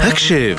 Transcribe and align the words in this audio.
הקשב 0.00 0.56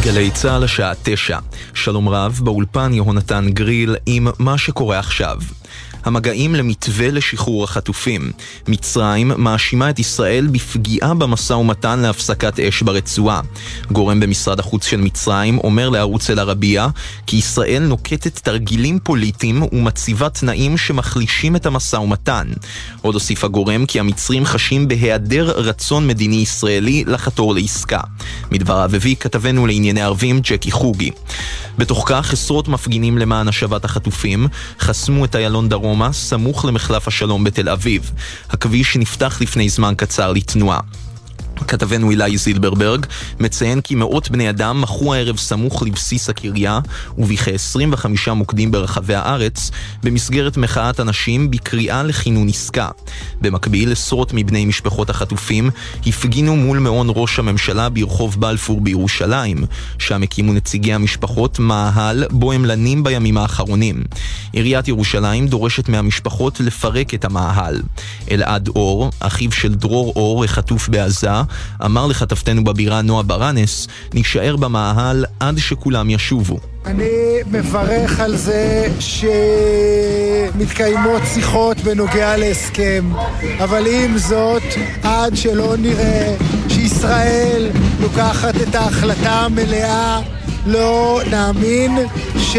גלי 0.00 0.30
צה"ל 0.30 0.64
השעה 0.64 0.92
תשע. 1.02 1.38
שלום 1.74 2.08
רב, 2.08 2.40
באולפן 2.44 2.92
יהונתן 2.92 3.46
גריל 3.48 3.96
עם 4.06 4.28
מה 4.38 4.58
שקורה 4.58 4.98
עכשיו. 4.98 5.36
המגעים 6.04 6.54
למתווה 6.54 7.10
לשחרור 7.10 7.64
החטופים. 7.64 8.32
מצרים 8.68 9.32
מאשימה 9.36 9.90
את 9.90 9.98
ישראל 9.98 10.46
בפגיעה 10.46 11.14
במשא 11.14 11.52
ומתן 11.52 11.98
להפסקת 11.98 12.60
אש 12.60 12.82
ברצועה. 12.82 13.40
גורם 13.92 14.20
במשרד 14.20 14.60
החוץ 14.60 14.86
של 14.86 15.00
מצרים 15.00 15.58
אומר 15.58 15.88
לערוץ 15.88 16.30
אל-ערבייה 16.30 16.88
כי 17.26 17.36
ישראל 17.36 17.82
נוקטת 17.82 18.38
תרגילים 18.38 18.98
פוליטיים 19.02 19.62
ומציבה 19.72 20.28
תנאים 20.28 20.76
שמחלישים 20.76 21.56
את 21.56 21.66
המשא 21.66 21.96
ומתן. 21.96 22.48
עוד 23.02 23.14
הוסיף 23.14 23.44
הגורם 23.44 23.86
כי 23.86 24.00
המצרים 24.00 24.44
חשים 24.44 24.88
בהיעדר 24.88 25.50
רצון 25.50 26.06
מדיני 26.06 26.36
ישראלי 26.36 27.04
לחתור 27.06 27.54
לעסקה. 27.54 28.00
מדבריו 28.50 28.90
הביא 28.94 29.16
כתבנו 29.16 29.66
לענייני 29.66 30.02
ערבים 30.02 30.40
ג'קי 30.40 30.70
חוגי. 30.70 31.10
בתוך 31.78 32.04
כך 32.08 32.32
עשרות 32.32 32.68
מפגינים 32.68 33.18
למען 33.18 33.48
השבת 33.48 33.84
החטופים 33.84 34.48
חסמו 34.80 35.24
את 35.24 35.36
איילון 35.36 35.61
דרום 35.68 35.82
דרומה, 35.82 36.12
סמוך 36.12 36.64
למחלף 36.64 37.08
השלום 37.08 37.44
בתל 37.44 37.68
אביב. 37.68 38.10
הכביש 38.50 38.96
נפתח 38.96 39.38
לפני 39.40 39.68
זמן 39.68 39.94
קצר 39.96 40.32
לתנועה. 40.32 40.80
כתבנו 41.56 42.10
אילי 42.10 42.36
זילברברג 42.36 43.06
מציין 43.40 43.80
כי 43.80 43.94
מאות 43.94 44.30
בני 44.30 44.50
אדם 44.50 44.80
מחו 44.80 45.14
הערב 45.14 45.36
סמוך 45.36 45.82
לבסיס 45.82 46.28
הקריה 46.28 46.80
ובכ-25 47.18 48.30
מוקדים 48.30 48.70
ברחבי 48.70 49.14
הארץ 49.14 49.70
במסגרת 50.02 50.56
מחאת 50.56 51.00
אנשים 51.00 51.50
בקריאה 51.50 52.02
לכינון 52.02 52.48
עסקה. 52.48 52.88
במקביל, 53.40 53.92
עשרות 53.92 54.32
מבני 54.34 54.64
משפחות 54.64 55.10
החטופים 55.10 55.70
הפגינו 56.06 56.56
מול 56.56 56.78
מעון 56.78 57.06
ראש 57.10 57.38
הממשלה 57.38 57.88
ברחוב 57.88 58.40
בלפור 58.40 58.80
בירושלים, 58.80 59.64
שם 59.98 60.22
הקימו 60.22 60.52
נציגי 60.52 60.92
המשפחות 60.92 61.58
מאהל 61.58 62.24
בו 62.30 62.52
הם 62.52 62.64
לנים 62.64 63.04
בימים 63.04 63.38
האחרונים. 63.38 64.02
עיריית 64.52 64.88
ירושלים 64.88 65.46
דורשת 65.46 65.88
מהמשפחות 65.88 66.60
לפרק 66.60 67.14
את 67.14 67.24
המאהל. 67.24 67.82
אלעד 68.30 68.68
אור, 68.68 69.10
אחיו 69.20 69.52
של 69.52 69.74
דרור 69.74 70.12
אור, 70.16 70.44
החטוף 70.44 70.88
בעזה, 70.88 71.41
אמר 71.84 72.06
לכתבתנו 72.06 72.64
בבירה 72.64 73.02
נועה 73.02 73.22
ברנס, 73.22 73.88
נישאר 74.14 74.56
במאהל 74.56 75.24
עד 75.40 75.58
שכולם 75.58 76.10
ישובו. 76.10 76.58
אני 76.86 77.08
מברך 77.50 78.20
על 78.20 78.36
זה 78.36 78.86
שמתקיימות 80.50 81.22
שיחות 81.34 81.76
בנוגע 81.80 82.36
להסכם, 82.36 83.12
אבל 83.58 83.86
עם 83.86 84.18
זאת, 84.18 84.62
עד 85.02 85.36
שלא 85.36 85.74
נראה 85.78 86.34
שישראל 86.68 87.70
לוקחת 88.00 88.54
את 88.62 88.74
ההחלטה 88.74 89.32
המלאה, 89.32 90.20
לא 90.66 91.20
נאמין 91.30 91.98
ש... 92.38 92.56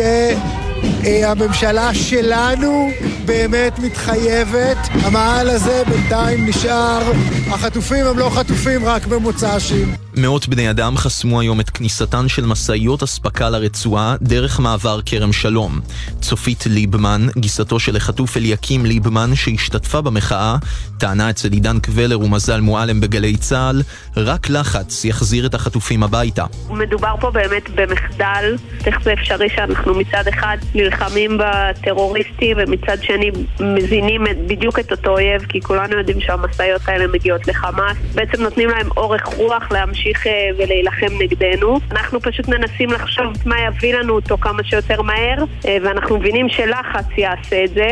הממשלה 1.05 1.93
שלנו 1.93 2.91
באמת 3.25 3.79
מתחייבת. 3.79 4.77
המעל 4.91 5.49
הזה 5.49 5.83
בינתיים 5.89 6.45
נשאר. 6.45 7.11
החטופים 7.51 8.05
הם 8.05 8.19
לא 8.19 8.29
חטופים 8.29 8.85
רק 8.85 9.07
במוצ"שים. 9.07 9.93
מאות 10.15 10.47
בני 10.47 10.69
אדם 10.69 10.97
חסמו 10.97 11.41
היום 11.41 11.59
את 11.59 11.69
כניסתן 11.69 12.27
של 12.27 12.45
משאיות 12.45 13.03
אספקה 13.03 13.49
לרצועה 13.49 14.15
דרך 14.21 14.59
מעבר 14.59 14.99
כרם 15.05 15.33
שלום. 15.33 15.79
צופית 16.21 16.63
ליבמן, 16.65 17.27
גיסתו 17.37 17.79
של 17.79 17.95
החטוף 17.95 18.37
אליקים 18.37 18.85
ליבמן 18.85 19.35
שהשתתפה 19.35 20.01
במחאה, 20.01 20.55
טענה 20.97 21.29
אצל 21.29 21.51
עידן 21.51 21.79
קבלר 21.79 22.19
ומזל 22.19 22.61
מועלם 22.61 23.01
בגלי 23.01 23.37
צה"ל, 23.37 23.81
רק 24.17 24.49
לחץ 24.49 25.05
יחזיר 25.05 25.45
את 25.45 25.53
החטופים 25.53 26.03
הביתה. 26.03 26.45
מדובר 26.69 27.15
פה 27.19 27.31
באמת 27.31 27.69
במחדל, 27.75 28.55
איך 28.85 28.95
זה 29.03 29.13
אפשרי 29.13 29.49
שאנחנו 29.55 29.95
מצד 29.95 30.23
אחד 30.27 30.57
נלחמים 30.75 30.92
בטרוריסטים 31.37 32.57
ומצד 32.59 33.03
שני 33.03 33.31
מזינים 33.59 34.23
בדיוק 34.47 34.79
את 34.79 34.91
אותו 34.91 35.09
אויב, 35.09 35.45
כי 35.49 35.61
כולנו 35.61 35.97
יודעים 35.97 36.21
שהמשאיות 36.21 36.81
האלה 36.87 37.07
מגיעות 37.07 37.47
לחמאס. 37.47 37.97
בעצם 38.15 38.43
נותנים 38.43 38.69
להם 38.69 38.87
אורך 38.97 39.25
רוח 39.25 39.71
להמשיך 39.71 40.27
אה, 40.27 40.49
ולהילחם 40.57 41.13
נגדנו. 41.19 41.79
אנחנו 41.91 42.21
פשוט 42.21 42.47
מנסים 42.47 42.89
לחשוב 42.89 43.27
מה 43.45 43.55
יביא 43.61 43.95
לנו 43.95 44.15
אותו 44.15 44.37
כמה 44.37 44.63
שיותר 44.63 45.01
מהר, 45.01 45.37
אה, 45.65 45.77
ואנחנו 45.83 46.17
מבינים 46.17 46.49
שלחץ 46.49 47.05
יעשה 47.17 47.63
את 47.63 47.69
זה. 47.69 47.87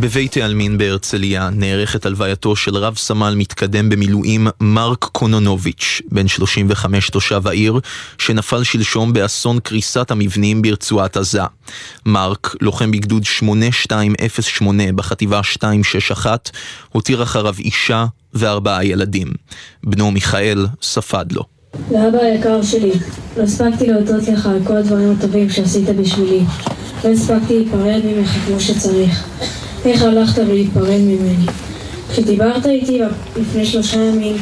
בבית 0.00 0.36
העלמין 0.36 0.78
בהרצליה 0.78 1.50
נערכת 1.50 2.06
הלווייתו 2.06 2.56
של 2.56 2.76
רב 2.76 2.96
סמל 2.96 3.34
מתקדם 3.36 3.88
במילואים 3.88 4.48
מרק 4.60 5.04
קונונוביץ', 5.04 6.02
בן 6.10 6.28
35 6.28 7.10
תושב 7.10 7.46
העיר, 7.46 7.80
שנפל 8.18 8.64
שלשום 8.64 9.12
באסון 9.12 9.60
קריסת 9.60 10.10
המבנים 10.10 10.62
ברצועת 10.62 11.16
עזה. 11.16 11.42
מרק, 12.06 12.54
לוחם 12.60 12.90
בגדוד 12.90 13.24
8208 13.24 14.92
בחטיבה 14.92 15.40
261, 15.62 16.50
הותיר 16.88 17.22
אחריו 17.22 17.54
אישה 17.58 18.06
וארבעה 18.34 18.84
ילדים. 18.84 19.32
בנו 19.84 20.10
מיכאל 20.10 20.66
ספד 20.82 21.32
לו. 21.32 21.55
לאבא 21.90 22.18
היקר 22.18 22.62
שלי, 22.62 22.92
לא 23.36 23.42
הספקתי 23.42 23.86
להודות 23.86 24.28
לך 24.28 24.46
על 24.46 24.58
כל 24.64 24.76
הדברים 24.76 25.14
הטובים 25.18 25.50
שעשית 25.50 25.88
בשבילי. 25.88 26.40
לא 27.04 27.10
הספקתי 27.10 27.54
להיפרד 27.54 28.00
ממך 28.04 28.30
כמו 28.46 28.60
שצריך. 28.60 29.24
איך 29.84 30.02
הלכת 30.02 30.38
להיפרד 30.38 31.00
ממני? 31.00 31.46
כשדיברת 32.10 32.66
איתי 32.66 33.00
לפני 33.36 33.66
שלושה 33.66 33.96
ימים, 33.96 34.36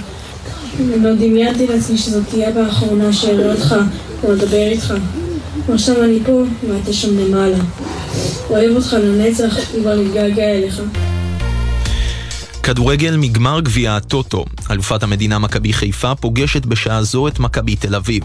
לא 0.96 1.14
דמיינתי 1.14 1.66
לעצמי 1.66 1.98
שזאת 1.98 2.22
תהיה 2.30 2.50
באחרונה 2.50 3.12
שאראה 3.12 3.52
אותך 3.52 3.74
או 4.24 4.32
לדבר 4.32 4.66
איתך. 4.66 4.94
ועכשיו 5.66 6.04
אני 6.04 6.18
פה 6.26 6.42
ואתה 6.68 6.92
שם 6.92 7.18
למעלה. 7.18 7.56
אוהב 8.50 8.76
אותך 8.76 8.96
לנצח 9.02 9.58
וכבר 9.74 10.00
מתגעגע 10.00 10.44
אליך. 10.44 10.82
כדורגל 12.64 13.16
מגמר 13.16 13.60
גביע 13.60 13.96
הטוטו. 13.96 14.44
אלופת 14.70 15.02
המדינה 15.02 15.38
מכבי 15.38 15.72
חיפה 15.72 16.14
פוגשת 16.14 16.66
בשעה 16.66 17.02
זו 17.02 17.28
את 17.28 17.38
מכבי 17.38 17.76
תל 17.76 17.94
אביב. 17.94 18.22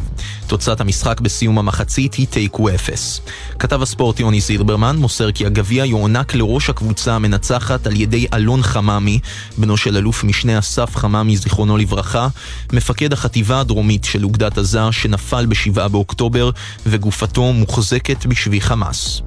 תוצאת 0.47 0.81
המשחק 0.81 1.21
בסיום 1.21 1.59
המחצית 1.59 2.13
היא 2.13 2.27
תיקו 2.27 2.69
אפס. 2.69 3.21
כתב 3.59 3.81
הספורט 3.81 4.19
יוני 4.19 4.41
זילברמן 4.41 4.95
מוסר 4.95 5.31
כי 5.31 5.45
הגביע 5.45 5.85
יוענק 5.85 6.35
לראש 6.35 6.69
הקבוצה 6.69 7.15
המנצחת 7.15 7.87
על 7.87 8.01
ידי 8.01 8.27
אלון 8.33 8.63
חממי, 8.63 9.19
בנו 9.57 9.77
של 9.77 9.97
אלוף 9.97 10.23
משנה 10.23 10.59
אסף 10.59 10.95
חממי 10.95 11.37
זיכרונו 11.37 11.77
לברכה, 11.77 12.27
מפקד 12.73 13.13
החטיבה 13.13 13.59
הדרומית 13.59 14.03
של 14.03 14.23
אוגדת 14.23 14.57
עזה 14.57 14.91
שנפל 14.91 15.45
ב-7 15.45 15.87
באוקטובר 15.87 16.49
וגופתו 16.85 17.53
מוחזקת 17.53 18.25
בשבי 18.25 18.61
חמאס. 18.61 19.21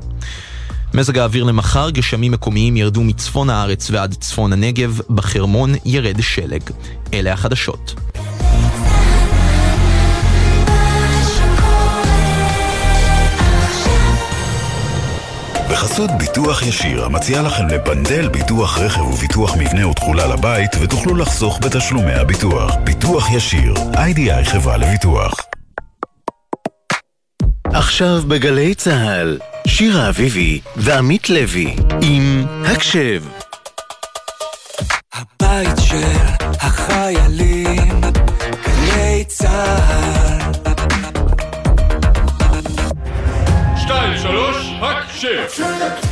מזג 0.94 1.19
האוויר 1.19 1.44
למחר, 1.44 1.91
גשמים 1.91 2.32
מקומיים 2.32 2.76
ירדו 2.76 3.03
מצפון 3.03 3.50
הארץ 3.50 3.91
ועד 3.91 4.14
צפון 4.14 4.53
הנגב, 4.53 5.00
בחרמון 5.10 5.75
ירד 5.84 6.20
שלג. 6.20 6.62
אלה 7.14 7.32
החדשות. 7.32 7.94
בחסות 15.70 16.10
ביטוח 16.19 16.62
ישיר, 16.62 17.04
המציע 17.04 17.42
לכם 17.42 17.69
לבנדל 17.69 18.28
ביטוח 18.28 18.78
רכב 18.78 19.00
וביטוח 19.00 19.56
מבנה 19.56 19.88
ותכולה 19.88 20.26
לבית, 20.26 20.70
ותוכלו 20.80 21.14
לחסוך 21.14 21.59
בתשלומי 21.62 22.12
הביטוח. 22.12 22.74
ביטוח 22.84 23.30
ישיר, 23.32 23.74
איי-די-איי 23.94 24.44
חברה 24.44 24.76
לביטוח. 24.76 25.34
עכשיו 27.64 28.22
בגלי 28.28 28.74
צה"ל, 28.74 29.38
שירה 29.66 30.09
אביבי 30.09 30.60
ועמית 30.76 31.30
לוי 31.30 31.74
עם 32.03 32.44
הקשב. 32.64 33.22
הבית 35.12 35.76
של 35.78 36.16
החיילים, 36.60 38.00
גלי 38.64 39.24
צה"ל. 39.26 40.53
שתיים, 43.76 44.18
שלוש, 44.22 44.56
הקשב. 44.82 46.11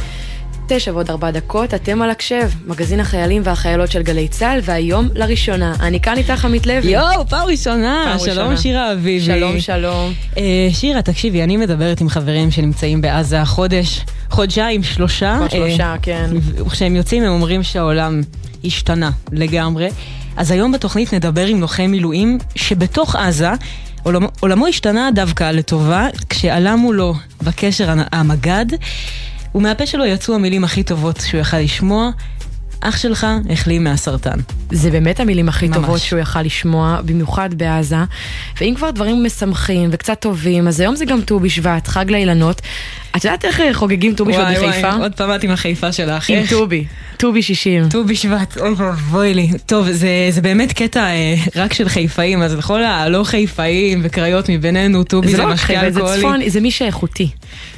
תשע 0.72 0.92
ועוד 0.92 1.10
ארבע 1.10 1.30
דקות, 1.30 1.74
אתם 1.74 2.02
על 2.02 2.10
הקשב, 2.10 2.50
מגזין 2.66 3.00
החיילים 3.00 3.42
והחיילות 3.44 3.90
של 3.90 4.02
גלי 4.02 4.28
צה"ל, 4.28 4.60
והיום 4.62 5.08
לראשונה. 5.14 5.74
אני 5.80 6.00
כאן 6.00 6.16
איתך 6.16 6.44
עמית 6.44 6.66
לוי. 6.66 6.90
יואו, 6.90 7.26
פעם 7.28 7.48
ראשונה. 7.48 8.04
פעם 8.04 8.18
שלום 8.18 8.30
ראשונה. 8.30 8.56
שירה 8.56 8.92
אביבי. 8.92 9.20
שלום, 9.26 9.60
שלום. 9.60 10.12
Uh, 10.34 10.38
שירה, 10.72 11.02
תקשיבי, 11.02 11.42
אני 11.42 11.56
מדברת 11.56 12.00
עם 12.00 12.08
חברים 12.08 12.50
שנמצאים 12.50 13.00
בעזה 13.00 13.44
חודש, 13.44 14.00
חודשיים, 14.30 14.82
שלושה. 14.82 15.36
כבר 15.38 15.48
שלושה, 15.48 15.94
uh, 15.94 15.98
כן. 16.02 16.30
כשהם 16.70 16.96
יוצאים 16.96 17.22
הם 17.22 17.32
אומרים 17.32 17.62
שהעולם 17.62 18.20
השתנה 18.64 19.10
לגמרי. 19.32 19.88
אז 20.36 20.50
היום 20.50 20.72
בתוכנית 20.72 21.14
נדבר 21.14 21.46
עם 21.46 21.60
לוחם 21.60 21.86
מילואים 21.86 22.38
שבתוך 22.54 23.16
עזה 23.16 23.50
עולמו, 24.02 24.28
עולמו 24.40 24.66
השתנה 24.66 25.10
דווקא 25.14 25.50
לטובה 25.50 26.06
כשעלה 26.28 26.76
מולו 26.76 27.14
בקשר 27.42 27.94
המג"ד 28.12 28.66
ומהפה 29.54 29.86
שלו 29.86 30.04
יצאו 30.04 30.34
המילים 30.34 30.64
הכי 30.64 30.82
טובות 30.82 31.20
שהוא 31.20 31.40
יכל 31.40 31.58
לשמוע 31.58 32.10
אח 32.80 32.96
שלך 32.96 33.26
החלים 33.50 33.84
מהסרטן. 33.84 34.38
זה 34.72 34.90
באמת 34.90 35.20
המילים 35.20 35.48
הכי 35.48 35.68
ממש. 35.68 35.76
טובות 35.76 36.00
שהוא 36.00 36.18
יכל 36.18 36.42
לשמוע, 36.42 37.00
במיוחד 37.04 37.54
בעזה. 37.54 37.96
ואם 38.60 38.74
כבר 38.76 38.90
דברים 38.90 39.24
משמחים 39.24 39.88
וקצת 39.92 40.20
טובים, 40.20 40.68
אז 40.68 40.80
היום 40.80 40.96
זה 40.96 41.04
גם 41.04 41.20
ט"ו 41.20 41.40
בשבט, 41.40 41.88
חג 41.88 42.10
לאילנות. 42.10 42.60
את 43.16 43.24
יודעת 43.24 43.44
איך 43.44 43.60
חוגגים 43.72 44.14
ט"ו 44.14 44.24
בשבט 44.24 44.46
בחיפה? 44.56 44.88
וואי, 44.88 45.02
עוד 45.02 45.14
פעם 45.14 45.34
את 45.34 45.44
עם 45.44 45.50
החיפה 45.50 45.92
שלך. 45.92 46.30
עם 46.30 46.46
ט"בי, 46.46 46.84
ט"בי 47.16 47.42
שישים. 47.42 47.88
ט"ו 47.88 48.04
בשבט, 48.04 48.58
אוי 48.58 48.72
ואבוי 48.72 49.34
לי. 49.34 49.50
טוב, 49.66 49.90
זה, 49.90 50.08
זה 50.30 50.40
באמת 50.40 50.72
קטע 50.72 51.00
אה, 51.00 51.34
רק 51.56 51.72
של 51.72 51.88
חיפאים, 51.88 52.42
אז 52.42 52.54
לכל 52.54 52.84
הלא 52.84 53.24
חיפאים 53.24 54.00
וקריות 54.02 54.48
מבינינו, 54.48 55.04
ט"בי 55.04 55.28
זה, 55.28 55.36
זה 55.36 55.42
לא 55.42 55.52
משקה 55.52 55.80
אלכוהולי. 55.80 56.14
זה 56.14 56.20
צפון, 56.20 56.40
זה 56.48 56.60
מי 56.60 56.70
שאיכותי. 56.70 57.30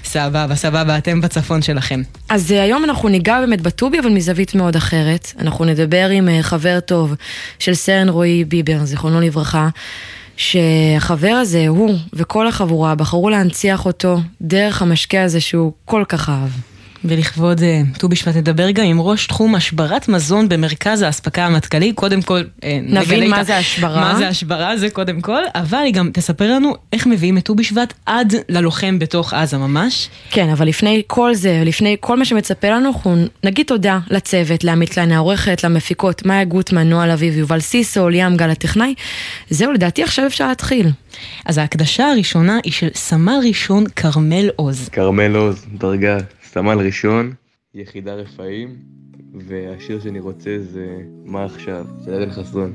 סבבה, 0.05 0.55
סבבה, 0.55 0.99
אתם 0.99 1.21
בצפון 1.21 1.63
שלכם. 1.63 2.03
אז 2.29 2.53
אה, 2.53 2.63
היום 2.63 2.85
אנחנו 2.85 3.09
ניגע 3.09 3.41
באמת 3.41 3.61
בט"ובי, 3.61 3.99
אבל 4.01 4.11
מזווית 4.11 4.55
מאוד 4.55 4.77
אחרת. 4.77 5.33
אנחנו 5.39 5.65
נדבר 5.65 6.09
עם 6.09 6.29
אה, 6.29 6.43
חבר 6.43 6.81
טוב 6.81 7.15
של 7.59 7.75
סרן 7.75 8.09
רועי 8.09 8.45
ביבר, 8.45 8.85
זיכרונו 8.85 9.21
לברכה. 9.21 9.69
שהחבר 10.37 11.29
הזה, 11.29 11.69
הוא 11.69 11.95
וכל 12.13 12.49
החבורה 12.49 12.95
בחרו 12.95 13.31
להנציח 13.31 13.87
אותו 13.87 14.21
דרך 14.41 14.83
המשקה 14.83 15.23
הזה 15.23 15.41
שהוא 15.41 15.73
כל 15.85 16.05
כך 16.09 16.29
אהב. 16.29 16.72
ולכבוד 17.05 17.63
אה, 17.63 17.83
ט"ו 17.99 18.09
בשבט 18.09 18.37
נדבר 18.37 18.71
גם 18.71 18.85
עם 18.85 19.01
ראש 19.01 19.27
תחום 19.27 19.55
השברת 19.55 20.09
מזון 20.09 20.49
במרכז 20.49 21.03
האספקה 21.03 21.47
המטכ"לי. 21.47 21.93
קודם 21.93 22.23
כל, 22.23 22.43
אה, 22.65 22.79
נבין 22.83 23.31
מה 23.31 23.45
זה 23.45 23.57
השברה. 23.57 24.01
מה 24.01 24.17
זה 24.19 24.29
השברה, 24.29 24.77
זה 24.77 24.91
קודם 24.91 25.21
כל, 25.21 25.43
אבל 25.55 25.79
היא 25.85 25.95
גם 25.95 26.11
תספר 26.13 26.53
לנו 26.53 26.75
איך 26.93 27.07
מביאים 27.07 27.39
את 27.39 27.45
ט"ו 27.45 27.55
בשבט 27.55 27.95
עד 28.07 28.35
ללוחם 28.49 28.99
בתוך 28.99 29.35
עזה 29.35 29.59
ממש. 29.59 30.09
כן, 30.31 30.49
אבל 30.49 30.69
לפני 30.69 31.03
כל 31.07 31.35
זה, 31.35 31.63
לפני 31.67 31.97
כל 32.01 32.19
מה 32.19 32.25
שמצפה 32.25 32.69
לנו, 32.69 32.89
אנחנו 32.89 33.17
נגיד 33.45 33.67
תודה 33.67 33.99
לצוות, 34.11 34.65
לעמית 34.65 34.89
קליין 34.89 35.13
העורכת, 35.13 35.65
למפיקות, 35.65 36.27
מאיה 36.27 36.45
גוטמן, 36.45 36.89
נועה 36.89 37.15
אביב, 37.15 37.39
יובל 37.39 37.61
סיסו, 37.61 38.09
ליאם 38.09 38.37
גל 38.37 38.51
הטכנאי. 38.51 38.95
זהו, 39.51 39.73
לדעתי 39.73 40.03
עכשיו 40.03 40.27
אפשר 40.27 40.49
להתחיל. 40.49 40.91
אז 41.47 41.59
ההקדשה 41.59 42.11
הראשונה 42.11 42.59
היא 42.65 42.73
של 42.73 42.89
סמל 42.95 43.39
ראשון 43.49 43.85
כרמל 43.97 44.51
עוז. 44.57 44.89
כרמל 44.93 45.37
עוז, 45.37 45.67
דרגה 45.79 46.19
סמל 46.53 46.79
ראשון, 46.79 47.33
יחידה 47.75 48.15
רפאים, 48.15 48.77
והשיר 49.49 50.01
שאני 50.01 50.21
רוצה 50.21 50.59
זה 50.73 51.03
"מה 51.25 51.45
עכשיו" 51.45 51.87
של 52.05 52.15
עדן 52.15 52.31
חסון. 52.31 52.73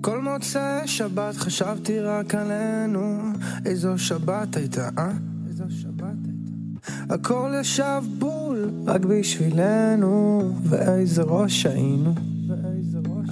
כל 0.00 0.20
מוצאי 0.20 0.88
שבת 0.88 1.34
חשבתי 1.34 2.00
רק 2.00 2.34
עלינו, 2.34 3.22
איזו 3.66 3.98
שבת 3.98 4.56
הייתה, 4.56 4.88
אה? 4.98 5.12
איזו 5.48 5.64
שבת 5.70 6.02
הייתה. 6.24 7.14
הכל 7.14 7.52
ישב 7.60 8.02
בול, 8.18 8.70
רק 8.86 9.00
בשבילנו, 9.04 10.42
ואיזה 10.64 11.22
ראש 11.22 11.66
היינו. 11.66 12.14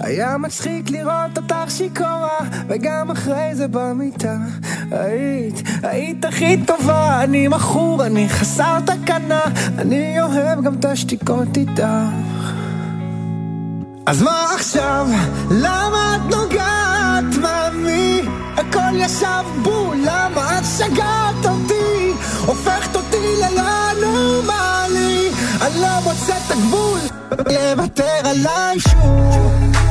היה 0.03 0.37
מצחיק 0.37 0.89
לראות 0.89 1.37
אותך 1.37 1.71
שיכורה, 1.71 2.39
וגם 2.67 3.11
אחרי 3.11 3.55
זה 3.55 3.67
במיטה. 3.67 4.35
היית, 4.91 5.63
היית 5.83 6.25
הכי 6.25 6.57
טובה, 6.65 7.23
אני 7.23 7.47
מכור, 7.47 8.05
אני 8.05 8.29
חסר 8.29 8.79
תקנה, 8.79 9.41
אני 9.77 10.21
אוהב 10.21 10.61
גם 10.61 10.73
את 10.73 10.85
השתיקות 10.85 11.57
איתך. 11.57 11.83
אז 14.05 14.21
מה 14.21 14.45
עכשיו? 14.55 15.07
למה 15.51 16.15
את 16.15 16.35
נוגעת, 16.35 17.37
מאמי? 17.41 18.21
הכל 18.57 18.95
ישב 18.95 19.43
בול, 19.63 19.97
למה 19.97 20.59
את 20.59 20.63
שגעת 20.77 21.45
אותי? 21.45 22.13
הופכת 22.45 22.95
אותי 22.95 23.17
ללא 23.37 23.91
נורמלי, 24.01 25.29
אני 25.61 25.81
לא 25.81 25.99
מוצא 26.03 26.33
את 26.45 26.51
הגבול, 26.51 26.99
לוותר 27.31 28.29
עליי 28.29 28.79
שוב. 28.79 29.90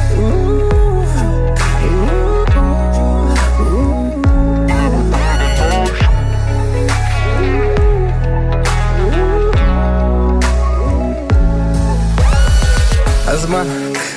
מה? 13.51 13.63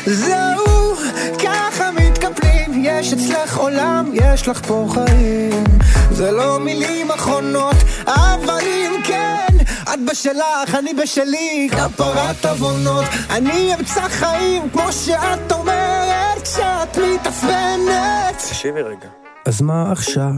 זהו, 0.06 0.96
ככה 1.44 1.92
מתקפלים, 1.92 2.72
יש 2.86 3.14
אצלך 3.14 3.58
עולם, 3.58 4.12
יש 4.14 4.48
לך 4.48 4.62
פה 4.68 4.88
חיים. 4.94 5.64
זה 6.12 6.32
לא 6.32 6.60
מילים 6.60 7.12
אחרונות, 7.12 7.76
אבל 8.06 8.60
אם 8.64 8.92
כן, 9.04 9.58
את 9.94 10.00
בשלך, 10.12 10.76
אני 10.80 10.94
בשלי, 10.94 11.70
כפרת 11.72 12.46
עוונות. 12.46 13.06
אני 13.30 13.76
אמצא 13.80 14.02
חיים, 14.10 14.70
כמו 14.70 14.92
שאת 14.92 15.52
אומרת, 15.52 16.42
כשאת 16.44 16.98
מתעצבנת. 16.98 18.38
תקשיבי 18.50 18.82
רגע. 18.82 19.10
אז 19.46 19.62
מה 19.62 19.92
עכשיו? 19.92 20.32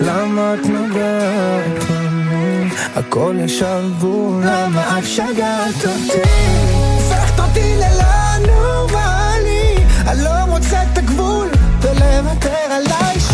למה 0.00 0.54
את 0.54 0.66
נוגעת? 0.66 1.84
הכל 2.94 3.36
ישר 3.44 3.86
בול, 4.00 4.42
למה 4.44 4.98
את 4.98 5.04
שגעת 5.04 5.84
אותי? 5.84 6.63
אני 10.06 10.22
לא 10.24 10.46
מוצא 10.46 10.82
את 10.92 10.98
הגבול, 10.98 11.48
ולוותר 11.80 12.64
עליי 12.70 13.33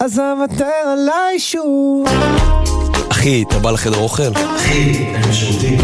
אז 0.00 0.18
אוותר 0.18 0.64
עליי 0.92 1.38
שוב. 1.38 2.06
אחי, 3.10 3.44
אתה 3.48 3.58
בא 3.58 3.70
לחדר 3.70 3.96
אוכל? 3.96 4.32
אחי, 4.56 5.04
אין 5.14 5.32
שירותים. 5.32 5.78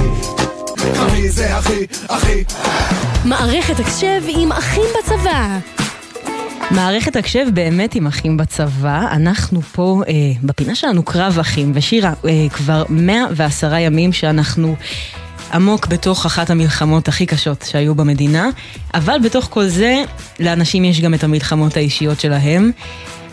אחי 0.97 1.28
זה 1.28 1.59
אחי, 1.59 1.87
אחי. 2.09 2.44
מערכת 3.25 3.80
הקשב 3.80 4.23
עם 4.28 4.52
אחים 4.52 4.85
בצבא. 4.99 5.59
מערכת 6.71 7.16
הקשב 7.16 7.47
באמת 7.54 7.94
עם 7.94 8.06
אחים 8.06 8.37
בצבא, 8.37 9.06
אנחנו 9.11 9.62
פה 9.62 10.02
אה, 10.09 10.12
בפינה 10.42 10.75
שלנו 10.75 11.02
קרב 11.02 11.38
אחים, 11.40 11.73
ושירה, 11.75 12.12
אה, 12.25 12.47
כבר 12.52 12.85
110 12.88 13.75
ימים 13.75 14.12
שאנחנו 14.12 14.76
עמוק 15.52 15.87
בתוך 15.87 16.26
אחת 16.26 16.50
המלחמות 16.50 17.09
הכי 17.09 17.26
קשות 17.26 17.64
שהיו 17.68 17.94
במדינה, 17.94 18.49
אבל 18.94 19.18
בתוך 19.25 19.49
כל 19.50 19.66
זה, 19.66 20.02
לאנשים 20.40 20.85
יש 20.85 21.00
גם 21.00 21.14
את 21.14 21.25
המלחמות 21.25 21.76
האישיות 21.76 22.21
שלהם. 22.21 22.71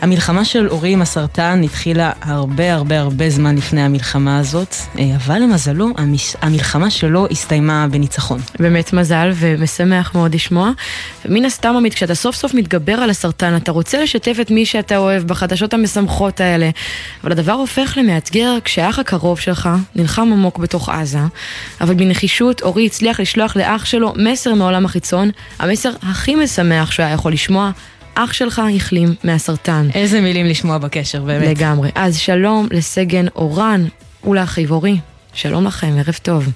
המלחמה 0.02 0.44
של 0.44 0.68
אורי 0.68 0.92
עם 0.92 1.02
הסרטן 1.02 1.62
התחילה 1.64 2.12
הרבה 2.22 2.74
הרבה 2.74 3.00
הרבה 3.00 3.30
זמן 3.30 3.56
לפני 3.56 3.82
המלחמה 3.82 4.38
הזאת, 4.38 4.74
אה, 4.98 5.16
אבל 5.16 5.38
למזלו, 5.38 5.88
המלחמה 6.42 6.90
שלו 6.90 7.26
הסתיימה 7.30 7.86
בניצחון. 7.90 8.40
באמת 8.58 8.92
מזל, 8.92 9.30
ומשמח 9.34 10.14
מאוד 10.14 10.34
לשמוע. 10.34 10.70
מן 11.28 11.44
הסתם, 11.44 11.74
עמית, 11.76 11.94
כשאתה 11.94 12.14
סוף 12.14 12.36
סוף 12.36 12.54
מתגבר 12.54 12.92
על 12.92 13.10
הסרטן, 13.10 13.56
אתה 13.56 13.72
רוצה 13.72 14.02
לשתף 14.02 14.36
את 14.40 14.50
מי 14.50 14.66
שאתה 14.66 14.96
אוהב 14.96 15.22
בחדשות 15.22 15.74
המשמחות 15.74 16.40
האלה, 16.40 16.70
אבל 17.24 17.32
הדבר 17.32 17.52
הופך 17.52 17.98
למאתגר 18.00 18.58
כשהאח 18.64 18.98
הקרוב 18.98 19.40
שלך 19.40 19.68
נלחם 19.94 20.28
עמוק 20.32 20.58
בתוך 20.58 20.88
עזה, 20.88 21.18
אבל 21.80 21.94
בנחישות 21.94 22.62
אורי 22.62 22.86
הצליח 22.86 23.20
לשלוח 23.20 23.56
לאח 23.56 23.84
שלו 23.84 24.12
מסר 24.16 24.54
מעולם 24.54 24.84
החיצון, 24.84 25.30
המסר 25.58 25.90
הכי 26.02 26.34
משמח 26.34 26.90
שהוא 26.90 27.04
היה 27.04 27.14
יכול 27.14 27.32
לשמוע. 27.32 27.70
אח 28.14 28.32
שלך 28.32 28.62
החלים 28.76 29.08
מהסרטן. 29.24 29.88
איזה 29.94 30.20
מילים 30.20 30.46
לשמוע 30.46 30.78
בקשר, 30.78 31.22
באמת. 31.22 31.48
לגמרי. 31.48 31.90
אז 31.94 32.18
שלום 32.18 32.68
לסגן 32.70 33.28
אורן 33.28 33.84
ולאחיו 34.24 34.70
אורי. 34.70 34.96
שלום 35.34 35.66
לכם, 35.66 35.92
ערב 35.98 36.18
טוב. 36.22 36.48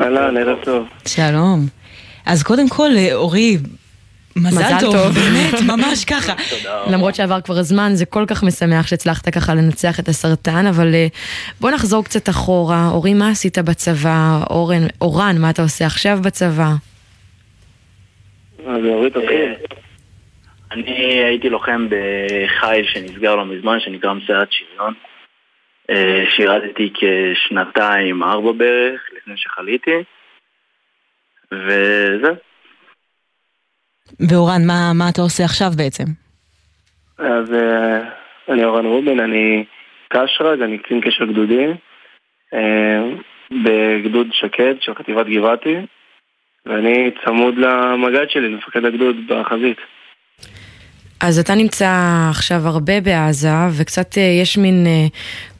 אהלן, 0.00 0.36
ערב 0.36 0.58
טוב. 0.64 0.86
שלום. 1.06 1.66
אז 2.26 2.42
קודם 2.42 2.68
כל, 2.68 2.90
אורי, 3.12 3.58
מזל 4.36 4.80
טוב, 4.80 5.08
באמת, 5.08 5.60
ממש 5.66 6.04
ככה. 6.04 6.34
למרות 6.92 7.14
שעבר 7.14 7.40
כבר 7.40 7.62
זמן, 7.62 7.94
זה 7.94 8.04
כל 8.04 8.24
כך 8.28 8.42
משמח 8.42 8.86
שהצלחת 8.86 9.28
ככה 9.28 9.54
לנצח 9.54 10.00
את 10.00 10.08
הסרטן, 10.08 10.66
אבל 10.66 10.94
אה, 10.94 11.06
בוא 11.60 11.70
נחזור 11.70 12.04
קצת 12.04 12.28
אחורה. 12.28 12.88
אורי, 12.88 13.14
מה 13.14 13.28
עשית 13.28 13.58
בצבא? 13.58 14.40
אורן, 14.50 14.86
אורן, 15.00 15.38
מה 15.38 15.50
אתה 15.50 15.62
עושה 15.62 15.86
עכשיו 15.86 16.18
בצבא? 16.22 16.72
אז 18.66 18.84
אורי 18.84 19.10
תתחיל. 19.10 19.54
אני 20.74 21.24
הייתי 21.24 21.50
לוחם 21.50 21.86
בחיל 21.88 22.86
שנסגר 22.86 23.36
לא 23.36 23.46
מזמן, 23.46 23.80
שנקרא 23.80 24.12
מסיירת 24.12 24.48
שריון. 24.50 24.94
אה, 25.90 26.24
שירתתי 26.30 26.92
כשנתיים, 26.94 28.22
ארבע 28.22 28.52
בערך, 28.52 29.00
לפני 29.16 29.34
שחליתי. 29.36 30.02
וזהו. 31.52 32.34
ואורן, 34.30 34.66
מה, 34.66 34.92
מה 34.94 35.04
אתה 35.12 35.22
עושה 35.22 35.44
עכשיו 35.44 35.68
בעצם? 35.76 36.04
אז 37.18 37.54
אה, 37.54 38.00
אני 38.48 38.64
אורן 38.64 38.86
רובין, 38.86 39.20
אני 39.20 39.64
קשרג, 40.08 40.62
אני 40.62 40.78
קצין 40.78 41.00
קשר 41.00 41.24
גדודי 41.24 41.66
אה, 42.54 43.02
בגדוד 43.50 44.26
שקד 44.32 44.74
של 44.80 44.94
חטיבת 44.94 45.26
גבעתי 45.26 45.76
ואני 46.66 47.10
צמוד 47.24 47.54
למג"ד 47.58 48.30
שלי, 48.30 48.48
למפקד 48.48 48.84
הגדוד 48.84 49.16
בחזית. 49.28 49.78
אז 51.26 51.38
אתה 51.38 51.54
נמצא 51.54 51.90
עכשיו 52.30 52.56
הרבה 52.64 53.00
בעזה, 53.00 53.48
וקצת 53.80 54.18
אה, 54.18 54.22
יש 54.42 54.58
מין 54.58 54.86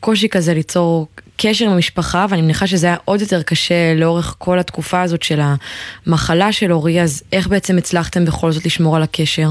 קושי 0.00 0.28
כזה 0.28 0.54
ליצור 0.54 1.06
קשר 1.42 1.64
עם 1.64 1.72
המשפחה, 1.72 2.26
ואני 2.30 2.42
מניחה 2.42 2.66
שזה 2.66 2.86
היה 2.86 2.96
עוד 3.04 3.20
יותר 3.20 3.42
קשה 3.42 3.94
לאורך 3.96 4.36
כל 4.38 4.58
התקופה 4.58 5.02
הזאת 5.02 5.22
של 5.22 5.38
המחלה 5.40 6.52
של 6.52 6.72
אורי, 6.72 7.00
אז 7.00 7.28
איך 7.32 7.48
בעצם 7.48 7.78
הצלחתם 7.78 8.24
בכל 8.24 8.50
זאת 8.50 8.66
לשמור 8.66 8.96
על 8.96 9.02
הקשר? 9.02 9.48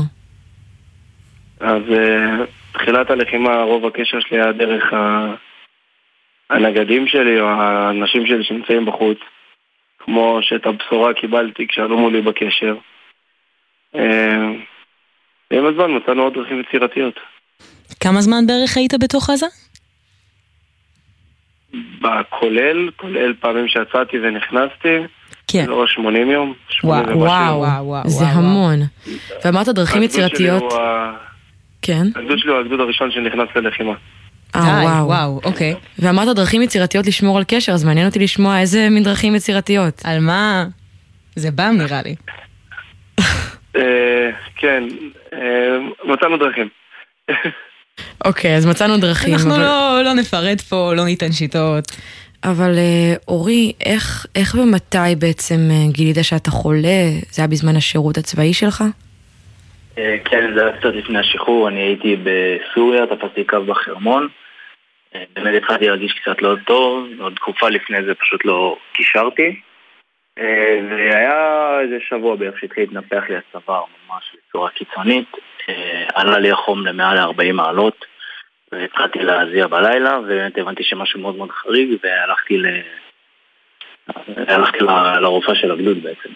אז 1.60 1.82
uh, 1.90 2.46
תחילת 2.74 3.10
הלחימה, 3.10 3.62
רוב 3.62 3.86
הקשר 3.86 4.20
שלי 4.20 4.42
היה 4.42 4.52
דרך 4.52 4.84
הנגדים 6.50 7.08
שלי 7.08 7.40
או 7.40 7.48
האנשים 7.48 8.26
שלי 8.26 8.44
שנמצאים 8.44 8.86
בחוץ, 8.86 9.18
כמו 10.00 10.40
שאת 10.42 10.66
הבשורה 10.66 11.14
קיבלתי 11.14 11.68
כשעלו 11.68 11.98
מולי 11.98 12.22
בקשר. 12.22 12.76
ועם 15.54 15.66
הזמן 15.66 15.98
מצאנו 15.98 16.22
עוד 16.22 16.34
דרכים 16.34 16.60
יצירתיות. 16.60 17.14
כמה 18.00 18.22
זמן 18.22 18.48
בערך 18.48 18.78
היית 18.78 18.94
בתוך 18.94 19.30
עזה? 19.30 19.46
בכולל, 22.02 22.90
כולל 22.96 23.34
פעמים 23.40 23.68
שיצאתי 23.68 24.18
ונכנסתי. 24.24 24.98
כן. 25.48 25.66
לא 25.68 25.88
80 25.88 26.32
יום. 26.32 26.54
וואו, 26.84 27.20
וואו, 27.20 27.60
וואו, 27.60 27.86
וואו. 27.86 28.10
זה 28.10 28.24
וואו. 28.24 28.38
המון. 28.38 28.80
ואמרת 29.46 29.68
דרכים 29.68 30.04
יצירתיות. 30.04 30.74
כן. 31.82 32.08
הגדוד 32.16 32.40
שלי 32.40 32.52
הוא 32.52 32.60
הגדוד 32.60 32.80
הראשון 32.80 33.12
שנכנס 33.12 33.48
ללחימה. 33.56 33.94
אה, 34.56 34.62
וואו. 34.62 35.08
וואו, 35.08 35.40
אוקיי. 35.44 35.76
ואמרת 36.00 36.36
דרכים 36.36 36.62
יצירתיות 36.62 37.08
לשמור 37.08 37.38
על 37.38 37.44
קשר, 37.48 37.72
אז 37.72 37.84
מעניין 37.84 38.08
אותי 38.08 38.20
לשמוע 38.20 38.60
איזה 38.60 38.90
מין 38.90 39.04
דרכים 39.04 39.36
יצירתיות. 39.36 40.02
על 40.04 40.20
מה? 40.20 40.66
זה 41.36 41.52
באם 41.52 41.78
נראה 41.78 42.02
לי. 42.06 42.16
אה, 43.76 44.30
כן, 44.56 44.84
אה, 45.34 45.78
מצאנו 46.04 46.38
דרכים. 46.38 46.70
אוקיי, 48.26 48.56
אז 48.56 48.66
מצאנו 48.66 48.98
דרכים. 48.98 49.34
אנחנו 49.34 49.56
אבל... 49.56 49.62
לא, 49.64 50.02
לא 50.04 50.14
נפרט 50.14 50.62
פה, 50.62 50.94
לא 50.96 51.06
ניתן 51.06 51.32
שיטות. 51.32 51.84
אבל 52.44 52.78
אה, 52.78 53.14
אורי, 53.28 53.74
איך, 53.86 54.26
איך 54.36 54.56
ומתי 54.56 55.16
בעצם 55.20 55.58
גילית 55.88 56.16
שאתה 56.22 56.52
חולה? 56.52 57.10
זה 57.32 57.42
היה 57.42 57.48
בזמן 57.48 57.76
השירות 57.76 58.18
הצבאי 58.18 58.54
שלך? 58.54 58.84
כן, 60.26 60.54
זה 60.56 60.66
היה 60.66 60.78
קצת 60.78 60.90
לפני 60.94 61.20
השחרור, 61.20 61.68
אני 61.68 61.80
הייתי 61.80 62.16
בסוריה, 62.24 63.06
תפסתי 63.06 63.44
קו 63.44 63.64
בחרמון. 63.66 64.28
באמת 65.36 65.64
התחלתי 65.64 65.86
להרגיש 65.86 66.14
קצת 66.14 66.42
לא 66.42 66.56
טוב, 66.66 67.08
עוד 67.20 67.34
תקופה 67.36 67.70
לפני 67.70 67.98
זה 68.06 68.14
פשוט 68.14 68.46
לא 68.46 68.78
קישרתי. 68.94 69.60
והיה 70.90 71.80
איזה 71.80 71.98
שבוע 72.10 72.36
בערך 72.36 72.60
שהתחיל 72.60 72.84
להתנפח 72.84 73.24
לי 73.30 73.36
הצוואר 73.36 73.84
ממש 74.08 74.24
בצורה 74.50 74.70
קיצונית. 74.70 75.32
עלה 76.14 76.40
לי 76.40 76.52
החום 76.52 76.86
למעל 76.86 77.18
40 77.18 77.56
מעלות, 77.56 78.06
והתחלתי 78.72 79.20
להזיע 79.20 79.68
בלילה, 79.68 80.20
ובאמת 80.20 80.58
הבנתי 80.58 80.84
שמשהו 80.84 81.20
מאוד 81.20 81.36
מאוד 81.36 81.52
חריג, 81.52 81.90
והלכתי 82.04 82.58
ל... 82.58 82.66
הלכתי. 84.48 84.78
לרופאה 85.22 85.56
של 85.56 85.72
הגדוד 85.72 85.98
בעצם. 86.04 86.30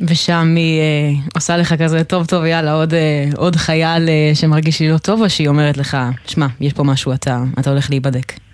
ושם 0.00 0.54
היא 0.56 0.80
אה, 0.80 1.10
עושה 1.34 1.56
לך 1.56 1.74
כזה, 1.82 2.04
טוב 2.04 2.26
טוב, 2.26 2.44
יאללה, 2.44 2.72
עוד, 2.72 2.94
אה, 2.94 3.24
עוד 3.36 3.56
חייל 3.56 4.08
אה, 4.08 4.30
שמרגיש 4.34 4.80
לי 4.80 4.88
לא 4.92 4.98
טוב, 4.98 5.22
או 5.22 5.30
שהיא 5.30 5.48
אומרת 5.48 5.76
לך, 5.76 5.96
שמע, 6.26 6.46
יש 6.60 6.72
פה 6.72 6.82
משהו, 6.84 7.12
אתה, 7.12 7.36
אתה 7.60 7.70
הולך 7.70 7.90
להיבדק? 7.90 8.47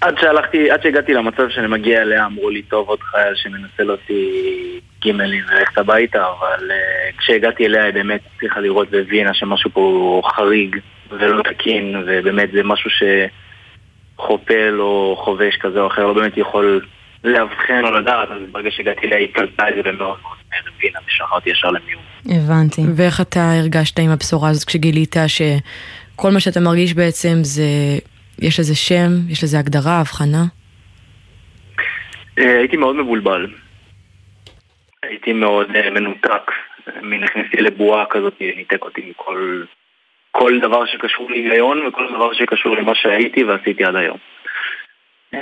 עד 0.00 0.18
שהלכתי, 0.20 0.70
עד 0.70 0.82
שהגעתי 0.82 1.14
למצב 1.14 1.48
שאני 1.50 1.66
מגיע 1.66 2.02
אליה, 2.02 2.26
אמרו 2.26 2.50
לי, 2.50 2.62
טוב, 2.62 2.88
עוד 2.88 3.00
חייל 3.00 3.34
שמנסה 3.34 3.82
להוציא 3.82 4.32
גימלים 5.00 5.44
וללכת 5.48 5.78
הביתה, 5.78 6.24
אבל 6.26 6.70
uh, 6.70 7.18
כשהגעתי 7.18 7.66
אליה 7.66 7.84
היא 7.84 7.94
באמת 7.94 8.20
הצליחה 8.34 8.60
לראות 8.60 8.88
והבינה 8.90 9.34
שמשהו 9.34 9.70
פה 9.70 10.22
חריג 10.36 10.76
ולא 11.10 11.42
תקין, 11.42 12.02
ובאמת 12.06 12.50
זה 12.52 12.62
משהו 12.64 12.90
שחופל 14.16 14.76
או 14.80 15.16
חובש 15.24 15.56
כזה 15.56 15.80
או 15.80 15.86
אחר 15.86 16.06
לא 16.06 16.12
באמת 16.12 16.36
יכול 16.36 16.80
לאבחן 17.24 17.84
או 17.84 17.90
לדעת, 17.90 18.28
אז 18.30 18.38
ברגע 18.52 18.70
שהגעתי 18.70 19.06
אליה 19.06 19.18
היא 19.18 19.28
קלטה 19.32 19.68
את 19.68 19.74
זה 19.74 19.80
ומאוד 19.84 20.18
מאוד 20.22 20.38
הבינה 20.76 20.98
ושלחה 21.06 21.34
אותי 21.34 21.50
ישר 21.50 21.68
למיון. 21.68 22.02
הבנתי. 22.26 22.82
ואיך 22.96 23.20
אתה 23.20 23.52
הרגשת 23.52 23.98
עם 23.98 24.10
הבשורה 24.10 24.48
הזאת 24.50 24.64
כשגילית 24.64 25.16
שכל 25.26 26.30
מה 26.30 26.40
שאתה 26.40 26.60
מרגיש 26.60 26.94
בעצם 26.94 27.38
זה, 27.42 27.62
יש 28.42 28.60
לזה 28.60 28.74
שם, 28.74 29.10
יש 29.28 29.44
לזה 29.44 29.58
הגדרה, 29.58 30.00
הבחנה? 30.00 30.44
אה, 32.38 32.58
הייתי 32.58 32.76
מאוד 32.76 32.96
מבולבל. 32.96 33.46
הייתי 35.02 35.32
מאוד 35.32 35.70
uh, 35.70 35.90
מנותק, 35.90 36.50
נכנסתי 37.02 37.56
לבועה 37.56 38.06
כזאת, 38.10 38.40
ניתק 38.40 38.82
אותי 38.82 39.10
מכל 39.10 39.64
כל 40.32 40.60
דבר 40.60 40.86
שקשור 40.86 41.30
להיגיון 41.30 41.86
וכל 41.86 42.06
דבר 42.14 42.32
שקשור 42.32 42.76
למה 42.76 42.94
שהייתי 42.94 43.44
ועשיתי 43.44 43.84
עד 43.84 43.96
היום. 43.96 44.18
Uh, 45.34 45.38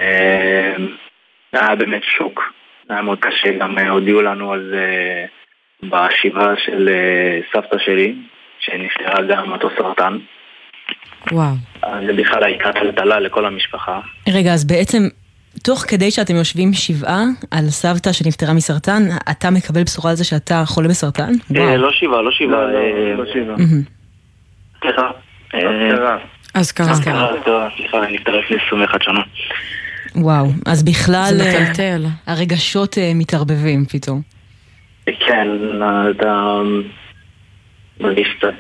היה 1.52 1.74
באמת 1.74 2.02
שוק, 2.04 2.52
היה 2.88 3.02
מאוד 3.02 3.18
קשה, 3.20 3.52
גם 3.52 3.78
הודיעו 3.78 4.22
לנו 4.22 4.52
על 4.52 4.70
זה 4.70 5.24
בשבעה 5.82 6.56
של 6.56 6.88
סבתא 7.52 7.78
שלי, 7.78 8.14
שנפטרה 8.58 9.22
גם 9.22 9.48
מאותו 9.48 9.68
סרטן. 9.78 10.18
וואו. 11.32 11.54
אז 11.82 12.04
זה 12.06 12.12
בכלל 12.12 12.44
הייתה 12.44 12.72
טלטלה 12.72 13.20
לכל 13.20 13.46
המשפחה. 13.46 14.00
רגע, 14.28 14.52
אז 14.52 14.64
בעצם 14.64 15.08
תוך 15.62 15.84
כדי 15.88 16.10
שאתם 16.10 16.36
יושבים 16.36 16.72
שבעה 16.72 17.22
על 17.50 17.66
סבתא 17.68 18.12
שנפטרה 18.12 18.52
מסרטן, 18.54 19.02
אתה 19.30 19.50
מקבל 19.50 19.82
בשורה 19.82 20.10
על 20.10 20.16
זה 20.16 20.24
שאתה 20.24 20.62
חולה 20.66 20.88
בסרטן? 20.88 21.32
אה, 21.56 21.76
לא 21.76 21.92
שבעה, 21.92 22.22
לא 22.22 22.30
שבעה. 22.30 22.66
לא, 22.66 22.72
לא, 22.72 23.14
לא 23.14 23.32
שבעה. 23.32 23.56
סליחה. 24.80 25.10
אזכרה. 26.54 26.90
אזכרה, 26.90 27.68
סליחה, 27.76 28.04
אני 28.04 28.16
נפטרה 28.16 28.40
לפני 28.40 28.56
21 28.66 29.02
שנה. 29.02 29.20
וואו, 30.14 30.46
אז 30.66 30.82
בכלל 30.84 31.30
זה 31.36 31.60
מטלטל. 31.62 32.04
הרגשות 32.26 32.98
מתערבבים 33.14 33.84
פתאום. 33.84 34.20
כן, 35.06 35.48
אתה 36.10 36.54
מרגיש 38.00 38.28
קצת, 38.38 38.54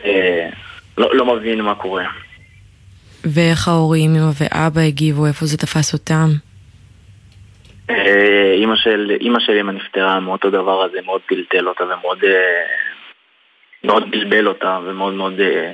לא 0.98 1.36
מבין 1.36 1.60
מה 1.60 1.74
קורה. 1.74 2.04
ואיך 3.24 3.68
ההורים, 3.68 4.10
אמא 4.14 4.30
ואבא 4.40 4.80
הגיבו, 4.80 5.26
איפה 5.26 5.46
זה 5.46 5.58
תפס 5.58 5.92
אותם? 5.92 6.28
אה, 7.90 8.52
אימא 8.52 8.76
של, 8.76 9.16
אימא 9.20 9.40
של 9.40 9.52
אמא 9.52 9.72
נפטרה 9.72 10.20
מאותו 10.20 10.50
דבר 10.50 10.82
הזה, 10.84 10.98
מאוד 11.04 11.20
טלטל 11.28 11.68
אותה 11.68 11.84
ומאוד 11.84 12.24
אה, 12.24 12.30
מאוד 13.84 14.10
בלבל 14.10 14.46
אותה 14.46 14.78
ומאוד 14.86 15.14
מאוד 15.14 15.40
אה, 15.40 15.72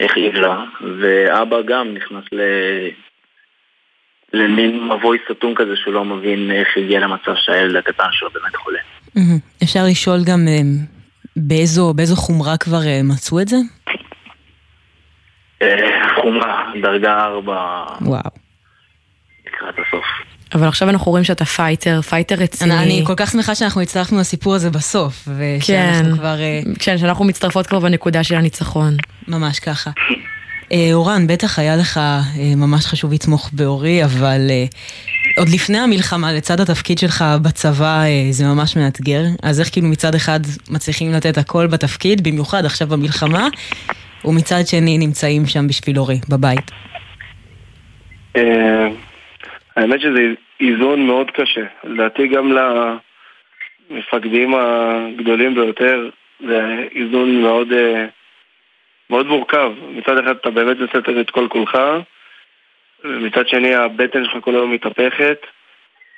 הכאיב 0.00 0.34
לה 0.34 0.64
ואבא 1.00 1.62
גם 1.62 1.94
נכנס 1.94 2.24
ל... 2.32 2.40
למין 4.32 4.88
מבוי 4.88 5.18
סתום 5.32 5.54
כזה 5.54 5.76
שהוא 5.76 5.94
לא 5.94 6.04
מבין 6.04 6.50
איך 6.50 6.68
הגיע 6.76 7.00
למצב 7.00 7.34
שהילד 7.36 7.76
הקטן 7.76 8.08
שלו 8.12 8.30
באמת 8.30 8.56
חולה. 8.56 8.78
אפשר 9.62 9.80
לשאול 9.90 10.18
גם 10.26 10.38
באיזו, 11.36 11.94
באיזו 11.94 12.16
חומרה 12.16 12.56
כבר 12.56 12.80
מצאו 13.04 13.40
את 13.40 13.48
זה? 13.48 13.56
חומרה, 16.14 16.64
דרגה 16.82 17.24
ארבע. 17.24 17.84
וואו. 18.00 18.30
לקראת 19.46 19.74
הסוף. 19.74 20.04
אבל 20.54 20.68
עכשיו 20.68 20.88
אנחנו 20.90 21.10
רואים 21.10 21.24
שאתה 21.24 21.44
fighter, 21.44 22.02
fighter 22.02 22.34
רציני. 22.34 22.78
אני, 22.78 23.02
כל 23.06 23.14
כך 23.16 23.30
שמחה 23.30 23.54
שאנחנו 23.54 23.80
הצטרפנו 23.80 24.18
לסיפור 24.20 24.54
הזה 24.54 24.70
בסוף, 24.70 25.28
ושאנחנו 25.38 26.10
כן, 26.10 26.16
כבר... 26.16 26.36
כן, 26.78 26.98
שאנחנו 26.98 27.24
מצטרפות 27.24 27.66
כבר 27.66 27.78
בנקודה 27.78 28.24
של 28.24 28.34
הניצחון. 28.34 28.96
ממש 29.28 29.60
ככה. 29.60 29.90
אורן, 30.92 31.26
בטח 31.26 31.58
היה 31.58 31.76
לך 31.76 32.00
ממש 32.56 32.86
חשוב 32.86 33.12
לתמוך 33.12 33.50
באורי, 33.52 34.04
אבל 34.04 34.50
עוד 35.38 35.48
לפני 35.48 35.78
המלחמה, 35.78 36.32
לצד 36.32 36.60
התפקיד 36.60 36.98
שלך 36.98 37.24
בצבא, 37.42 38.02
אה, 38.02 38.26
זה 38.30 38.44
ממש 38.44 38.76
מאתגר. 38.76 39.24
אז 39.42 39.60
איך 39.60 39.72
כאילו 39.72 39.88
מצד 39.88 40.14
אחד 40.14 40.40
מצליחים 40.70 41.12
לתת 41.12 41.38
הכל 41.38 41.66
בתפקיד, 41.66 42.22
במיוחד 42.22 42.64
עכשיו 42.64 42.88
במלחמה, 42.88 43.48
ומצד 44.24 44.66
שני 44.66 44.98
נמצאים 44.98 45.46
שם 45.46 45.66
בשביל 45.68 45.98
אורי, 45.98 46.20
בבית. 46.28 46.70
אה, 48.36 48.88
האמת 49.76 50.00
שזה 50.00 50.20
איזון 50.60 51.06
מאוד 51.06 51.30
קשה. 51.30 51.64
לדעתי 51.84 52.28
גם 52.28 52.52
למפקדים 53.90 54.54
הגדולים 54.54 55.54
ביותר, 55.54 56.10
זה 56.40 56.86
איזון 56.94 57.42
מאוד, 57.42 57.72
אה, 57.72 58.06
מאוד 59.10 59.26
מורכב. 59.26 59.72
מצד 59.90 60.18
אחד 60.18 60.36
אתה 60.36 60.50
באמת 60.50 60.76
מסתת 60.76 61.08
את 61.20 61.30
כל 61.30 61.46
כולך, 61.48 61.78
ומצד 63.04 63.48
שני 63.48 63.74
הבטן 63.74 64.24
שלך 64.24 64.44
כל 64.44 64.54
היום 64.54 64.72
מתהפכת. 64.72 65.38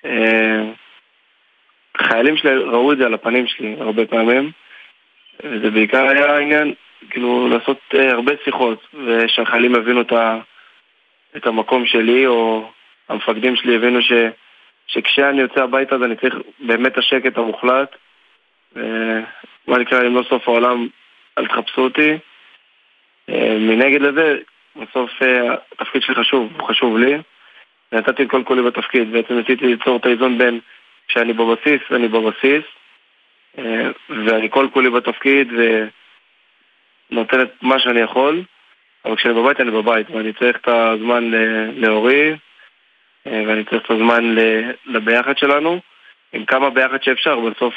אה, 0.04 0.62
חיילים 1.96 2.36
שלי 2.36 2.56
ראו 2.56 2.92
את 2.92 2.98
זה 2.98 3.06
על 3.06 3.14
הפנים 3.14 3.46
שלי 3.46 3.76
הרבה 3.80 4.06
פעמים, 4.06 4.50
וזה 5.44 5.70
בעיקר 5.70 6.08
היה 6.08 6.34
העניין, 6.36 6.74
כאילו, 7.10 7.48
לעשות 7.48 7.78
אה, 7.94 8.10
הרבה 8.10 8.32
שיחות, 8.44 8.86
ושהחיילים 9.06 9.74
יבינו 9.74 10.00
את, 10.00 10.12
ה, 10.12 10.38
את 11.36 11.46
המקום 11.46 11.86
שלי, 11.86 12.26
או 12.26 12.70
המפקדים 13.08 13.56
שלי 13.56 13.76
הבינו 13.76 14.02
ש, 14.02 14.12
שכשאני 14.86 15.40
יוצא 15.40 15.62
הביתה 15.62 15.94
אז 15.94 16.02
אני 16.02 16.16
צריך 16.16 16.34
באמת 16.60 16.98
השקט 16.98 17.38
המוחלט. 17.38 17.96
מה 19.66 19.78
נקרא, 19.78 20.06
אם 20.06 20.14
לא 20.14 20.22
סוף 20.28 20.48
העולם, 20.48 20.88
אל 21.38 21.46
תחפשו 21.46 21.80
אותי. 21.80 22.18
אה, 23.30 23.56
מנגד 23.58 24.02
לזה, 24.02 24.38
בסוף 24.76 25.10
אה, 25.22 25.54
התפקיד 25.72 26.02
שלי 26.02 26.14
חשוב, 26.14 26.52
הוא 26.58 26.68
חשוב 26.68 26.98
לי. 26.98 27.18
נתתי 27.92 28.22
את 28.22 28.30
כל 28.30 28.42
כולי 28.44 28.62
בתפקיד, 28.62 29.12
בעצם 29.12 29.34
ניסיתי 29.34 29.66
ליצור 29.66 29.96
את 29.96 30.06
האיזון 30.06 30.38
בין 30.38 30.60
כשאני 31.08 31.32
בבסיס 31.32 31.80
ואני 31.90 32.08
בבסיס, 32.08 32.64
אה, 33.58 33.90
ואני 34.08 34.50
כל 34.50 34.68
כולי 34.72 34.90
בתפקיד 34.90 35.48
ונותן 37.12 37.40
את 37.40 37.50
מה 37.62 37.78
שאני 37.78 38.00
יכול, 38.00 38.42
אבל 39.04 39.16
כשאני 39.16 39.34
בבית 39.34 39.60
אני 39.60 39.70
בבית, 39.70 40.10
ואני 40.10 40.32
צריך 40.32 40.56
את 40.56 40.68
הזמן 40.68 41.30
להורי, 41.76 42.36
ואני 43.26 43.64
צריך 43.64 43.82
את 43.86 43.90
הזמן 43.90 44.34
לביחד 44.86 45.38
שלנו, 45.38 45.80
עם 46.32 46.44
כמה 46.44 46.70
ביחד 46.70 47.02
שאפשר, 47.02 47.40
בסוף 47.40 47.74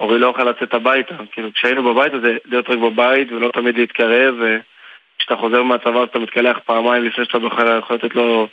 אורי 0.00 0.18
לא 0.18 0.26
יכול 0.26 0.48
לצאת 0.48 0.74
הביתה. 0.74 1.14
כאילו, 1.32 1.52
כשהיינו 1.54 1.94
בבית, 1.94 2.14
אז 2.14 2.20
זה 2.20 2.36
להיות 2.44 2.70
רק 2.70 2.78
בבית 2.78 3.32
ולא 3.32 3.50
תמיד 3.52 3.76
להתקרב, 3.78 4.34
וכשאתה 4.34 5.36
חוזר 5.36 5.62
מהצבא 5.62 6.04
אתה 6.04 6.18
מתקלח 6.18 6.58
פעמיים 6.66 7.04
לפני 7.04 7.24
שאתה 7.24 7.38
בכלל 7.38 7.78
יכול 7.78 7.96
לתת 7.96 8.14
לו 8.14 8.48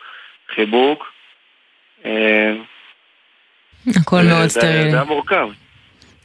חיבוק. 0.56 1.12
אה, 2.06 2.54
הכל 4.01 4.22
מאוד 4.30 4.48
סטרילי. 4.48 4.92
זה 4.92 4.98
היה 4.98 5.04
מורכב. 5.04 5.50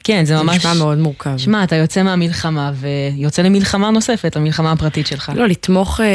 כן, 0.05 0.25
זה 0.25 0.35
ממש... 0.43 0.57
נשמע 0.57 0.71
מאוד 0.85 0.99
מורכב. 0.99 1.37
שמע, 1.37 1.65
אתה 1.65 1.77
יוצא 1.77 2.03
מהמלחמה 2.03 2.71
ויוצא 2.81 3.43
למלחמה 3.43 3.91
נוספת, 3.91 4.37
המלחמה 4.37 4.73
הפרטית 4.73 5.07
שלך. 5.07 5.33
לא, 5.37 5.47
לתמוך, 5.47 6.01
אה, 6.01 6.07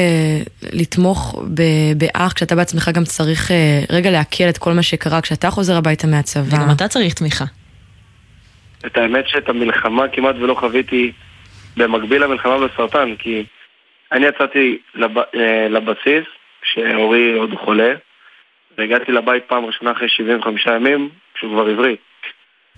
לתמוך 0.74 1.44
באח 1.98 2.34
כשאתה 2.34 2.56
בעצמך 2.56 2.90
גם 2.94 3.04
צריך 3.04 3.52
אה, 3.52 3.56
רגע 3.90 4.12
לעכל 4.12 4.44
את 4.50 4.58
כל 4.58 4.74
מה 4.74 4.84
שקרה 4.84 5.22
כשאתה 5.22 5.50
חוזר 5.50 5.78
הביתה 5.78 6.08
מהצבא. 6.08 6.56
וגם 6.56 6.72
אתה 6.76 6.88
צריך 6.88 7.14
תמיכה. 7.14 7.46
את 8.86 8.98
האמת 8.98 9.28
שאת 9.28 9.50
המלחמה 9.50 10.08
כמעט 10.08 10.36
ולא 10.36 10.54
חוויתי 10.60 11.12
במקביל 11.78 12.24
למלחמה 12.24 12.58
בסרטן, 12.68 13.16
כי 13.20 13.44
אני 14.12 14.26
יצאתי 14.26 14.78
לב, 14.96 15.18
אה, 15.18 15.68
לבסיס 15.70 16.26
כשאורי 16.62 17.34
עוד 17.34 17.50
חולה, 17.66 17.94
והגעתי 18.78 19.12
לבית 19.12 19.44
פעם 19.48 19.66
ראשונה 19.66 19.92
אחרי 19.92 20.10
75 20.10 20.66
ימים, 20.66 21.10
כשהוא 21.36 21.52
כבר 21.52 21.68
עברי. 21.72 21.96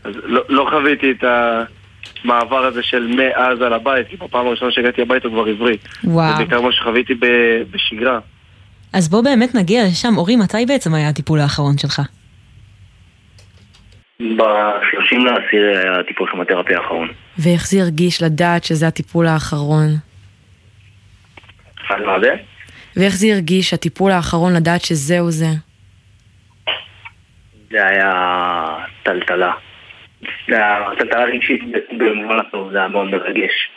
אז 0.03 0.13
לא, 0.23 0.41
לא 0.49 0.67
חוויתי 0.69 1.11
את 1.11 1.23
המעבר 2.23 2.65
הזה 2.65 2.83
של 2.83 3.07
מעזה 3.07 3.69
לבית, 3.69 4.07
כי 4.07 4.17
בפעם 4.17 4.47
הראשונה 4.47 4.71
שהגעתי 4.71 5.01
הביתה 5.01 5.27
הוא 5.27 5.33
כבר 5.33 5.51
עברי. 5.51 5.77
וואו. 6.03 6.31
זה 6.31 6.37
בעיקר 6.37 6.61
מה 6.61 6.71
שחוויתי 6.71 7.13
ב, 7.13 7.25
בשגרה. 7.71 8.19
אז 8.93 9.09
בוא 9.09 9.23
באמת 9.23 9.55
נגיע 9.55 9.83
לשם. 9.85 10.17
אורי, 10.17 10.35
מתי 10.35 10.65
בעצם 10.65 10.93
היה 10.93 11.09
הטיפול 11.09 11.39
האחרון 11.39 11.77
שלך? 11.77 12.01
ב-30 14.19 15.17
לעשיר 15.17 15.77
היה 15.77 15.99
הטיפול 15.99 16.29
כימותרפי 16.31 16.75
האחרון. 16.75 17.07
ואיך 17.37 17.67
זה 17.67 17.81
הרגיש 17.81 18.23
לדעת 18.23 18.63
שזה 18.63 18.87
הטיפול 18.87 19.27
האחרון? 19.27 19.87
על 21.89 22.05
מה 22.05 22.19
זה? 22.19 22.35
ואיך 22.95 23.15
זה 23.15 23.27
הרגיש, 23.33 23.73
הטיפול 23.73 24.11
האחרון, 24.11 24.53
לדעת 24.55 24.81
שזהו 24.81 25.31
זה? 25.31 25.45
זה 27.71 27.85
היה 27.85 28.11
טלטלה. 29.03 29.51
זה 30.21 30.55
היה 30.55 30.77
טלטלה 30.97 31.23
רגשית 31.23 31.61
במובן 31.97 32.39
הטוב, 32.39 32.71
זה 32.71 32.77
היה 32.77 32.87
מאוד 32.87 33.07
מרגש. 33.07 33.69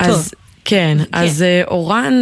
אז 0.00 0.34
כן, 0.64 0.96
אז 1.12 1.42
אה, 1.42 1.62
אורן, 1.66 2.14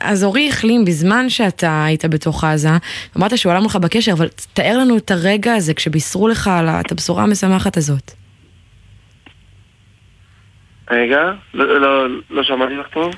אז 0.00 0.24
אורי 0.24 0.48
החלים 0.48 0.84
בזמן 0.84 1.28
שאתה 1.28 1.84
היית 1.84 2.04
בתוך 2.04 2.44
עזה, 2.44 2.68
אמרת 3.16 3.38
שהוא 3.38 3.52
עלה 3.52 3.60
מולך 3.60 3.76
בקשר, 3.76 4.12
אבל 4.12 4.28
תאר 4.54 4.78
לנו 4.78 4.96
את 4.96 5.10
הרגע 5.10 5.54
הזה 5.54 5.74
כשבישרו 5.74 6.28
לך 6.28 6.48
על 6.48 6.68
את 6.68 6.92
הבשורה 6.92 7.22
המשמחת 7.22 7.76
הזאת. 7.76 8.10
רגע, 10.90 11.32
לא, 11.54 11.80
לא, 11.80 12.06
לא 12.30 12.42
שמעתי 12.42 12.74
לך 12.74 12.86
טוב. 12.92 13.14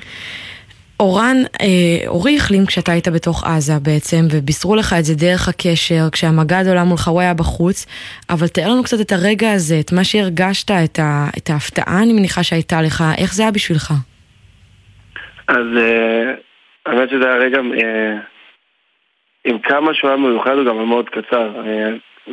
אורן, 1.00 1.36
אה, 1.60 2.08
אורי 2.08 2.36
החלים 2.36 2.66
כשאתה 2.66 2.92
היית 2.92 3.08
בתוך 3.08 3.44
עזה 3.44 3.72
בעצם, 3.82 4.22
ובישרו 4.32 4.76
לך 4.76 4.94
את 4.98 5.04
זה 5.04 5.14
דרך 5.14 5.48
הקשר, 5.48 6.04
כשהמג"ד 6.12 6.64
עולה 6.68 6.84
מולך, 6.84 7.08
הוא 7.08 7.20
היה 7.20 7.34
בחוץ, 7.34 7.86
אבל 8.30 8.48
תאר 8.48 8.68
לנו 8.68 8.82
קצת 8.82 9.00
את 9.00 9.12
הרגע 9.12 9.52
הזה, 9.52 9.74
את 9.80 9.92
מה 9.92 10.04
שהרגשת, 10.04 10.70
את, 10.70 10.98
ה, 10.98 11.26
את 11.38 11.50
ההפתעה 11.50 12.02
אני 12.02 12.12
מניחה 12.12 12.42
שהייתה 12.42 12.82
לך, 12.82 13.04
איך 13.18 13.34
זה 13.34 13.42
היה 13.42 13.52
בשבילך? 13.52 13.92
אז 15.48 15.66
אה, 15.76 16.34
האמת 16.86 17.08
שזה 17.10 17.24
היה 17.24 17.36
רגע, 17.36 17.58
אה, 17.58 18.16
עם 19.44 19.58
כמה 19.58 19.94
שהוא 19.94 20.10
היה 20.10 20.16
מיוחד 20.16 20.54
הוא 20.54 20.64
גם 20.64 20.88
מאוד 20.88 21.08
קצר. 21.08 21.50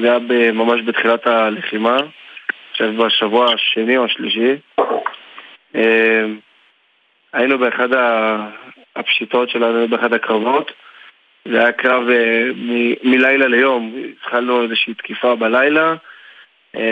זה 0.01 0.11
היה 0.11 0.51
ממש 0.51 0.81
בתחילת 0.85 1.27
הלחימה, 1.27 1.97
עכשיו 2.71 2.93
בשבוע 2.97 3.53
השני 3.53 3.97
או 3.97 4.05
השלישי. 4.05 4.55
היינו 7.33 7.57
באחד 7.57 7.89
הפשיטות 8.95 9.49
שלנו, 9.49 9.87
באחד 9.87 10.13
הקרבות. 10.13 10.71
זה 11.45 11.59
היה 11.59 11.71
קרב 11.71 12.03
מלילה 13.03 13.47
ליום. 13.47 13.95
התחלנו 14.11 14.63
איזושהי 14.63 14.93
תקיפה 14.93 15.35
בלילה, 15.35 15.95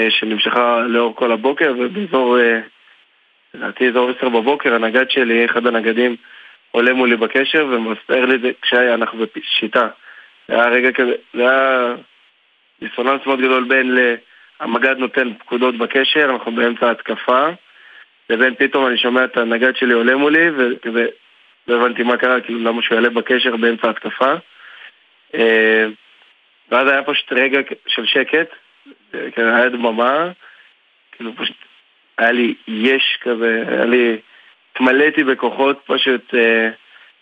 שנמשכה 0.10 0.80
לאור 0.80 1.16
כל 1.16 1.32
הבוקר, 1.32 1.74
ובאזור... 1.80 2.38
לדעתי 3.54 3.90
אזור 3.90 4.10
עשר 4.10 4.30
בבוקר, 4.30 4.74
הנגד 4.74 5.10
שלי, 5.10 5.46
אחד 5.46 5.68
הנגדים, 5.68 6.16
עולה 6.72 6.94
מולי 6.94 7.16
בקשר 7.16 7.66
ומסתער 7.72 8.26
לי 8.26 8.36
את 8.36 8.42
זה 8.42 8.52
כשהיה 8.62 8.98
בשיטה. 9.36 9.88
זה 10.48 10.54
היה 10.56 10.70
רגע 10.70 10.92
כזה, 10.92 11.14
זה 11.34 11.42
היה 11.42 11.96
דיסוננס 12.82 13.26
מאוד 13.26 13.42
גדול 13.42 13.64
בין 13.64 13.98
המג"ד 14.60 14.98
נותן 14.98 15.34
פקודות 15.34 15.78
בקשר, 15.78 16.26
אנחנו 16.26 16.52
באמצע 16.52 16.88
ההתקפה, 16.88 17.50
לבין 18.32 18.56
פתאום 18.56 18.88
אני 18.88 18.98
שומע 18.98 19.24
את 19.26 19.38
הנגד 19.38 19.76
שלי 19.76 19.94
עולה 19.94 20.16
מולי, 20.16 20.50
וכזה, 20.58 21.08
לא 21.68 21.76
הבנתי 21.76 22.04
מה 22.04 22.18
קרה, 22.18 22.42
כאילו 22.42 22.60
למה 22.60 22.82
שהוא 22.82 22.96
יעלה 22.96 23.10
בקשר 23.10 23.56
באמצע 23.56 23.88
ההתקפה. 23.88 24.34
אה, 25.36 25.86
ואז 26.72 26.88
היה 26.88 27.04
פשוט 27.04 27.34
רגע 27.34 27.60
של 27.88 28.06
שקט, 28.06 28.48
כן, 29.12 29.54
היה 29.54 29.70
דממה, 29.70 30.32
כאילו 31.12 31.32
פשוט 31.36 31.56
היה 32.18 32.32
לי 32.32 32.54
יש 32.68 33.18
כזה, 33.22 33.64
היה 33.68 33.86
לי... 33.86 34.18
התמלאתי 34.74 35.24
בכוחות 35.24 35.80
פשוט 35.86 36.36
אה, 36.36 36.70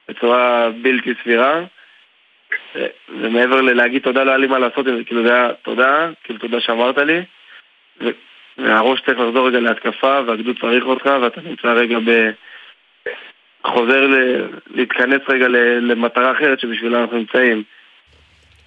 בצורה 0.09 0.69
בלתי 0.81 1.13
סבירה. 1.23 1.63
אה, 2.75 2.87
ומעבר 3.09 3.61
ללהגיד 3.61 4.01
תודה 4.01 4.23
לא 4.23 4.29
היה 4.29 4.37
לי 4.37 4.47
מה 4.47 4.59
לעשות 4.59 4.87
עם 4.87 4.97
זה, 4.97 5.03
כאילו 5.03 5.23
זה 5.23 5.33
היה 5.33 5.53
תודה, 5.53 6.09
כאילו 6.23 6.39
תודה 6.39 6.61
שאמרת 6.61 6.97
לי. 6.97 7.21
והראש 8.63 9.01
צריך 9.05 9.19
לחזור 9.19 9.47
רגע 9.47 9.59
להתקפה, 9.59 10.19
והגדוד 10.27 10.55
צריך 10.61 10.83
אותך, 10.83 11.09
ואתה 11.21 11.41
נמצא 11.41 11.67
רגע 11.67 11.97
ב... 11.99 12.29
חוזר 13.65 14.07
ל... 14.07 14.15
להתכנס 14.75 15.21
רגע 15.29 15.47
למטרה 15.81 16.31
אחרת 16.31 16.59
שבשבילה 16.59 17.01
אנחנו 17.01 17.17
נמצאים. 17.17 17.63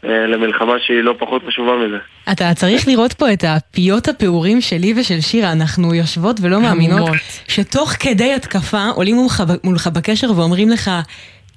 אה, 0.04 0.26
למלחמה 0.26 0.72
שהיא 0.86 1.00
לא 1.00 1.14
פחות 1.18 1.42
חשובה 1.48 1.76
מזה. 1.76 1.98
אתה 2.32 2.54
צריך 2.54 2.88
לראות 2.88 3.12
פה 3.12 3.32
את 3.32 3.44
הפיות 3.44 4.08
הפעורים 4.08 4.60
שלי 4.60 4.94
ושל 4.96 5.20
שירה, 5.20 5.52
אנחנו 5.52 5.94
יושבות 5.94 6.36
ולא 6.42 6.60
מאמינות 6.60 7.10
שתוך 7.48 7.90
כדי 8.00 8.32
התקפה 8.34 8.88
עולים 8.94 9.16
מולך 9.64 9.86
בקשר 9.86 10.30
ואומרים 10.36 10.68
לך, 10.68 10.90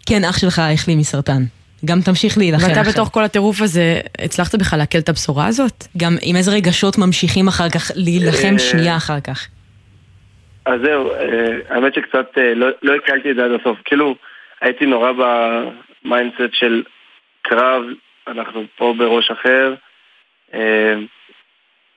כן, 0.05 0.23
אח 0.23 0.37
שלך 0.37 0.59
החלים 0.59 0.97
מסרטן. 0.97 1.41
גם 1.85 1.97
תמשיך 2.05 2.37
להילחם. 2.37 2.67
ואתה 2.69 2.89
בתוך 2.91 3.09
כל 3.13 3.23
הטירוף 3.23 3.61
הזה, 3.61 3.99
הצלחת 4.19 4.55
בכלל 4.55 4.79
לעכל 4.79 4.97
את 4.97 5.09
הבשורה 5.09 5.47
הזאת? 5.47 5.83
גם 5.97 6.13
עם 6.21 6.35
איזה 6.35 6.51
רגשות 6.51 6.97
ממשיכים 6.97 7.47
אחר 7.47 7.69
כך 7.69 7.91
להילחם 7.95 8.53
אה, 8.53 8.59
שנייה 8.59 8.97
אחר 8.97 9.19
כך. 9.19 9.47
אז 10.65 10.81
זהו, 10.83 11.11
אה, 11.11 11.57
האמת 11.69 11.93
שקצת 11.93 12.37
לא 12.81 12.95
הקלתי 12.95 13.31
את 13.31 13.35
זה 13.35 13.45
עד 13.45 13.51
הסוף. 13.51 13.77
כאילו, 13.85 14.15
הייתי 14.61 14.85
נורא 14.85 15.11
ב 15.11 15.29
mindset 15.29 16.53
של 16.53 16.83
קרב 17.41 17.83
אנחנו 18.27 18.63
פה 18.75 18.93
בראש 18.97 19.31
אחר, 19.31 19.73
אה, 20.53 20.95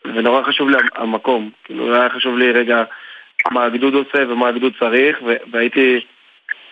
ונורא 0.05 0.43
חשוב 0.43 0.71
לי 0.71 0.77
המקום. 0.97 1.51
כאילו, 1.65 1.95
היה 1.95 2.11
חשוב 2.11 2.39
לי 2.39 2.53
רגע 2.53 2.85
מה 3.51 3.65
הגדוד 3.65 3.95
עושה 3.95 4.33
ומה 4.33 4.49
הגדוד 4.49 4.73
צריך, 4.79 5.19
והייתי, 5.53 6.01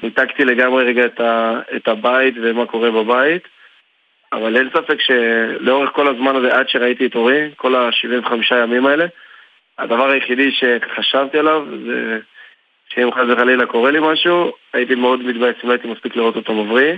ניתקתי 0.03 0.45
לגמרי 0.45 0.85
רגע 0.85 1.05
את, 1.05 1.21
ה, 1.21 1.61
את 1.77 1.89
הבית 1.89 2.35
ומה 2.43 2.67
קורה 2.67 2.91
בבית. 2.91 3.49
אבל 4.33 4.57
אין 4.57 4.71
ספק 4.71 5.01
שלאורך 5.01 5.91
כל 5.91 6.09
הזמן 6.09 6.37
הזה, 6.37 6.57
עד 6.57 6.69
שראיתי 6.69 7.07
את 7.07 7.15
אורי, 7.15 7.51
כל 7.57 7.75
ה-75 7.75 8.55
ימים 8.55 8.87
האלה, 8.87 9.07
הדבר 9.79 10.09
היחידי 10.09 10.53
שחשבתי 10.53 11.39
עליו 11.39 11.65
זה 11.87 12.19
שאם 12.89 13.13
חס 13.13 13.25
וחלילה 13.29 13.67
קורה 13.67 13.91
לי 13.91 13.99
משהו, 14.03 14.53
הייתי 14.73 14.95
מאוד 14.95 15.23
מתבאס 15.23 15.57
אם 15.65 15.71
הייתי 15.71 15.89
מספיק 15.89 16.17
לראות 16.17 16.37
אותו 16.37 16.55
מבריא, 16.55 16.95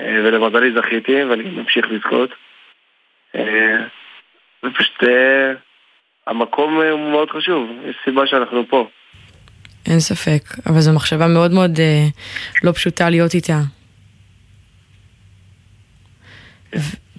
אה, 0.00 0.20
ולמזלי 0.24 0.72
זכיתי, 0.72 1.24
ואני 1.24 1.42
ממשיך 1.42 1.86
לזכות. 1.90 2.30
אה, 3.34 3.76
ופשוט 4.64 5.04
אה, 5.04 5.52
המקום 6.26 6.80
הוא 6.80 7.10
מאוד 7.10 7.30
חשוב, 7.30 7.70
יש 7.84 7.96
סיבה 8.04 8.26
שאנחנו 8.26 8.68
פה. 8.68 8.88
אין 9.86 10.00
ספק, 10.00 10.42
אבל 10.66 10.80
זו 10.80 10.92
מחשבה 10.92 11.26
מאוד 11.26 11.50
מאוד 11.50 11.80
אה, 11.80 12.06
לא 12.62 12.72
פשוטה 12.72 13.10
להיות 13.10 13.34
איתה. 13.34 13.60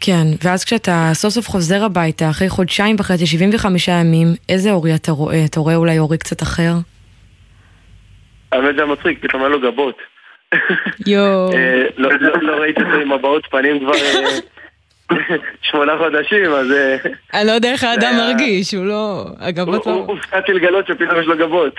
כן, 0.01 0.27
ואז 0.43 0.63
כשאתה 0.63 1.09
סוף 1.13 1.33
סוף 1.33 1.47
חוזר 1.47 1.83
הביתה, 1.83 2.29
אחרי 2.29 2.49
חודשיים 2.49 2.95
וחצי, 2.99 3.25
75 3.25 3.87
ימים, 3.87 4.27
איזה 4.49 4.71
אורי 4.71 4.95
אתה 4.95 5.11
רואה? 5.11 5.45
אתה 5.45 5.59
רואה 5.59 5.75
אולי 5.75 5.99
אורי 5.99 6.17
קצת 6.17 6.41
אחר? 6.43 6.71
האמת 8.51 8.75
זה 8.75 8.85
מצחיק, 8.85 9.19
פתאום 9.21 9.41
היה 9.41 9.49
לו 9.49 9.61
גבות. 9.61 9.97
יואו. 11.07 11.53
אה, 11.53 11.83
לא, 11.97 12.09
לא, 12.19 12.41
לא 12.41 12.55
ראיתי 12.61 12.81
אותו 12.81 12.95
עם 12.95 13.11
הבעות 13.11 13.45
פנים 13.51 13.79
כבר 13.79 13.93
אה, 13.93 15.17
שמונה 15.61 15.97
חודשים, 15.97 16.51
אז... 16.51 16.71
אה, 16.71 16.95
אני 17.33 17.47
לא 17.47 17.51
יודע 17.51 17.71
איך 17.71 17.83
האדם 17.83 18.15
מרגיש, 18.17 18.73
הוא 18.73 18.85
לא... 18.85 19.25
הגבות 19.39 19.85
לא... 19.85 19.91
הופתעתי 19.91 20.53
לגלות 20.53 20.87
שפתאום 20.87 21.19
יש 21.19 21.25
לו 21.25 21.37
גבות. 21.37 21.75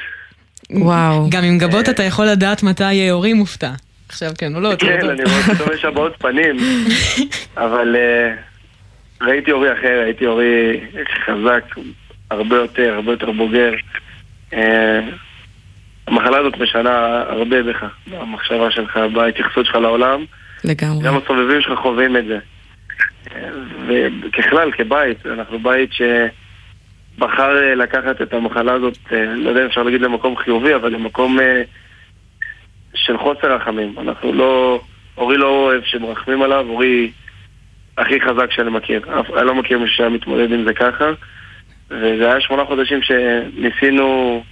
וואו. 0.71 1.27
גם 1.31 1.45
עם 1.45 1.59
גבות 1.59 1.89
אתה 1.89 2.03
יכול 2.03 2.27
לדעת 2.27 2.63
מתי 2.63 3.11
אורי 3.11 3.33
מופתע. 3.33 3.71
עכשיו 4.09 4.31
כן 4.39 4.55
או 4.55 4.61
לא? 4.61 4.71
כן, 4.79 5.11
אני 5.11 5.23
רואה 5.23 5.43
פתאום 5.55 5.69
יש 5.75 5.85
הבעות 5.85 6.17
פנים, 6.19 6.57
אבל 7.57 7.97
ראיתי 9.23 9.53
אורי 9.53 9.73
אחר, 9.73 10.01
ראיתי 10.05 10.27
אורי 10.27 10.81
חזק 11.27 11.65
הרבה 12.31 12.57
יותר, 12.57 12.95
הרבה 12.95 13.13
יותר 13.13 13.31
בוגר. 13.31 13.73
המחלה 16.07 16.39
הזאת 16.39 16.59
משנה 16.59 17.23
הרבה 17.29 17.63
בך, 17.63 17.85
במחשבה 18.07 18.71
שלך, 18.71 18.99
בהתייחסות 19.13 19.67
שלך 19.67 19.75
לעולם. 19.75 20.25
לגמרי. 20.65 21.05
גם 21.05 21.17
הסובבים 21.17 21.61
שלך 21.61 21.79
חווים 21.79 22.17
את 22.17 22.25
זה. 22.25 22.39
וככלל, 23.89 24.73
כבית, 24.73 25.27
אנחנו 25.27 25.59
בית 25.59 25.91
שבחר 25.93 26.27
אה, 27.23 27.75
לקחת 27.75 28.23
את 28.23 28.35
המחלה 28.35 28.73
הזאת, 28.73 28.99
אה, 29.13 29.35
לא 29.35 29.49
יודע 29.49 29.61
אם 29.63 29.67
אפשר 29.67 29.83
להגיד 29.83 30.01
למקום 30.01 30.37
חיובי, 30.37 30.75
אבל 30.75 30.93
למקום 30.93 31.41
אה, 31.41 31.63
של 32.95 33.19
חוסר 33.19 33.55
רחמים. 33.55 33.95
אנחנו 33.99 34.33
לא... 34.33 34.81
אורי 35.17 35.37
לא 35.37 35.49
אוהב 35.49 35.83
שמרחמים 35.85 36.43
עליו, 36.43 36.67
אורי 36.69 37.11
הכי 37.99 38.21
חזק 38.21 38.53
שאני 38.53 38.71
מכיר. 38.71 39.03
אני 39.39 39.47
לא 39.47 39.55
מכיר 39.55 39.79
מישהו 39.79 39.97
שהיה 39.97 40.09
מתמודד 40.09 40.53
עם 40.53 40.65
זה 40.65 40.75
ככה. 40.75 41.11
וזה 41.91 42.31
היה 42.31 42.41
שמונה 42.41 42.65
חודשים 42.65 43.01
שניסינו... 43.03 44.43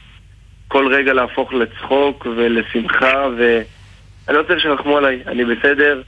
כל 0.69 0.95
רגע 0.95 1.13
להפוך 1.13 1.53
לצחוק 1.53 2.27
ולשמחה, 2.37 3.29
ואני 3.39 4.37
לא 4.37 4.41
רוצה 4.41 4.55
שרחמו 4.59 4.97
עליי, 4.97 5.23
אני 5.27 5.45
בסדר, 5.45 6.03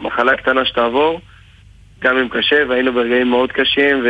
מחלה 0.00 0.36
קטנה 0.36 0.64
שתעבור, 0.64 1.20
גם 2.00 2.18
אם 2.18 2.28
קשה, 2.28 2.62
והיינו 2.68 2.92
ברגעים 2.92 3.30
מאוד 3.30 3.52
קשים, 3.52 4.04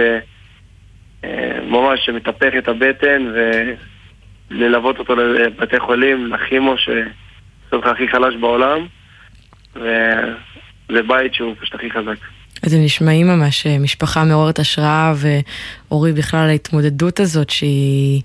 וממש 1.23 2.01
שמתהפך 2.05 2.53
את 2.59 2.69
הבטן, 2.69 3.33
וללוות 4.51 4.99
אותו 4.99 5.15
לבתי 5.17 5.81
חולים, 5.81 6.33
לכימו, 6.33 6.75
שסוף 6.79 7.87
הכי 7.87 8.09
חלש 8.09 8.35
בעולם, 8.41 8.87
וזה 9.77 11.03
בית 11.09 11.35
שהוא 11.35 11.55
פשוט 11.61 11.75
הכי 11.75 11.91
חזק. 11.91 12.19
אתם 12.67 12.85
נשמעים 12.85 13.27
ממש 13.27 13.67
אה, 13.67 13.79
משפחה 13.79 14.25
מעוררת 14.25 14.59
השראה, 14.59 15.13
ואורי 15.17 16.13
בכלל 16.13 16.49
ההתמודדות 16.49 17.21
הזאת 17.21 17.51
שהיא... 17.51 18.23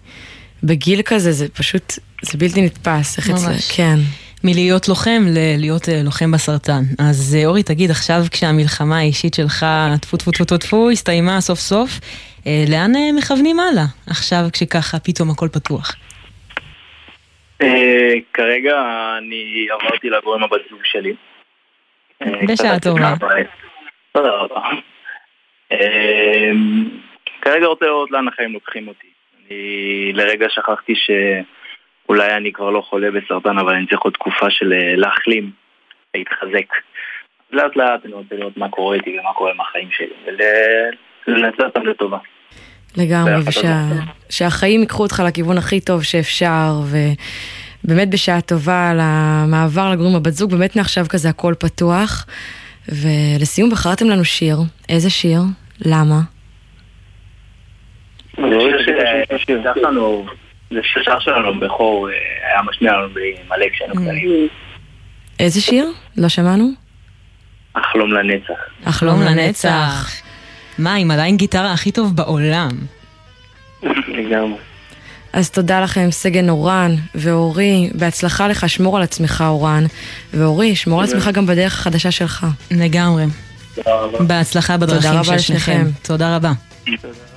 בגיל 0.64 1.02
כזה 1.02 1.32
זה 1.32 1.50
פשוט, 1.50 1.94
זה 2.22 2.38
בלתי 2.38 2.62
נתפס, 2.62 3.18
איך 3.18 3.30
אצלך, 3.30 3.62
כן. 3.76 4.00
מלהיות 4.44 4.88
לוחם 4.88 5.26
ללהיות 5.28 5.90
אה, 5.90 6.04
לוחם 6.04 6.32
בסרטן. 6.32 6.84
אז 6.98 7.38
אה, 7.40 7.46
אורי, 7.46 7.64
תגיד, 7.64 7.92
עכשיו 7.92 8.26
כשהמלחמה 8.32 8.98
האישית 8.98 9.34
שלך, 9.34 9.66
טפו 10.02 10.18
טפו 10.18 10.32
טפו 10.32 10.58
טפו 10.58 10.90
הסתיימה 10.90 11.42
סוף 11.42 11.60
סוף, 11.60 12.00
אה, 12.00 12.08
לאן 12.46 12.92
מכוונים 13.18 13.60
הלאה? 13.60 13.84
עכשיו 14.10 14.40
כשככה 14.54 15.00
פתאום 15.00 15.30
הכל 15.32 15.48
פתוח. 15.48 15.96
כרגע 18.34 18.76
אני 19.18 19.68
עברתי 19.72 20.10
לגור 20.10 20.36
עם 20.36 20.44
הבת 20.44 20.62
זוג 20.70 20.80
שלי. 20.84 21.14
בשעה 22.50 22.80
טובה. 22.80 23.14
תודה 24.12 24.30
רבה. 24.30 24.62
כרגע 27.42 27.66
רוצה 27.66 27.86
לראות 27.86 28.12
לאן 28.12 28.28
החיים 28.28 28.54
לוקחים 28.54 28.88
אותי. 28.88 29.08
אני 29.48 30.12
לרגע 30.14 30.46
שכחתי 30.50 30.94
שאולי 30.96 32.38
אני 32.38 32.54
כבר 32.54 32.70
לא 32.70 32.82
חולה 32.82 33.12
בסרטן, 33.12 33.58
אבל 33.58 33.74
אני 33.74 33.88
צריך 33.88 34.02
עוד 34.02 34.14
תקופה 34.14 34.50
של 34.50 34.74
אה, 34.74 34.96
להחלים, 34.96 35.52
להתחזק. 36.16 36.74
לאט 37.52 37.76
לאט 37.76 38.06
אני 38.06 38.14
רוצה 38.14 38.36
לראות 38.36 38.58
מה 38.58 38.70
קורה 38.70 38.96
איתי 38.96 39.20
ומה 39.20 39.34
קורה 39.34 39.52
עם 39.52 39.62
החיים 39.62 39.90
שלי, 39.92 40.14
ולנצל 41.28 41.64
אותם 41.64 41.86
לטובה. 41.86 42.18
לגמרי, 42.98 43.34
ושהחיים 44.30 44.82
ייקחו 44.82 45.04
אותך 45.04 45.24
לכיוון 45.28 45.58
הכי 45.58 45.80
טוב 45.80 46.04
שאפשר, 46.04 46.82
ובאמת 47.84 48.10
בשעה 48.10 48.42
טובה 48.42 48.90
על 48.90 49.00
המעבר 49.02 49.92
לגור 49.92 50.08
עם 50.08 50.16
הבת 50.16 50.34
זוג, 50.34 50.52
באמת 50.52 50.76
מעכשיו 50.76 51.06
כזה 51.10 51.30
הכל 51.30 51.54
פתוח. 51.60 52.26
ולסיום 52.90 53.70
בחרתם 53.70 54.10
לנו 54.10 54.26
שיר, 54.26 54.58
איזה 54.90 55.10
שיר? 55.10 55.42
למה? 55.86 56.20
זה 60.72 60.80
שיר 60.84 61.20
שלנו 61.20 61.60
בכור, 61.60 62.10
אה, 62.10 62.14
היה 62.52 62.62
משמיע 62.62 62.94
לנו 62.94 63.08
מלא 63.50 63.66
כשהיינו 63.74 63.94
mm. 63.94 63.98
קטנים. 63.98 64.48
איזה 65.40 65.62
שיר? 65.62 65.92
לא 66.18 66.30
שמענו? 66.30 66.70
החלום 67.76 68.12
לנצח. 68.14 68.54
החלום 68.86 69.22
לנצח. 69.22 70.22
מה, 70.78 70.96
עם 70.96 71.12
עדיין 71.12 71.38
גיטרה 71.38 71.74
הכי 71.74 71.92
טוב 71.92 72.16
בעולם. 72.16 72.70
לגמרי. 74.08 74.58
אז 75.34 75.50
תודה 75.50 75.82
לכם, 75.82 76.12
סגן 76.12 76.50
אורן 76.50 76.96
ואורי, 77.16 77.90
בהצלחה 77.94 78.48
לך, 78.48 78.70
שמור 78.70 78.98
על 78.98 79.04
עצמך 79.04 79.44
אורן, 79.48 79.84
ואורי, 80.34 80.76
שמור 80.76 81.00
על 81.02 81.08
עצמך 81.08 81.30
גם 81.34 81.46
בדרך 81.46 81.74
החדשה 81.74 82.12
שלך. 82.12 82.48
לגמרי. 82.72 83.26
בהצלחה 84.20 84.78
בדרכים 84.78 85.24
של 85.24 85.40
שניכם. 85.40 85.88
תודה 86.02 86.36
רבה. 86.36 86.52
שוב 86.86 87.33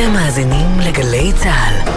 אתם 0.00 0.12
מאזינים 0.12 0.66
לגלי 0.80 1.32
צה"ל. 1.42 1.90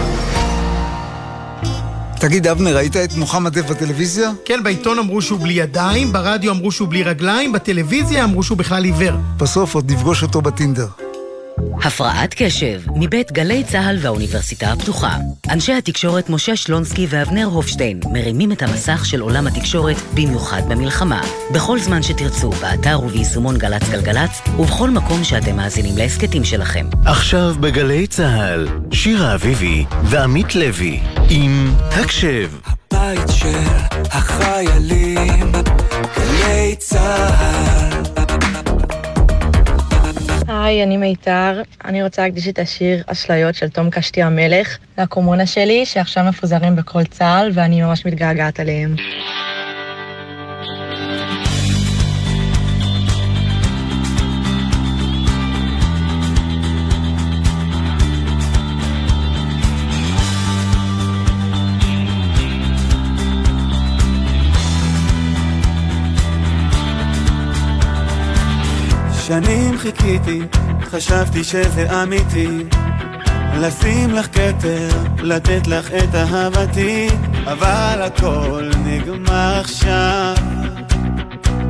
תגיד, 2.20 2.46
אבנר, 2.46 2.76
ראית 2.76 2.96
את 2.96 3.14
מוחמד 3.16 3.58
דף 3.58 3.70
בטלוויזיה? 3.70 4.30
כן, 4.44 4.62
בעיתון 4.62 4.98
אמרו 4.98 5.22
שהוא 5.22 5.40
בלי 5.40 5.52
ידיים, 5.52 6.12
ברדיו 6.12 6.52
אמרו 6.52 6.72
שהוא 6.72 6.88
בלי 6.88 7.02
רגליים, 7.02 7.52
בטלוויזיה 7.52 8.24
אמרו 8.24 8.42
שהוא 8.42 8.58
בכלל 8.58 8.84
עיוור. 8.84 9.12
בסוף 9.36 9.74
עוד 9.74 9.90
נפגוש 9.90 10.22
אותו 10.22 10.42
בטינדר. 10.42 11.03
הפרעת 11.84 12.34
קשב, 12.36 12.80
מבית 12.94 13.32
גלי 13.32 13.64
צה"ל 13.64 13.98
והאוניברסיטה 14.00 14.72
הפתוחה. 14.72 15.16
אנשי 15.50 15.72
התקשורת 15.72 16.30
משה 16.30 16.56
שלונסקי 16.56 17.06
ואבנר 17.10 17.44
הופשטיין 17.44 18.00
מרימים 18.12 18.52
את 18.52 18.62
המסך 18.62 19.06
של 19.06 19.20
עולם 19.20 19.46
התקשורת, 19.46 19.96
במיוחד 20.14 20.62
במלחמה. 20.68 21.20
בכל 21.54 21.78
זמן 21.78 22.02
שתרצו, 22.02 22.50
באתר 22.50 23.00
וביישומון 23.02 23.58
גל"צ 23.58 23.88
גלגלצ, 23.90 24.40
ובכל 24.58 24.90
מקום 24.90 25.24
שאתם 25.24 25.56
מאזינים 25.56 25.96
להסכתים 25.96 26.44
שלכם. 26.44 26.86
עכשיו 27.04 27.54
בגלי 27.60 28.06
צה"ל, 28.06 28.68
שירה 28.92 29.34
אביבי 29.34 29.84
ועמית 30.04 30.54
לוי, 30.54 31.00
עם 31.30 31.74
הקשב. 31.90 32.50
הבית 32.66 33.28
של 33.30 33.58
החיילים, 34.10 35.52
גלי 36.16 36.76
צה"ל. 36.78 37.93
היי, 40.48 40.82
אני 40.82 40.96
מיתר. 40.96 41.62
אני 41.84 42.02
רוצה 42.02 42.22
להקדיש 42.22 42.48
את 42.48 42.58
השיר 42.58 43.02
אשליות 43.06 43.54
של 43.54 43.68
תום 43.68 43.90
קשתי 43.90 44.22
המלך 44.22 44.78
לקומונה 44.98 45.46
שלי, 45.46 45.86
שעכשיו 45.86 46.24
מפוזרים 46.24 46.76
בכל 46.76 47.04
צה"ל, 47.04 47.50
ואני 47.54 47.82
ממש 47.82 48.06
מתגעגעת 48.06 48.60
עליהם. 48.60 48.94
שנים 69.34 69.78
חיכיתי, 69.78 70.40
חשבתי 70.82 71.44
שזה 71.44 72.02
אמיתי 72.02 72.58
לשים 73.54 74.10
לך 74.10 74.26
כתר, 74.26 74.88
לתת 75.18 75.66
לך 75.66 75.88
את 75.92 76.14
אהבתי 76.14 77.08
אבל 77.44 78.02
הכל 78.02 78.70
נגמר 78.84 79.60
עכשיו 79.60 80.34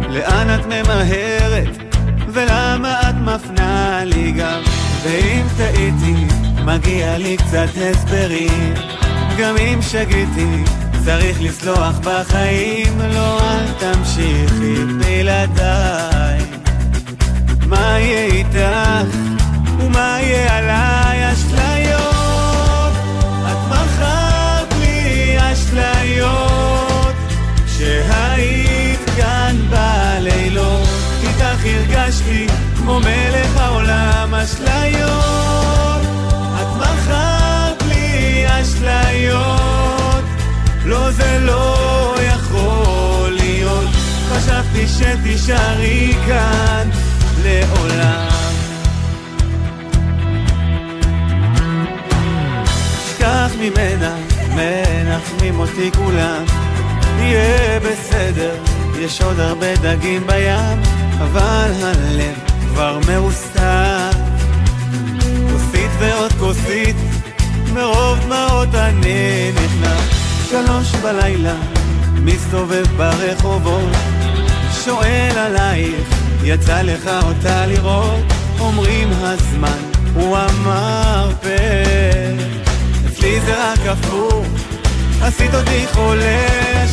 לאן 0.09 0.55
את 0.55 0.66
ממהרת? 0.66 1.94
ולמה 2.29 3.00
את 3.00 3.14
מפנה 3.14 4.05
לי 4.05 4.33
גם? 4.33 4.61
ואם 5.03 5.46
טעיתי, 5.57 6.27
מגיע 6.64 7.18
לי 7.18 7.37
קצת 7.37 7.68
הסברים 7.77 8.74
גם 9.38 9.57
אם 9.57 9.83
שגיתי, 9.83 10.64
צריך 11.05 11.42
לסלוח 11.42 11.98
בחיים 11.98 12.98
לא, 13.14 13.40
אל 13.40 13.66
תמשיכי 13.79 14.74
בלעדיי 14.98 16.34
מה 17.74 17.98
יהיה 18.00 18.24
איתך 18.24 19.16
ומה 19.78 20.18
יהיה 20.20 20.58
עליי 20.58 21.32
אשליות? 21.32 22.94
את 23.52 23.58
מכרת 23.70 24.74
לי 24.80 25.37
אשליות 25.52 27.14
כשהיית 27.66 29.00
כאן 29.16 29.56
בלילות. 29.70 30.88
איתך 31.22 31.64
הרגשתי 31.64 32.46
כמו 32.76 33.00
מלך 33.00 33.56
העולם 33.56 34.34
אשליות. 34.34 36.02
את 36.60 36.76
מכרת 36.76 37.82
לי 37.88 38.44
אשליות. 38.48 40.24
לא 40.84 41.10
זה 41.10 41.38
לא 41.40 42.14
יכול 42.20 43.30
להיות. 43.30 43.88
חשבתי 44.28 44.87
שתישארי 44.88 46.14
כאן 46.26 46.90
לעולם. 47.44 48.28
שכח 53.09 53.50
ממנה, 53.59 54.16
מנחמים 54.54 55.59
אותי 55.59 55.90
כולם. 55.96 56.44
יהיה 57.18 57.80
בסדר, 57.80 58.54
יש 58.98 59.22
עוד 59.22 59.40
הרבה 59.40 59.76
דגים 59.76 60.26
בים, 60.26 60.83
אבל 61.18 61.70
הלב 61.83 62.35
כבר 62.68 62.98
מאוסתר. 63.07 64.11
כוסית 65.52 65.90
ועוד 65.98 66.33
כוסית, 66.33 66.96
מרוב 67.72 68.18
דמעות 68.24 68.74
אני 68.74 69.50
נכנע. 69.52 69.96
שלוש 70.48 70.94
בלילה, 71.02 71.57
מסתובב 72.14 72.87
ברחובות, 72.96 73.90
שואל 74.85 75.38
עלייך 75.38 76.23
יצא 76.46 76.83
לך 76.83 77.11
אותה 77.22 77.66
לראות, 77.66 78.24
אומרים 78.61 79.09
הזמן 79.12 79.78
הוא 80.14 80.37
המרפא. 80.37 81.57
אצלי 83.09 83.40
זה 83.40 83.72
רק 83.72 83.78
הפוך, 83.87 84.46
עשית 85.22 85.54
אותי 85.54 85.87
חולה 85.92 86.85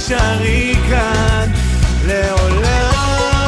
שתישארי 0.00 0.74
כאן 0.90 1.50
לעולם. 2.06 3.39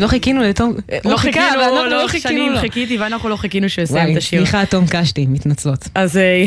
לא 0.00 0.06
חיכינו 0.06 0.42
לתום... 0.42 0.74
לא 1.04 1.16
חיכינו, 1.16 1.46
ואנחנו 1.60 1.76
לא 1.76 2.02
לא 2.02 2.08
חיכינו 2.08 2.48
לו. 2.48 2.60
חיכיתי 2.60 2.98
ואנחנו 2.98 3.28
לא 3.28 3.36
חיכינו 3.36 3.68
שהוא 3.68 3.82
יסיים 3.82 4.12
את 4.12 4.16
השיר. 4.16 4.40
סליחה, 4.40 4.66
תום 4.66 4.84
קשתי, 4.90 5.26
מתנצלות. 5.26 5.88
אז 5.94 6.16
אה, 6.16 6.44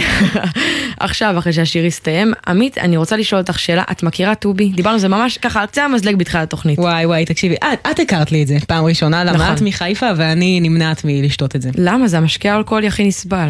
עכשיו, 1.00 1.36
אחרי 1.38 1.54
שהשיר 1.54 1.86
יסתיים, 1.86 2.34
עמית, 2.48 2.78
אני 2.78 2.98
רוצה 2.98 3.18
לשאול 3.18 3.42
אותך 3.42 3.60
שאלה, 3.60 3.84
את 3.92 4.04
מכירה 4.04 4.36
טובי? 4.36 4.70
דיברנו 4.70 4.94
על 4.94 5.00
זה 5.00 5.08
ממש 5.08 5.38
ככה 5.38 5.62
על 5.62 5.66
קצה 5.66 5.86
המזלג 5.86 6.16
בתחילת 6.16 6.44
התוכנית. 6.44 6.80
וואי 6.80 7.06
וואי, 7.06 7.26
תקשיבי, 7.26 7.56
את, 7.92 8.00
הכרת 8.00 8.32
לי 8.32 8.44
את 8.44 8.48
זה 8.48 8.58
פעם 8.68 8.86
ראשונה, 8.86 9.24
למה 9.24 9.38
נכון. 9.38 9.56
את 9.56 9.62
מחיפה 9.62 10.10
ואני 10.18 10.60
נמנעת 10.60 11.02
מלשתות 11.06 11.56
את 11.56 11.62
זה. 11.62 11.70
למה? 11.78 12.08
זה 12.08 12.18
המשקה 12.18 12.54
האלכוהולי 12.54 12.88
הכי 12.88 13.04
נסבל. 13.04 13.50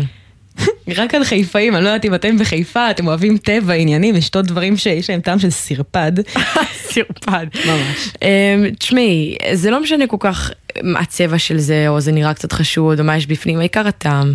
רק 0.97 1.15
על 1.15 1.23
חיפאים, 1.23 1.75
אני 1.75 1.83
לא 1.83 1.89
יודעת 1.89 2.05
אם 2.05 2.15
אתם 2.15 2.37
בחיפה, 2.37 2.91
אתם 2.91 3.07
אוהבים 3.07 3.37
טבע, 3.37 3.73
עניינים, 3.73 4.15
לשתות 4.15 4.45
דברים 4.45 4.77
שיש 4.77 5.09
להם 5.09 5.21
טעם 5.21 5.39
של 5.39 5.49
סרפד. 5.49 6.11
סרפד. 6.93 7.45
ממש. 7.65 8.09
אמ, 8.21 8.69
תשמעי, 8.79 9.35
זה 9.53 9.71
לא 9.71 9.81
משנה 9.81 10.07
כל 10.07 10.17
כך 10.19 10.51
הצבע 10.99 11.37
של 11.37 11.57
זה, 11.57 11.87
או 11.87 12.01
זה 12.01 12.11
נראה 12.11 12.33
קצת 12.33 12.51
חשוד, 12.51 12.99
או 12.99 13.05
מה 13.05 13.17
יש 13.17 13.27
בפנים, 13.27 13.59
העיקר 13.59 13.87
הטעם. 13.87 14.33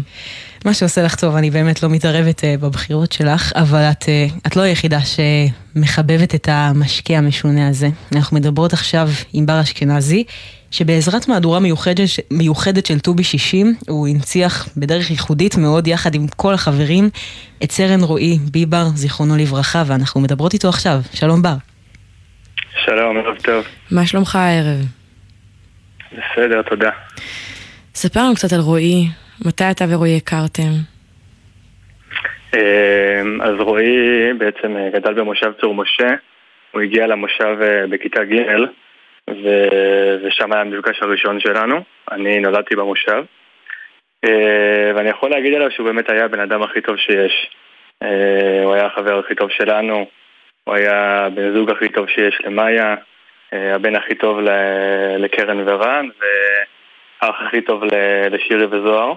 מה 0.65 0.75
שעושה 0.75 1.03
לך 1.03 1.15
טוב, 1.15 1.37
אני 1.37 1.51
באמת 1.51 1.83
לא 1.83 1.89
מתערבת 1.89 2.45
אה, 2.45 2.55
בבחירות 2.61 3.13
שלך, 3.13 3.53
אבל 3.55 3.83
את, 3.83 4.09
אה, 4.09 4.27
את 4.47 4.57
לא 4.57 4.63
היחידה 4.63 4.99
שמחבבת 5.01 6.35
את 6.35 6.49
המשקה 6.53 7.15
המשונה 7.19 7.69
הזה. 7.69 7.89
אנחנו 8.13 8.37
מדברות 8.37 8.73
עכשיו 8.73 9.11
עם 9.33 9.47
בר 9.47 9.61
אשכנזי, 9.61 10.25
שבעזרת 10.71 11.29
מהדורה 11.29 11.61
מיוחדת, 11.61 12.09
מיוחדת 12.31 12.87
של 12.87 12.99
ט"ו 12.99 13.15
בשישים, 13.15 13.67
הוא 13.89 14.09
הנציח 14.09 14.69
בדרך 14.77 15.11
ייחודית 15.11 15.57
מאוד 15.57 15.87
יחד 15.87 16.15
עם 16.15 16.27
כל 16.37 16.55
החברים 16.55 17.05
את 17.65 17.71
סרן 17.71 18.01
רועי 18.03 18.39
ביבר, 18.53 18.85
זיכרונו 18.95 19.37
לברכה, 19.37 19.83
ואנחנו 19.87 20.21
מדברות 20.21 20.55
איתו 20.55 20.69
עכשיו. 20.69 20.99
שלום 21.15 21.43
בר. 21.43 21.57
שלום, 22.85 23.17
ערב 23.17 23.37
טוב. 23.37 23.65
מה 23.91 24.07
שלומך 24.07 24.37
הערב? 24.37 24.85
בסדר, 26.13 26.63
תודה. 26.63 26.91
ספר 27.95 28.21
לנו 28.21 28.35
קצת 28.35 28.53
על 28.53 28.61
רועי, 28.61 29.07
מתי 29.47 29.71
אתה 29.71 29.85
ורועי 29.89 30.17
הכרתם? 30.17 30.73
אמ, 32.55 33.41
אז 33.43 33.55
רועי 33.59 34.33
בעצם 34.39 34.77
אה, 34.77 34.91
גדל 34.95 35.15
במושב 35.15 35.51
צור 35.61 35.75
משה, 35.75 36.09
הוא 36.73 36.83
הגיע 36.83 37.07
למושב 37.07 37.57
אה, 37.63 37.87
בכיתה 37.91 38.25
ג' 38.25 38.37
ו- 39.29 40.17
ושם 40.23 40.53
היה 40.53 40.61
המפגש 40.61 41.03
הראשון 41.03 41.41
שלנו, 41.41 41.85
אני 42.13 42.41
נולדתי 42.41 42.77
במושב 42.77 43.25
אה, 44.25 44.93
ואני 44.95 45.09
יכול 45.09 45.31
להגיד 45.31 45.55
עליו 45.55 45.71
שהוא 45.71 45.87
באמת 45.87 46.11
היה 46.11 46.25
הבן 46.25 46.41
אדם 46.41 46.63
הכי 46.63 46.81
טוב 46.81 46.97
שיש 46.97 47.51
הוא 48.65 48.75
היה 48.75 48.87
החבר 48.87 49.19
הכי 49.19 49.35
טוב 49.35 49.51
שלנו, 49.51 50.07
הוא 50.65 50.75
היה 50.75 51.27
הבן 51.27 51.53
זוג 51.55 51.71
הכי 51.71 51.89
טוב 51.89 52.09
שיש 52.09 52.41
למאיה, 52.45 52.95
הבן 53.53 53.97
הכי 53.97 54.15
טוב 54.15 54.39
לקרן 55.19 55.69
ורן 55.69 56.09
והאח 56.19 57.37
הכי 57.47 57.61
טוב 57.61 57.83
לשירי 58.31 58.65
וזוהר 58.65 59.15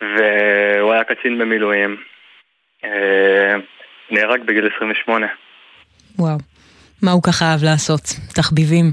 והוא 0.00 0.92
היה 0.92 1.04
קצין 1.04 1.38
במילואים. 1.38 1.96
אה, 2.84 3.54
נהרג 4.10 4.42
בגיל 4.42 4.68
28. 4.76 5.26
וואו. 6.18 6.57
מה 7.02 7.10
הוא 7.10 7.22
ככה 7.22 7.44
אהב 7.44 7.64
לעשות? 7.64 8.00
תחביבים? 8.34 8.84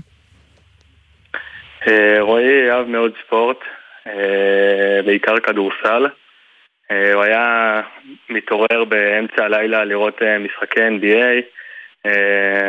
אה, 1.88 2.16
רועי 2.20 2.72
אהב 2.72 2.88
מאוד 2.88 3.12
ספורט, 3.26 3.58
אה, 4.08 5.02
בעיקר 5.06 5.40
כדורסל. 5.40 6.06
הוא 7.14 7.24
היה 7.24 7.82
מתעורר 8.30 8.84
באמצע 8.88 9.46
הלילה 9.46 9.86
לראות 9.86 10.22
משחקי 10.40 10.80
NBA. 10.80 11.42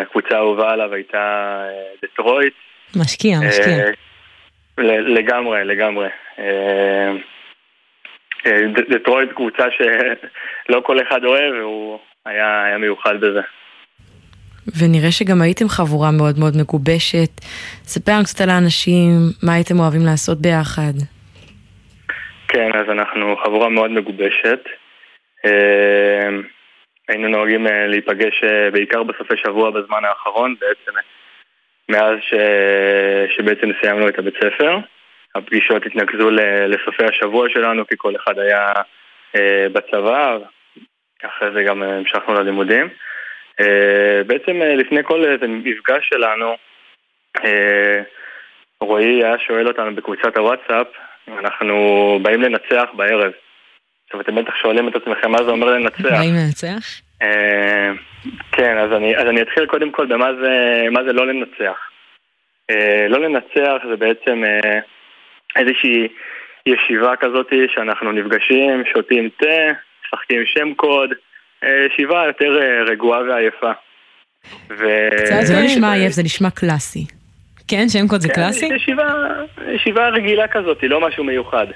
הקבוצה 0.03 0.35
האהובה 0.35 0.73
עליו 0.73 0.95
הייתה 0.95 1.65
דטרויט. 2.03 2.55
משקיע, 2.97 3.39
משקיע. 3.49 3.85
לגמרי, 4.79 5.65
לגמרי. 5.65 6.09
דטרויט 8.91 9.33
קבוצה 9.33 9.65
שלא 9.71 10.81
כל 10.81 11.03
אחד 11.03 11.25
אוהב, 11.25 11.55
והוא 11.55 11.99
היה, 12.25 12.65
היה 12.65 12.79
מיוחד 12.79 13.21
בזה. 13.21 13.41
ונראה 14.79 15.13
שגם 15.13 15.43
הייתם 15.43 15.69
חבורה 15.69 16.11
מאוד 16.11 16.39
מאוד 16.39 16.55
מגובשת. 16.57 17.31
ספר 17.83 18.13
לנו 18.13 18.25
קצת 18.25 18.41
על 18.41 18.51
האנשים, 18.51 19.11
מה 19.43 19.53
הייתם 19.55 19.79
אוהבים 19.81 20.05
לעשות 20.07 20.39
ביחד. 20.41 20.97
כן, 22.49 22.71
אז 22.75 22.91
אנחנו 22.91 23.37
חבורה 23.45 23.69
מאוד 23.69 23.91
מגובשת. 23.91 24.61
אה, 25.45 26.29
היינו 27.09 27.29
נוהגים 27.29 27.67
אה, 27.67 27.87
להיפגש 27.87 28.45
אה, 28.45 28.71
בעיקר 28.71 29.03
בסופי 29.03 29.37
שבוע 29.37 29.71
בזמן 29.71 30.05
האחרון, 30.05 30.55
בעצם 30.61 30.99
מאז 31.89 32.17
ש... 32.21 32.35
שבעצם 33.37 33.71
סיימנו 33.81 34.09
את 34.09 34.19
הבית 34.19 34.35
ספר. 34.35 34.79
הפגישות 35.35 35.87
התנקזו 35.87 36.31
לסופי 36.69 37.05
השבוע 37.05 37.49
שלנו, 37.49 37.87
כי 37.87 37.95
כל 37.99 38.17
אחד 38.17 38.39
היה 38.39 38.73
בצבא, 39.73 40.37
אחרי 41.25 41.49
זה 41.55 41.63
גם 41.63 41.83
המשכנו 41.83 42.35
ללימודים. 42.35 42.89
אה, 43.61 44.25
בעצם 44.27 44.63
אה, 44.63 44.75
לפני 44.75 45.01
כל 45.05 45.25
איזה 45.25 45.47
מפגש 45.49 46.09
שלנו, 46.09 46.57
אה, 47.45 48.03
רועי 48.81 49.25
היה 49.25 49.39
שואל 49.39 49.69
אותנו 49.69 49.95
בקבוצת 49.95 50.37
הוואטסאפ, 50.37 50.87
אנחנו 51.29 51.75
באים 52.23 52.43
לנצח 52.43 52.89
בערב. 52.97 53.33
עכשיו 54.05 54.21
אתם 54.21 54.35
בטח 54.35 54.55
שואלים 54.63 54.89
את 54.89 54.97
עצמכם 54.97 55.31
מה 55.31 55.39
זה 55.39 55.51
אומר 55.51 55.67
לנצח. 55.67 56.03
באים 56.03 56.35
לנצח? 56.35 57.01
כן, 58.53 58.79
אז 58.79 58.93
אני, 58.93 59.17
אז 59.17 59.27
אני 59.27 59.43
אתחיל 59.43 59.67
קודם 59.67 59.91
כל 59.91 60.07
במה 60.07 60.35
זה, 60.35 60.83
זה 61.07 61.13
לא 61.13 61.27
לנצח. 61.27 61.79
לא 63.09 63.21
לנצח 63.21 63.83
זה 63.89 63.97
בעצם... 63.97 64.43
איזושהי 65.57 66.09
ישיבה 66.67 67.17
כזאת 67.17 67.53
שאנחנו 67.69 68.13
נפגשים, 68.13 68.83
שותים 68.93 69.29
תה, 69.39 69.73
משחקים 70.05 70.43
שם 70.47 70.75
קוד, 70.75 71.11
אה, 71.65 71.87
ישיבה 71.93 72.25
יותר 72.27 72.63
אה, 72.63 72.83
רגועה 72.83 73.21
ועייפה. 73.21 73.73
ו... 74.71 74.85
זה 75.43 75.55
לא 75.55 75.63
נשמע 75.63 75.93
עייף, 75.93 76.13
זה 76.13 76.23
נשמע 76.23 76.51
קלאסי. 76.51 77.07
כן, 77.69 77.89
שם 77.89 78.09
קוד 78.09 78.21
זה 78.21 78.29
כן, 78.29 78.35
קלאסי? 78.35 78.67
ישיבה, 78.67 79.15
ישיבה 79.75 80.09
רגילה 80.09 80.49
כזאת, 80.49 80.79
לא 80.83 81.01
משהו 81.01 81.25
מיוחד. 81.25 81.67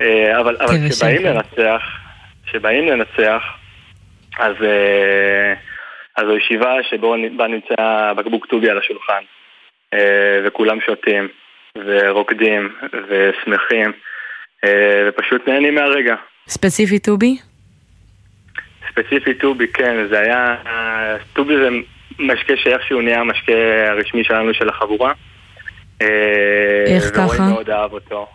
אה, 0.00 0.40
אבל, 0.40 0.56
אבל 0.60 0.88
כשבאים 0.90 1.24
לנצח, 1.24 1.82
כשבאים 2.46 2.88
לנצח, 2.88 3.42
אז, 4.38 4.54
זו 6.20 6.36
ישיבה 6.36 6.74
שבה 6.90 7.48
נמצא 7.48 8.12
בקבוק 8.16 8.46
טובי 8.46 8.70
על 8.70 8.78
השולחן, 8.78 9.22
וכולם 10.44 10.80
שותים. 10.80 11.28
ורוקדים 11.76 12.72
ושמחים 13.08 13.92
אה, 14.64 15.08
ופשוט 15.08 15.48
נהנים 15.48 15.74
מהרגע. 15.74 16.14
ספציפי 16.48 16.98
טובי? 16.98 17.36
ספציפי 18.90 19.34
טובי, 19.34 19.68
כן, 19.68 20.06
זה 20.10 20.20
היה... 20.20 20.56
טובי 21.32 21.54
זה 21.56 21.68
משקה 22.18 22.56
שאיכשהו 22.56 23.00
נהיה 23.00 23.20
המשקה 23.20 23.52
הרשמי 23.86 24.24
שלנו 24.24 24.54
של 24.54 24.68
החבורה. 24.68 25.12
אה, 26.02 26.84
איך 26.86 27.10
ככה? 27.10 27.22
ורועי 27.22 27.40
מאוד 27.40 27.70
אהב 27.70 27.92
אותו. 27.92 28.26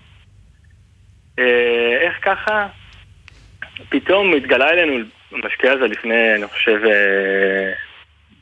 אה, 1.39 1.97
איך 2.01 2.13
ככה? 2.21 2.67
פתאום 3.89 4.33
התגלה 4.33 4.69
אלינו 4.69 5.05
המשקה 5.31 5.71
הזה 5.71 5.87
לפני, 5.87 6.35
אני 6.35 6.47
חושב, 6.47 6.81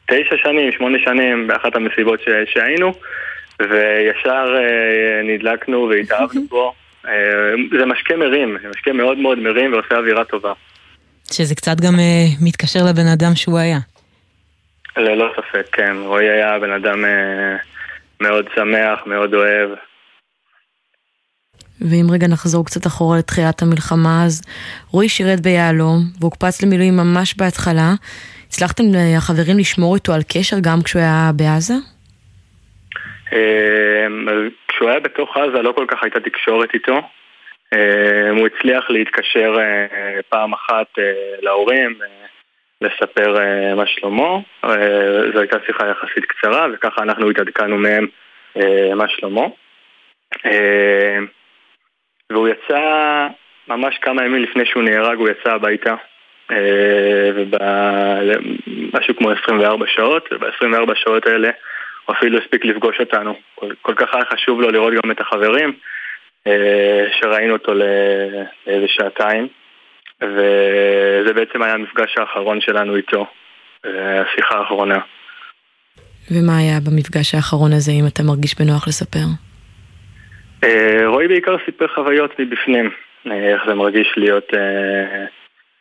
תשע 0.05 0.36
שנים, 0.38 0.72
שמונה 0.72 0.97
שנים, 1.05 1.47
באחת 1.47 1.76
המסיבות 1.76 2.20
שהיינו. 2.45 2.93
וישר 3.59 4.55
אה, 4.57 5.22
נדלקנו 5.24 5.89
והתאהבנו 5.89 6.41
בו. 6.49 6.74
אה, 7.07 7.53
זה 7.78 7.86
משקה 7.86 8.16
מרים, 8.16 8.57
זה 8.61 8.70
משקה 8.70 8.93
מאוד 8.93 9.18
מאוד 9.18 9.39
מרים 9.39 9.74
ועושה 9.74 9.97
אווירה 9.97 10.24
טובה. 10.24 10.53
שזה 11.32 11.55
קצת 11.55 11.82
גם 11.82 11.99
אה, 11.99 12.26
מתקשר 12.41 12.80
לבן 12.89 13.07
אדם 13.07 13.36
שהוא 13.36 13.57
היה. 13.57 13.80
ללא 14.97 15.34
ספק, 15.36 15.65
כן. 15.71 15.95
רועי 16.05 16.30
היה 16.30 16.59
בן 16.59 16.71
אדם 16.71 17.05
מאוד 18.21 18.45
שמח, 18.55 18.99
מאוד 19.05 19.34
אוהב. 19.34 19.69
ואם 21.82 22.05
רגע 22.11 22.28
נחזור 22.28 22.65
קצת 22.65 22.88
אחורה 22.88 23.17
לתחילת 23.17 23.61
המלחמה, 23.61 24.24
אז 24.26 24.41
רועי 24.91 25.09
שירת 25.09 25.39
ביהלום, 25.39 25.99
והוקפץ 26.19 26.63
למילואים 26.63 26.97
ממש 26.97 27.36
בהתחלה. 27.38 27.93
הצלחתם 28.47 28.84
החברים 29.17 29.57
לשמור 29.59 29.95
איתו 29.95 30.13
על 30.13 30.21
קשר 30.34 30.57
גם 30.61 30.82
כשהוא 30.82 31.01
היה 31.01 31.32
בעזה? 31.36 31.74
כשהוא 34.67 34.89
היה 34.89 34.99
בתוך 34.99 35.38
עזה 35.38 35.61
לא 35.61 35.71
כל 35.76 35.86
כך 35.88 36.03
הייתה 36.03 36.19
תקשורת 36.19 36.69
איתו. 36.74 37.01
אמ, 37.74 38.36
הוא 38.38 38.47
הצליח 38.47 38.89
להתקשר 38.89 39.55
אה, 39.59 40.19
פעם 40.30 40.53
אחת 40.53 40.99
אה, 40.99 41.13
להורים, 41.41 41.95
אה, 42.01 42.07
לספר 42.82 43.38
מה 43.76 43.88
שלמה. 43.88 44.38
זו 45.34 45.39
הייתה 45.39 45.57
שיחה 45.65 45.88
יחסית 45.88 46.26
קצרה, 46.26 46.67
וככה 46.74 47.03
אנחנו 47.03 47.30
התעדכנו 47.30 47.78
מהם 47.78 48.07
מה 48.95 49.07
שלמה. 49.07 49.41
והוא 52.30 52.47
יצא 52.47 52.82
ממש 53.67 53.97
כמה 54.01 54.26
ימים 54.26 54.43
לפני 54.43 54.65
שהוא 54.65 54.84
נהרג, 54.84 55.17
הוא 55.17 55.30
יצא 55.30 55.51
הביתה. 55.51 55.95
ובמשהו 57.36 59.15
כמו 59.17 59.32
24 59.32 59.86
שעות, 59.88 60.30
וב-24 60.32 60.95
שעות 60.95 61.28
האלה 61.28 61.49
הוא 62.05 62.15
אפילו 62.15 62.38
הספיק 62.38 62.65
לפגוש 62.65 62.99
אותנו. 62.99 63.36
כל, 63.55 63.74
כל 63.82 63.93
כך 63.95 64.15
היה 64.15 64.26
חשוב 64.26 64.61
לו 64.61 64.71
לראות 64.71 64.93
גם 64.93 65.11
את 65.11 65.21
החברים, 65.21 65.69
אה, 65.69 65.76
שראינו 67.20 67.54
אותו 67.54 67.74
לאיזה 67.74 68.88
שעתיים, 68.88 69.48
וזה 70.22 71.34
בעצם 71.34 71.62
היה 71.62 71.74
המפגש 71.74 72.18
האחרון 72.18 72.62
שלנו 72.62 72.96
איתו, 72.96 73.26
אה, 73.86 74.22
השיחה 74.22 74.58
האחרונה. 74.58 75.00
ומה 76.32 76.58
היה 76.58 76.80
במפגש 76.86 77.36
האחרון 77.36 77.74
הזה, 77.74 77.91
אם 77.91 78.08
אתה 78.08 78.24
מרגיש 78.24 78.56
בנוח 78.60 78.88
לספר? 78.88 79.26
אה, 80.64 81.08
רועי 81.08 81.28
בעיקר 81.28 81.56
סיפר 81.66 81.88
חוויות 81.88 82.39
מבפנים, 82.39 82.91
איך 83.32 83.62
זה 83.68 83.74
מרגיש 83.74 84.14
להיות 84.18 84.48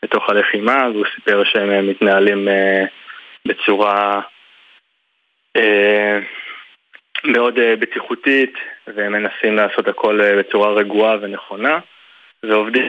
בתוך 0.02 0.30
הלחימה, 0.30 0.88
והוא 0.92 1.04
סיפר 1.14 1.44
שהם 1.44 1.88
מתנהלים 1.88 2.48
בצורה 3.46 4.20
אה, 5.56 6.18
מאוד 7.24 7.58
אה, 7.58 7.76
בטיחותית 7.76 8.54
ומנסים 8.86 9.56
לעשות 9.56 9.88
הכל 9.88 10.20
אה, 10.20 10.36
בצורה 10.38 10.72
רגועה 10.72 11.16
ונכונה 11.20 11.78
ועובדים 12.46 12.88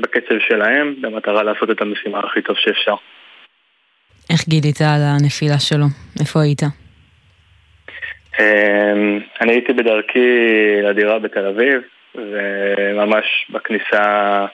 בקצב 0.00 0.34
שלהם 0.48 0.94
במטרה 1.00 1.42
לעשות 1.42 1.70
את 1.70 1.80
המשימה 1.80 2.18
הכי 2.18 2.42
טוב 2.42 2.56
שאפשר. 2.56 2.94
איך 4.30 4.48
גילית 4.48 4.80
על 4.80 5.02
הנפילה 5.02 5.58
שלו? 5.58 5.86
איפה 6.20 6.40
היית? 6.42 6.62
אמ, 8.40 9.20
אני 9.40 9.52
הייתי 9.52 9.72
בדרכי 9.72 10.28
לדירה 10.82 11.18
בתל 11.18 11.46
אביב, 11.46 11.82
וממש 12.14 13.46
בכניסה 13.50 14.46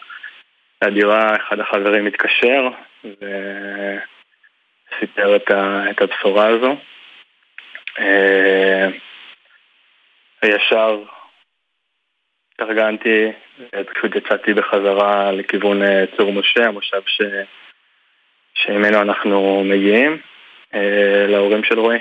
לדירה 0.85 1.37
אחד 1.37 1.61
החברים 1.61 2.07
התקשר 2.07 2.69
וסיפר 4.91 5.37
את 5.91 6.01
הבשורה 6.03 6.47
הזו. 6.47 6.77
אמ, 7.99 8.91
ישר 10.45 10.99
התארגנתי, 12.61 13.33
פשוט 13.95 14.17
יצאתי 14.17 14.55
בחזרה 14.55 15.33
לכיוון 15.33 15.83
אה, 15.83 16.05
צור 16.17 16.33
משה, 16.33 16.67
המושב 16.67 17.01
ש... 17.07 17.23
שממנו 18.55 19.03
אנחנו 19.03 19.65
מגיעים, 19.65 20.19
אה, 20.75 21.27
להורים 21.29 21.65
של 21.65 21.79
רועי. 21.79 21.99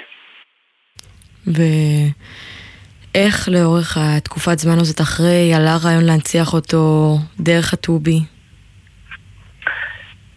ואיך 1.47 3.49
לאורך 3.49 3.97
התקופת 3.97 4.57
זמן 4.57 4.79
הזאת 4.79 5.01
אחרי 5.01 5.53
עלה 5.55 5.75
רעיון 5.85 6.05
להנציח 6.05 6.53
אותו 6.53 7.13
דרך 7.39 7.73
הטובי? 7.73 8.19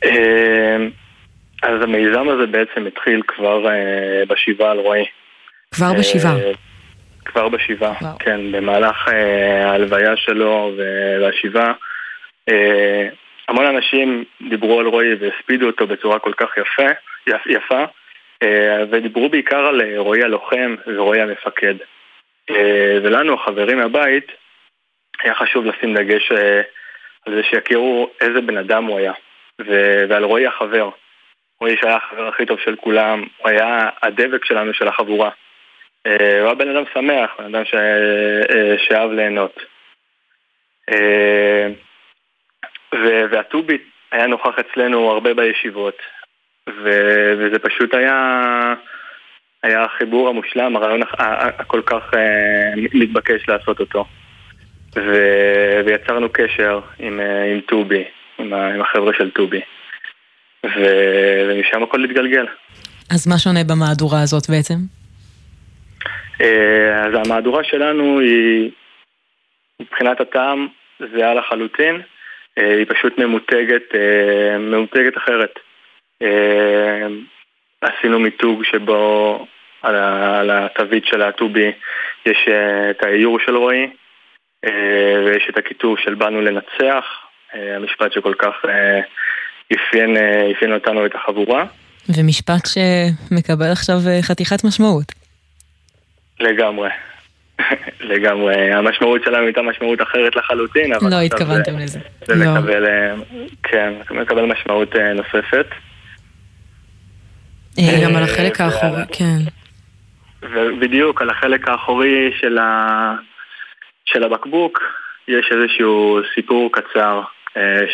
אה, 0.05 0.77
אז 1.63 1.83
המיזם 1.83 2.29
הזה 2.29 2.47
בעצם 2.47 2.87
התחיל 2.87 3.23
כבר 3.27 3.67
בשבעה 4.29 4.71
על 4.71 4.79
רועי. 4.79 5.05
כבר 5.75 5.93
בשבעה? 5.99 6.35
כבר 7.25 7.49
בשבעה, 7.49 7.95
כן, 8.19 8.53
במהלך 8.53 9.09
אה, 9.09 9.71
ההלוויה 9.71 10.17
שלו 10.17 10.73
והשבעה. 11.21 11.73
אה, 12.49 13.09
המון 13.49 13.67
אנשים 13.67 14.25
דיברו 14.49 14.81
על 14.81 14.87
רועי 14.87 15.15
והספידו 15.15 15.67
אותו 15.67 15.87
בצורה 15.87 16.19
כל 16.19 16.33
כך 16.33 16.49
יפה, 16.57 16.91
יפ, 17.27 17.47
יפה, 17.47 17.85
אה, 18.43 18.85
ודיברו 18.91 19.29
בעיקר 19.29 19.67
על 19.67 19.81
אה, 19.81 19.99
רועי 19.99 20.23
הלוחם 20.23 20.75
ורועי 20.87 21.21
המפקד. 21.21 21.75
אה, 22.51 22.99
ולנו, 23.03 23.35
החברים 23.35 23.79
מהבית, 23.79 24.27
היה 25.23 25.35
חשוב 25.35 25.65
לשים 25.65 25.95
דגש 25.95 26.33
אה, 26.33 26.61
על 27.27 27.35
זה 27.35 27.43
שיכירו 27.43 28.11
איזה 28.21 28.41
בן 28.41 28.57
אדם 28.57 28.85
הוא 28.85 28.99
היה, 28.99 29.13
ועל 30.09 30.25
רועי 30.25 30.47
החבר. 30.47 30.89
רועי 31.61 31.77
שהיה 31.81 31.97
החבר 31.97 32.29
הכי 32.29 32.47
טוב 32.47 32.59
של 32.65 32.77
כולם, 32.77 33.25
הוא 33.37 33.49
היה 33.49 33.89
הדבק 34.03 34.45
שלנו, 34.45 34.75
של 34.75 34.89
החבורה. 34.89 35.31
אה, 36.07 36.41
הוא 36.41 36.47
היה 36.47 36.55
בן 36.55 36.77
אדם 36.77 36.85
שמח, 36.95 37.31
בן 37.39 37.55
אדם 37.55 37.65
ש... 37.65 37.75
אה, 37.75 38.75
שאהב 38.79 39.11
ליהנות. 39.11 39.61
אה, 40.91 41.69
והטובי 43.31 43.79
היה 44.13 44.27
נוכח 44.27 44.55
אצלנו 44.61 45.11
הרבה 45.11 45.35
בישיבות. 45.35 45.97
וזה 47.39 47.59
פשוט 47.63 47.95
היה, 47.95 48.75
היה 49.63 49.85
החיבור 49.85 50.29
המושלם, 50.29 50.77
הרעיון 50.77 51.01
הכל 51.59 51.83
כך 51.87 52.03
מתבקש 52.95 53.49
לעשות 53.49 53.81
אותו. 53.81 54.05
ויצרנו 55.87 56.29
קשר 56.33 56.81
עם, 56.99 57.21
עם 57.53 57.61
טובי, 57.61 58.05
עם, 58.39 58.55
עם 58.55 58.81
החבר'ה 58.81 59.13
של 59.19 59.31
טובי. 59.31 59.61
ומשם 60.65 61.83
הכל 61.83 62.05
התגלגל. 62.05 62.47
אז 63.11 63.29
מה 63.29 63.39
שונה 63.39 63.65
במהדורה 63.65 64.23
הזאת 64.23 64.51
בעצם? 64.51 65.00
אה, 66.41 67.07
אז 67.07 67.15
המהדורה 67.15 67.65
שלנו 67.65 68.21
היא, 68.21 68.71
מבחינת 69.81 70.21
הטעם, 70.21 70.69
זהה 70.99 71.35
לחלוטין, 71.35 72.01
אה, 72.59 72.77
היא 72.77 72.87
פשוט 72.89 73.19
ממותגת, 73.19 73.95
אה, 73.95 74.59
ממותגת 74.59 75.17
אחרת. 75.17 75.59
עשינו 77.81 78.21
מיתוג 78.21 78.65
שבו 78.65 79.47
על 79.83 80.51
התווית 80.51 81.05
של 81.07 81.23
הטובי 81.23 81.73
יש 82.27 82.49
את 82.91 83.05
האיור 83.05 83.39
של 83.47 83.57
רועי 83.57 83.91
ויש 85.25 85.47
את 85.51 85.59
הכיתוב 85.59 85.99
של 85.99 86.15
באנו 86.15 86.41
לנצח, 86.41 87.05
המשפט 87.53 88.13
שכל 88.13 88.35
כך 88.39 88.55
אפיין, 89.73 90.17
אפיין 90.57 90.73
אותנו 90.73 91.07
את 91.07 91.15
החבורה. 91.15 91.65
ומשפט 92.09 92.67
שמקבל 92.67 93.73
עכשיו 93.73 93.97
חתיכת 94.23 94.65
משמעות. 94.65 95.20
לגמרי. 96.41 96.91
לגמרי. 98.01 98.73
המשמעות 98.73 99.25
שלנו 99.25 99.45
הייתה 99.45 99.63
משמעות 99.63 100.03
אחרת 100.03 100.37
לחלוטין, 100.37 100.93
אבל... 100.93 101.11
לא 101.11 101.21
התכוונתם 101.21 101.79
לזה. 101.79 101.99
זה 102.25 102.35
לא. 102.35 102.55
מקבל, 102.55 102.87
אה, 102.87 103.15
כן, 103.63 103.93
מקבל 104.11 104.45
משמעות 104.45 104.97
אה, 104.97 105.13
נוספת. 105.13 105.67
אה, 107.79 108.05
גם 108.05 108.17
על 108.17 108.23
החלק 108.23 108.61
האחורי, 108.61 109.03
כן. 109.13 109.39
ובדיוק, 110.43 111.23
על 111.23 111.31
החלק 111.31 111.69
האחורי 111.69 112.31
של, 112.41 112.59
ה... 112.59 113.15
של 114.05 114.25
הבקבוק 114.25 114.81
יש 115.29 115.53
איזשהו 115.53 116.21
סיפור 116.35 116.71
קצר 116.73 117.21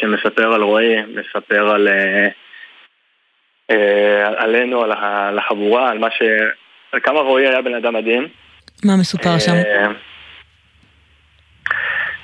שמספר 0.01 0.55
על 0.55 0.63
רועי, 0.63 0.97
מספר 1.03 1.69
על... 1.69 1.89
עלינו, 4.37 4.83
על 4.83 5.39
החבורה, 5.39 5.91
על 5.91 5.99
מה 5.99 6.11
ש... 6.11 6.23
כמה 7.01 7.21
רועי 7.21 7.49
היה 7.49 7.63
בן 7.63 7.75
אדם 7.75 7.95
מדהים. 7.95 8.29
מה 8.85 8.97
מסופר 9.01 9.39
שם? 9.39 9.53
אה, 9.53 9.89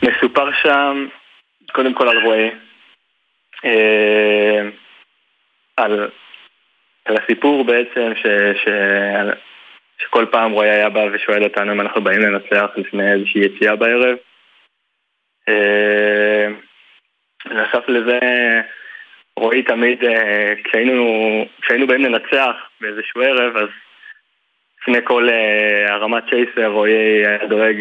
מסופר 0.03 0.53
שם, 0.63 1.07
קודם 1.73 1.95
כל 1.95 2.09
על 2.09 2.19
רועי. 2.25 2.51
אה, 3.65 4.69
על, 5.77 6.11
על 7.05 7.17
הסיפור 7.17 7.65
בעצם 7.65 8.13
ש, 8.15 8.27
ש, 8.65 8.69
שכל 9.99 10.27
פעם 10.31 10.53
רועי 10.53 10.71
היה 10.71 10.89
בא 10.89 11.07
ושואל 11.13 11.45
אותנו 11.45 11.73
אם 11.73 11.81
אנחנו 11.81 12.05
באים 12.05 12.21
לנצח 12.21 12.71
לפני 12.77 13.13
איזושהי 13.13 13.41
יציאה 13.45 13.77
בערב. 13.77 14.17
אה, 15.49 16.47
נוסף 17.51 17.89
לזה, 17.89 18.19
רועי 19.37 19.63
תמיד, 19.63 19.99
כשהיינו, 20.65 21.05
כשהיינו 21.63 21.87
באים 21.87 22.05
לנצח 22.05 22.57
באיזשהו 22.81 23.23
ערב, 23.23 23.57
אז 23.57 23.69
לפני 24.83 24.99
כל 25.05 25.29
uh, 25.29 25.93
הרמת 25.93 26.23
צ'ייסר 26.31 26.67
רועי 26.67 27.27
היה 27.27 27.47
דואג 27.49 27.77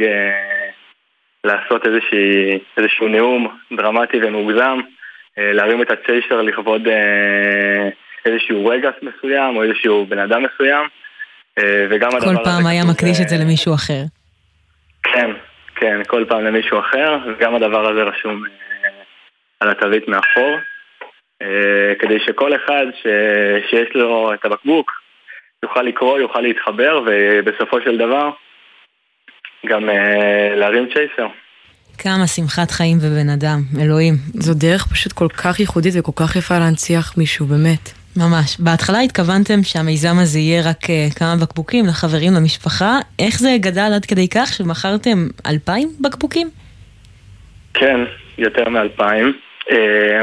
לעשות 1.43 1.87
איזושהי, 1.87 2.59
איזשהו 2.77 3.07
נאום 3.07 3.57
דרמטי 3.77 4.17
ומוגזם, 4.23 4.79
uh, 4.79 5.41
להרים 5.41 5.81
את 5.81 5.91
הצ'ייסר 5.91 6.41
לכבוד 6.41 6.87
uh, 6.87 6.91
איזשהו 8.25 8.65
רגע 8.65 8.89
מסוים 9.01 9.55
או 9.55 9.63
איזשהו 9.63 10.05
בן 10.05 10.19
אדם 10.19 10.43
מסוים. 10.43 10.87
וגם 11.89 12.09
כל 12.11 12.17
הדבר 12.17 12.43
פעם 12.43 12.65
היה 12.65 12.83
מקדיש 12.91 13.19
uh, 13.19 13.23
את 13.23 13.29
זה 13.29 13.35
למישהו 13.41 13.73
אחר. 13.73 14.03
כן, 15.03 15.31
כן, 15.75 16.01
כל 16.07 16.25
פעם 16.29 16.45
למישהו 16.45 16.79
אחר, 16.79 17.17
וגם 17.27 17.55
הדבר 17.55 17.89
הזה 17.89 18.03
רשום 18.03 18.43
על 19.59 19.69
התווית 19.69 20.07
מאחור. 20.07 20.57
כדי 21.99 22.19
שכל 22.19 22.55
אחד 22.55 22.85
ש... 22.93 23.07
שיש 23.69 23.95
לו 23.95 24.33
את 24.33 24.45
הבקבוק 24.45 25.00
יוכל 25.66 25.82
לקרוא, 25.82 26.20
יוכל 26.20 26.41
להתחבר, 26.41 27.01
ובסופו 27.05 27.82
של 27.82 27.97
דבר 27.97 28.30
גם 29.66 29.89
אה, 29.89 30.55
להרים 30.55 30.89
צ'ייסר. 30.93 31.28
כמה 31.97 32.28
שמחת 32.28 32.72
חיים 32.72 32.97
ובן 33.01 33.30
אדם, 33.30 33.59
אלוהים. 33.82 34.14
זו 34.34 34.53
דרך 34.53 34.88
פשוט 34.91 35.14
כל 35.14 35.28
כך 35.28 35.59
ייחודית 35.59 35.93
וכל 35.99 36.12
כך 36.16 36.36
יפה 36.36 36.59
להנציח 36.59 37.18
מישהו, 37.18 37.45
באמת. 37.45 38.01
ממש. 38.18 38.59
בהתחלה 38.59 38.99
התכוונתם 38.99 39.64
שהמיזם 39.64 40.16
הזה 40.22 40.39
יהיה 40.39 40.62
רק 40.70 40.84
uh, 40.84 41.20
כמה 41.20 41.36
בקבוקים 41.41 41.86
לחברים, 41.86 42.34
למשפחה. 42.34 42.99
איך 43.20 43.39
זה 43.39 43.49
גדל 43.59 43.91
עד 43.95 44.05
כדי 44.05 44.28
כך 44.30 44.53
שמכרתם 44.53 45.18
אלפיים 45.47 45.88
בקבוקים? 46.01 46.49
כן, 47.74 47.99
יותר 48.38 48.70
מאלפיים. 48.70 49.34
אה, 49.72 50.22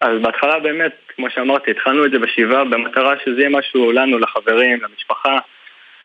אז 0.00 0.22
בהתחלה 0.22 0.58
באמת 0.58 0.92
כמו 1.16 1.30
שאמרתי, 1.30 1.70
התחלנו 1.70 2.04
את 2.04 2.10
זה 2.10 2.18
בשבעה 2.18 2.64
במטרה 2.64 3.14
שזה 3.24 3.40
יהיה 3.40 3.50
משהו 3.50 3.92
לנו, 3.92 4.18
לחברים, 4.18 4.78
למשפחה, 4.82 5.38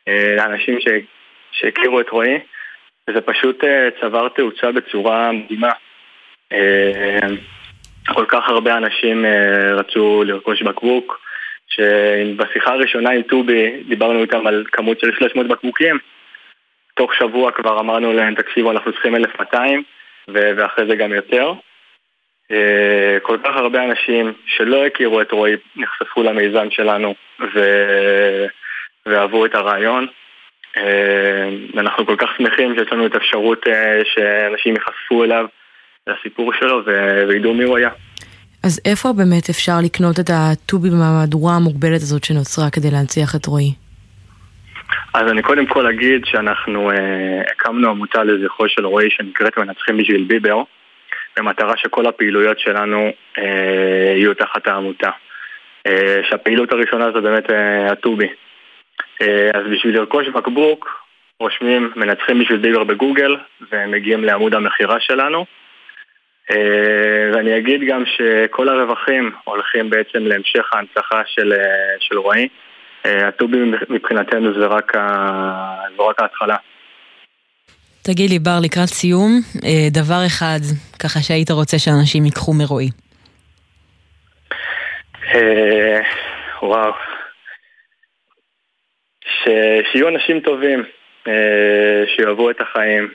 אה, 0.08 0.36
לאנשים. 0.36 0.78
שהכירו 1.52 2.00
את 2.02 2.10
רועי, 2.10 2.40
וזה 3.10 3.22
פשוט 3.22 3.64
אה, 3.64 3.90
צבר 4.02 4.28
תאוצה 4.30 4.72
בצורה 4.72 5.32
מדהימה. 5.32 5.72
אה, 6.52 7.28
כל 8.08 8.26
כך 8.28 8.50
הרבה 8.50 8.78
אנשים 8.78 9.26
רצו 9.74 10.24
לרכוש 10.24 10.62
בקבוק, 10.62 11.20
שבשיחה 11.68 12.72
הראשונה 12.72 13.10
עם 13.12 13.22
טובי 13.22 13.84
דיברנו 13.88 14.22
איתם 14.22 14.48
על 14.48 14.66
כמות 14.72 15.00
של 15.00 15.12
300 15.20 15.48
בקבוקים. 15.48 15.98
תוך 16.94 17.14
שבוע 17.16 17.52
כבר 17.52 17.80
אמרנו 17.80 18.14
להם, 18.14 18.36
תקשיבו, 18.36 18.72
אנחנו 18.72 18.92
צריכים 18.92 19.16
1,200, 19.16 19.84
ואחרי 20.28 20.86
זה 20.90 20.96
גם 20.96 21.14
יותר. 21.14 21.54
אה, 22.52 23.18
כל 23.22 23.38
כך 23.44 23.56
הרבה 23.56 23.84
אנשים 23.84 24.34
שלא 24.46 24.86
הכירו 24.86 25.22
את 25.22 25.32
רועי 25.32 25.54
נחשפו 25.76 26.24
למיזם 26.24 26.68
שלנו 26.72 27.16
ו... 27.56 27.60
ואהבו 29.06 29.46
את 29.46 29.56
הרעיון. 29.56 30.08
אה, 30.78 31.50
ואנחנו 31.74 32.06
כל 32.06 32.16
כך 32.18 32.30
שמחים 32.38 32.76
שיש 32.76 32.92
לנו 32.92 33.06
את 33.06 33.16
האפשרות 33.16 33.68
אה, 33.68 34.02
שאנשים 34.14 34.74
ייחשפו 34.76 35.24
אליו, 35.24 35.46
לסיפור 36.08 36.54
שלו, 36.60 36.82
ו... 36.86 37.22
וידעו 37.28 37.54
מי 37.54 37.64
הוא 37.64 37.78
היה. 37.78 37.90
אז 38.64 38.82
איפה 38.86 39.14
באמת 39.14 39.50
אפשר 39.50 39.78
לקנות 39.84 40.20
את 40.20 40.30
הטובי 40.34 40.90
במהדורה 40.90 41.56
המוגבלת 41.56 42.02
הזאת 42.02 42.24
שנוצרה 42.24 42.70
כדי 42.70 42.92
להנציח 42.92 43.36
את 43.36 43.46
רועי? 43.46 43.74
אז 45.14 45.32
אני 45.32 45.42
קודם 45.42 45.66
כל 45.66 45.88
אגיד 45.88 46.26
שאנחנו 46.26 46.92
אה, 46.92 47.42
הקמנו 47.52 47.90
עמותה 47.90 48.24
לזכרו 48.24 48.70
של 48.70 48.86
רועי 48.86 49.10
שנקראת 49.10 49.58
מנצחים 49.58 49.98
בשביל 49.98 50.24
ביבר 50.24 50.64
במטרה 51.38 51.78
שכל 51.78 52.08
הפעילויות 52.08 52.60
שלנו 52.60 53.12
אה, 53.38 54.14
יהיו 54.16 54.34
תחת 54.34 54.68
העמותה. 54.68 55.10
אה, 55.88 56.22
שהפעילות 56.30 56.72
הראשונה 56.72 57.12
זה 57.12 57.22
באמת 57.22 57.52
אה, 57.52 57.92
הטובי. 57.92 58.28
אה, 59.22 59.50
אז 59.54 59.62
בשביל 59.72 59.98
לרכוש 59.98 60.28
בקבוק 60.28 61.08
רושמים 61.40 61.92
מנצחים 61.96 62.40
בשביל 62.40 62.58
ביבר 62.58 62.84
בגוגל 62.84 63.38
ומגיעים 63.72 64.24
לעמוד 64.24 64.54
המכירה 64.54 65.00
שלנו. 65.00 65.46
אה, 66.52 67.32
ואני 67.34 67.58
אגיד 67.58 67.82
גם 67.88 68.04
שכל 68.06 68.70
הרווחים 68.70 69.32
הולכים 69.44 69.90
בעצם 69.90 70.26
להמשך 70.26 70.74
ההנצחה 70.74 71.22
של, 71.26 71.54
אה, 71.54 71.96
של 72.00 72.18
רועי. 72.18 72.48
אה, 73.06 73.28
הטובי 73.28 73.58
מבחינתנו 73.90 74.60
זה 74.60 74.66
רק, 74.66 74.96
ה... 74.96 75.00
זה 75.98 76.04
רק 76.04 76.22
ההתחלה. 76.22 76.56
תגיד 78.10 78.30
לי, 78.30 78.40
בר, 78.40 78.60
לקראת 78.64 78.88
סיום, 78.88 79.32
אה, 79.66 79.88
דבר 79.92 80.22
אחד, 80.26 80.60
ככה 81.00 81.20
שהיית 81.20 81.52
רוצה 81.52 81.80
שאנשים 81.80 82.26
ייקחו 82.26 82.54
מרועי. 82.54 82.90
אה, 85.34 86.00
וואו. 86.62 86.92
ש... 89.22 89.50
שיהיו 89.92 90.08
אנשים 90.08 90.40
טובים, 90.40 90.84
אה, 91.28 92.04
שיאהבו 92.16 92.50
את 92.50 92.62
החיים, 92.62 93.14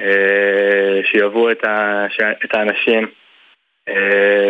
אה, 0.00 1.00
שיאהבו 1.10 1.50
את, 1.50 1.64
ה... 1.64 2.06
ש... 2.10 2.20
את 2.44 2.54
האנשים 2.54 3.06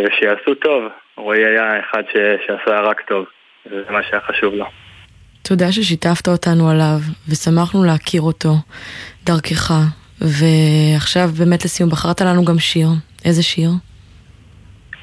ושיעשו 0.05 0.55
טוב. 0.55 0.83
רועי 1.16 1.45
היה 1.45 1.81
אחד 1.81 2.03
ש... 2.12 2.16
שעשה 2.47 2.81
רק 2.81 3.01
טוב, 3.01 3.26
זה 3.70 3.91
מה 3.91 4.03
שהיה 4.03 4.20
חשוב 4.20 4.55
לו. 4.55 4.66
תודה 5.43 5.72
ששיתפת 5.72 6.29
אותנו 6.29 6.70
עליו, 6.70 6.99
ושמחנו 7.29 7.85
להכיר 7.85 8.22
אותו 8.22 8.51
דרכך. 9.29 9.72
ועכשיו 10.20 11.29
באמת 11.39 11.64
לסיום, 11.64 11.91
בחרת 11.91 12.20
לנו 12.20 12.45
גם 12.45 12.59
שיר. 12.59 12.89
איזה 13.24 13.43
שיר? 13.43 13.70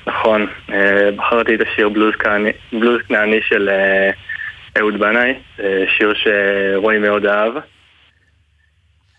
נכון, 0.07 0.47
אה, 0.69 1.09
בחרתי 1.17 1.55
את 1.55 1.59
השיר 1.61 1.89
בלוז 1.89 3.01
כנעני, 3.07 3.39
של 3.49 3.69
אה, 3.69 4.09
אהוד 4.77 4.99
בנאי, 4.99 5.33
אה, 5.59 5.83
שיר 5.97 6.13
שרועי 6.13 6.99
מאוד 6.99 7.25
אהב. 7.25 7.53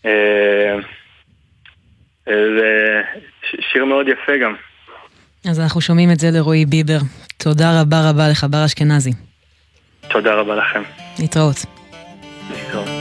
אה, 0.07 0.77
זה 2.27 3.03
שיר 3.73 3.85
מאוד 3.85 4.07
יפה 4.09 4.33
גם. 4.43 4.55
אז 5.51 5.61
אנחנו 5.61 5.81
שומעים 5.81 6.11
את 6.11 6.21
זה 6.21 6.31
לרועי 6.31 6.67
ביבר. 6.67 6.99
תודה 7.37 7.81
רבה 7.81 8.11
רבה 8.11 8.29
לך, 8.29 8.45
בר 8.51 8.65
אשכנזי. 8.65 9.11
תודה 10.09 10.35
רבה 10.35 10.57
לכם. 10.57 10.83
להתראות. 11.19 11.57
להתראות. 12.51 12.96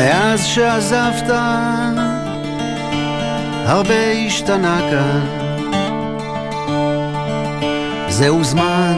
מאז 0.00 0.44
שעזבת, 0.44 1.30
הרבה 3.66 4.12
השתנה 4.26 4.80
כאן. 4.90 5.20
זהו 8.08 8.44
זמן, 8.44 8.96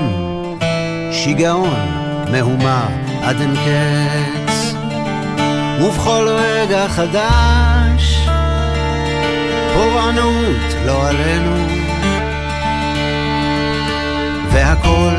שיגעון, 1.12 1.76
מהומה 2.30 2.88
עד 3.22 3.40
אין 3.40 3.54
קץ. 3.54 4.74
ובכל 5.80 6.28
רגע 6.28 6.88
חדש, 6.88 8.28
פורענות 9.74 10.74
לא 10.86 11.08
עלינו. 11.08 11.56
והכל 14.52 15.14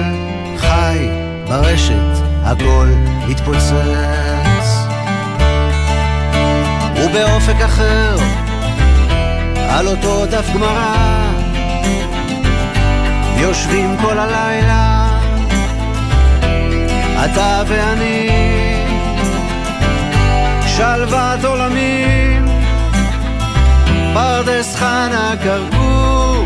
חי 0.58 1.08
ברשת, 1.48 2.24
הכל 2.44 2.88
התפוצץ. 3.30 4.83
ובאופק 7.14 7.62
אחר, 7.62 8.16
על 9.70 9.88
אותו 9.88 10.26
דף 10.26 10.46
גמרא, 10.54 11.28
יושבים 13.38 13.96
כל 14.02 14.20
הלילה, 14.20 15.08
אתה 17.26 17.64
ואני, 17.68 18.30
שלוות 20.68 21.44
עולמים, 21.46 22.46
פרדס 24.14 24.76
חנה 24.76 25.34
כרכור, 25.44 26.46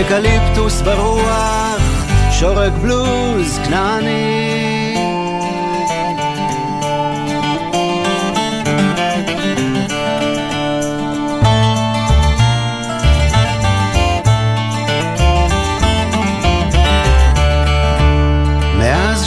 אקליפטוס 0.00 0.80
ברוח, 0.80 2.06
שורק 2.30 2.72
בלוז 2.72 3.60
כנעני. 3.64 4.83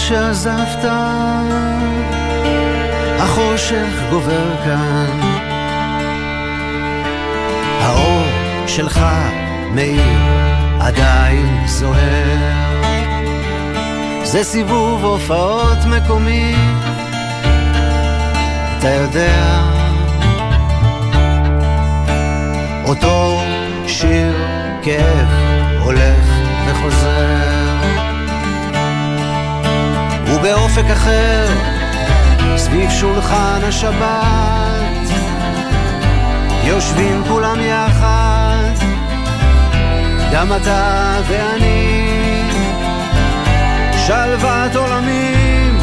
שעזבת, 0.07 0.85
החושך 3.19 3.87
גובר 4.09 4.55
כאן. 4.63 5.19
האור 7.81 8.25
שלך 8.67 9.05
מאיר 9.73 10.17
עדיין 10.79 11.63
זוהר. 11.65 12.37
זה 14.23 14.43
סיבוב 14.43 15.03
הופעות 15.03 15.77
מקומי, 15.85 16.55
אתה 18.77 18.89
יודע. 18.89 19.61
אותו 22.85 23.41
שיר 23.87 24.33
כאב 24.83 25.27
הולך 25.83 26.25
וחוזר. 26.65 27.56
ובאופק 30.39 30.85
אחר, 30.91 31.45
סביב 32.57 32.89
שולחן 32.91 33.59
השבת, 33.63 35.09
יושבים 36.63 37.23
כולם 37.27 37.59
יחד, 37.59 38.73
גם 40.33 40.53
אתה 40.53 41.19
ואני, 41.27 42.41
שלוות 44.07 44.75
עולמים, 44.75 45.77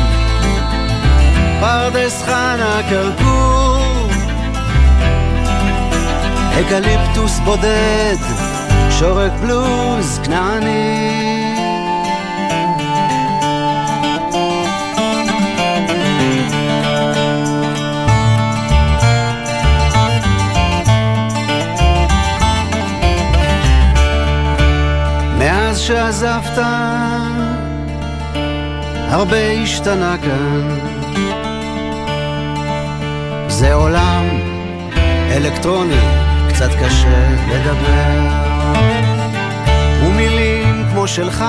פרדס 1.60 2.22
חנה 2.22 2.80
כרכור, 2.90 4.08
אקליפטוס 6.60 7.38
בודד, 7.38 8.16
שורק 8.90 9.32
בלוז 9.32 10.20
כנעני. 10.24 11.43
שעזבת, 25.86 26.58
הרבה 29.08 29.50
השתנה 29.62 30.16
כאן. 30.22 30.78
זה 33.48 33.74
עולם 33.74 34.24
אלקטרוני, 35.36 36.00
קצת 36.48 36.70
קשה 36.70 37.28
לדבר. 37.50 38.30
ומילים 40.06 40.84
כמו 40.90 41.08
שלך, 41.08 41.44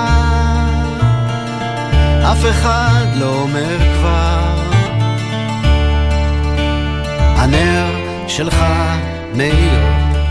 אף 2.31 2.45
אחד 2.49 3.05
לא 3.15 3.33
אומר 3.41 3.77
כבר. 3.99 4.55
הנר 7.37 7.85
שלך 8.27 8.65
מאיר 9.35 9.81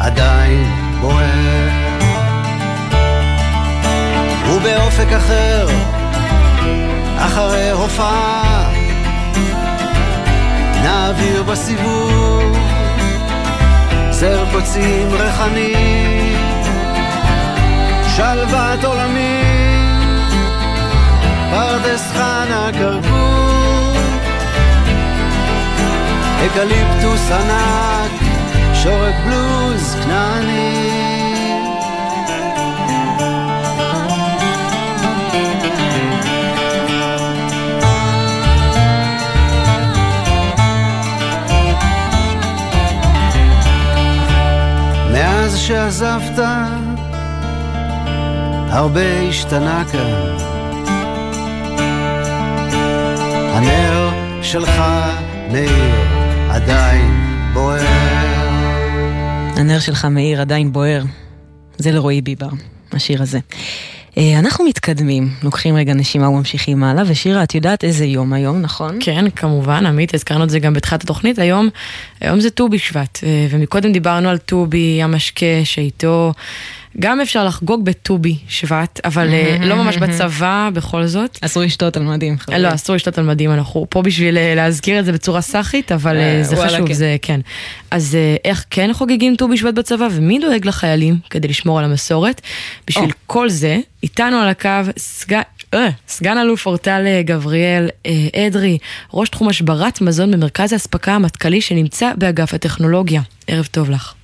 עדיין 0.01 0.65
בוער. 1.01 1.84
ובאופק 4.51 5.13
אחר, 5.13 5.67
אחרי 7.19 7.71
הופעה, 7.71 8.71
נעביר 10.83 11.43
בסיבוב 11.43 12.59
זר 14.11 14.45
קוצים 14.53 15.09
ריחני, 15.13 16.35
שלוות 18.17 18.85
עולמי, 18.85 19.43
פרדס 21.51 22.11
חנה 22.13 22.71
כרכור, 22.79 23.97
אקליפטוס 26.47 27.31
ענק, 27.31 28.24
שעזבת, 45.85 46.45
הרבה 48.69 49.21
השתנה 49.29 49.85
כאן. 49.93 50.37
הנר 53.55 54.11
שלך, 54.43 54.83
מאיר, 55.53 55.95
עדיין 56.51 57.11
בוער. 57.55 57.87
הנר 59.57 59.79
שלך 59.79 60.05
מאיר 60.05 60.41
עדיין 60.41 60.73
בוער. 60.73 61.03
זה 61.79 61.93
לרועי 61.93 62.21
ביבר, 62.21 62.51
השיר 62.93 63.23
הזה. 63.23 63.39
אה, 64.19 64.39
אנחנו 64.39 64.65
מתקדמים, 64.65 65.29
לוקחים 65.43 65.77
רגע 65.77 65.95
נשימה 65.95 66.29
וממשיכים 66.29 66.85
הלאה, 66.85 67.05
ושירה, 67.07 67.43
את 67.43 67.55
יודעת 67.55 67.85
איזה 67.85 68.05
יום 68.05 68.33
היום, 68.33 68.61
נכון? 68.61 68.99
כן, 69.01 69.31
כמובן, 69.31 69.87
עמית, 69.87 70.15
הזכרנו 70.15 70.45
את 70.45 70.51
זה 70.51 70.59
גם 70.59 70.75
בתחילת 70.75 71.03
התוכנית, 71.03 71.39
היום, 71.39 71.69
היום 72.21 72.41
זה 72.41 72.51
ט"ו 72.51 72.69
בשבט, 72.69 73.19
אה, 73.23 73.47
ומקודם 73.51 73.93
דיברנו 73.93 74.29
על 74.29 74.39
ט"בי, 74.39 75.03
המשקה, 75.03 75.47
שאיתו 75.65 76.33
גם 77.01 77.21
אפשר 77.21 77.45
לחגוג 77.45 77.85
בט"בי 77.85 78.37
שבט, 78.49 79.01
אבל 79.05 79.29
אה, 79.33 79.57
לא 79.61 79.77
ממש 79.77 79.97
בצבא 79.97 80.71
בכל 80.73 81.07
זאת. 81.07 81.39
אסור 81.41 81.63
לשתות 81.63 81.97
על 81.97 82.03
מדים. 82.03 82.37
לא, 82.59 82.75
אסור 82.75 82.97
לשתות 82.97 83.19
על 83.19 83.25
מדים, 83.25 83.51
אנחנו 83.51 83.87
פה 83.91 84.03
בשביל 84.03 84.39
אה, 84.39 84.55
להזכיר 84.55 85.01
את 85.01 85.05
זה 85.05 85.13
בצורה 85.13 85.41
סאחית, 85.41 85.93
אבל 85.93 86.17
אה, 86.17 86.43
זה 86.43 86.57
חשוב, 86.57 86.87
כן. 86.89 86.95
זה 86.95 87.17
כן. 87.23 87.41
אז 87.91 88.19
איך 88.45 88.65
כן 88.71 88.91
חוגגים 88.93 89.37
ט"ו 89.37 89.49
בשבט 89.49 89.75
בצבא, 89.75 90.09
ומי 90.11 90.39
דואג 90.39 90.67
לחיילים 90.67 91.19
כדי 91.31 91.49
לשמור 91.49 91.79
על 91.79 91.85
המסורת? 91.85 92.41
בשביל 92.89 93.11
כל 93.27 93.49
זה, 93.49 93.79
איתנו 94.03 94.37
על 94.37 94.49
הקו 94.49 94.71
סגן... 94.97 95.41
סגן 96.09 96.39
אלוף 96.39 96.67
אורטל 96.67 97.07
גבריאל 97.25 97.89
אדרי, 98.37 98.79
ראש 99.15 99.29
תחום 99.29 99.49
השברת 99.49 100.01
מזון 100.01 100.31
במרכז 100.31 100.73
האספקה 100.73 101.13
המטכ"לי 101.13 101.61
שנמצא 101.61 102.13
באגף 102.19 102.55
הטכנולוגיה. 102.55 103.23
ערב 103.47 103.69
טוב 103.71 103.91
לך. 103.91 104.15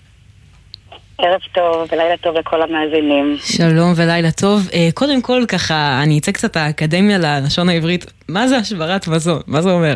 ערב 1.23 1.41
טוב 1.53 1.89
ולילה 1.93 2.17
טוב 2.17 2.37
לכל 2.37 2.63
המאזינים. 2.63 3.37
שלום 3.39 3.93
ולילה 3.97 4.31
טוב. 4.41 4.69
אה, 4.75 4.89
קודם 4.95 5.23
כל, 5.23 5.43
ככה, 5.49 6.01
אני 6.03 6.19
אצא 6.19 6.33
קצת 6.33 6.57
האקדמיה 6.57 7.19
ללשון 7.19 7.69
העברית. 7.69 8.05
מה 8.29 8.47
זה 8.47 8.57
השברת 8.57 9.09
מזון? 9.09 9.41
מה 9.47 9.61
זה 9.61 9.71
אומר? 9.71 9.95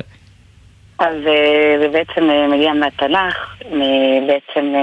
אז 0.98 1.14
אה, 1.26 1.76
זה 1.80 1.88
בעצם 1.88 2.30
אה, 2.30 2.48
מגיע 2.48 2.72
מהתנ"ך, 2.72 3.62
בעצם 4.26 4.74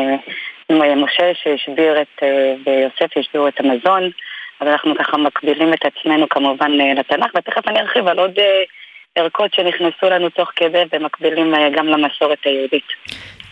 משה 0.96 1.32
שהשביר 1.44 2.02
את, 2.02 2.24
ויוסף 2.66 3.18
השבירו 3.18 3.48
את 3.48 3.60
המזון, 3.60 4.04
אז 4.60 4.68
אנחנו 4.68 4.94
ככה 5.00 5.18
מקבילים 5.18 5.74
את 5.74 5.80
עצמנו 5.86 6.30
כמובן 6.30 6.72
לתנ"ך, 6.72 7.32
ותכף 7.36 7.68
אני 7.68 7.80
ארחיב 7.80 8.08
על 8.08 8.20
עוד 8.20 8.32
ערכות 9.16 9.54
שנכנסו 9.54 10.10
לנו 10.10 10.30
תוך 10.30 10.50
כדי 10.56 10.84
ומקבילים 10.94 11.54
גם 11.78 11.88
למסורת 11.88 12.38
היהודית. 12.46 12.88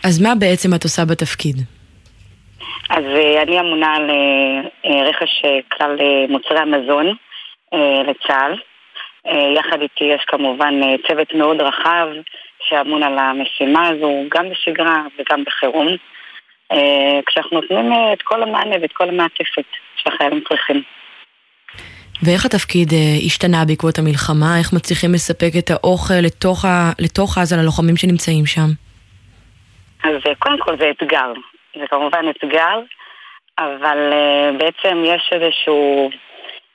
אז 0.04 0.22
מה 0.22 0.34
בעצם 0.34 0.74
את 0.74 0.84
עושה 0.84 1.04
בתפקיד? 1.04 1.56
אז 2.90 3.04
אה, 3.04 3.42
אני 3.42 3.60
אמונה 3.60 3.94
על 3.94 4.10
אה, 4.10 4.60
אה, 4.84 5.08
רכש 5.08 5.42
כלל 5.72 5.96
מוצרי 6.28 6.58
המזון 6.58 7.06
לצה"ל. 8.08 8.54
יחד 9.56 9.80
איתי 9.82 10.04
יש 10.04 10.24
כמובן 10.26 10.74
צוות 11.08 11.34
מאוד 11.34 11.60
רחב 11.60 12.08
שאמון 12.68 13.02
על 13.02 13.18
המשימה 13.18 13.88
הזו, 13.88 14.12
גם 14.28 14.50
בשגרה 14.50 15.02
וגם 15.18 15.44
בחירום. 15.44 15.88
כשאנחנו 17.26 17.60
נותנים 17.60 17.92
את 18.12 18.22
כל 18.22 18.42
המענה 18.42 18.76
ואת 18.82 18.92
כל 18.92 19.08
המעטפת 19.08 19.64
שהחיילים 19.96 20.40
צריכים. 20.48 20.82
ואיך 22.22 22.46
התפקיד 22.46 22.88
השתנה 23.26 23.64
בעקבות 23.66 23.98
המלחמה? 23.98 24.58
איך 24.58 24.72
מצליחים 24.72 25.12
לספק 25.14 25.52
את 25.58 25.70
האוכל 25.70 26.20
לתוך, 26.22 26.64
ה... 26.64 26.90
לתוך 26.98 27.38
עזה 27.38 27.56
ללוחמים 27.56 27.96
שנמצאים 27.96 28.46
שם? 28.46 28.68
אז 30.04 30.22
קודם 30.38 30.58
כל 30.58 30.76
זה 30.78 30.90
אתגר, 30.90 31.32
זה 31.78 31.86
כמובן 31.86 32.24
אתגר, 32.30 32.80
אבל 33.58 34.12
אה, 34.12 34.50
בעצם 34.58 35.02
יש 35.04 35.30
איזשהו 35.32 36.10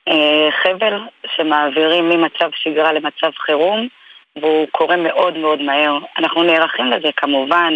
אה, 0.08 0.48
חבל 0.62 0.98
שמעבירים 1.36 2.08
ממצב 2.08 2.50
שגרה 2.54 2.92
למצב 2.92 3.30
חירום, 3.38 3.88
והוא 4.36 4.68
קורה 4.70 4.96
מאוד 4.96 5.36
מאוד 5.36 5.62
מהר. 5.62 5.98
אנחנו 6.18 6.42
נערכים 6.42 6.86
לזה 6.86 7.08
כמובן 7.16 7.74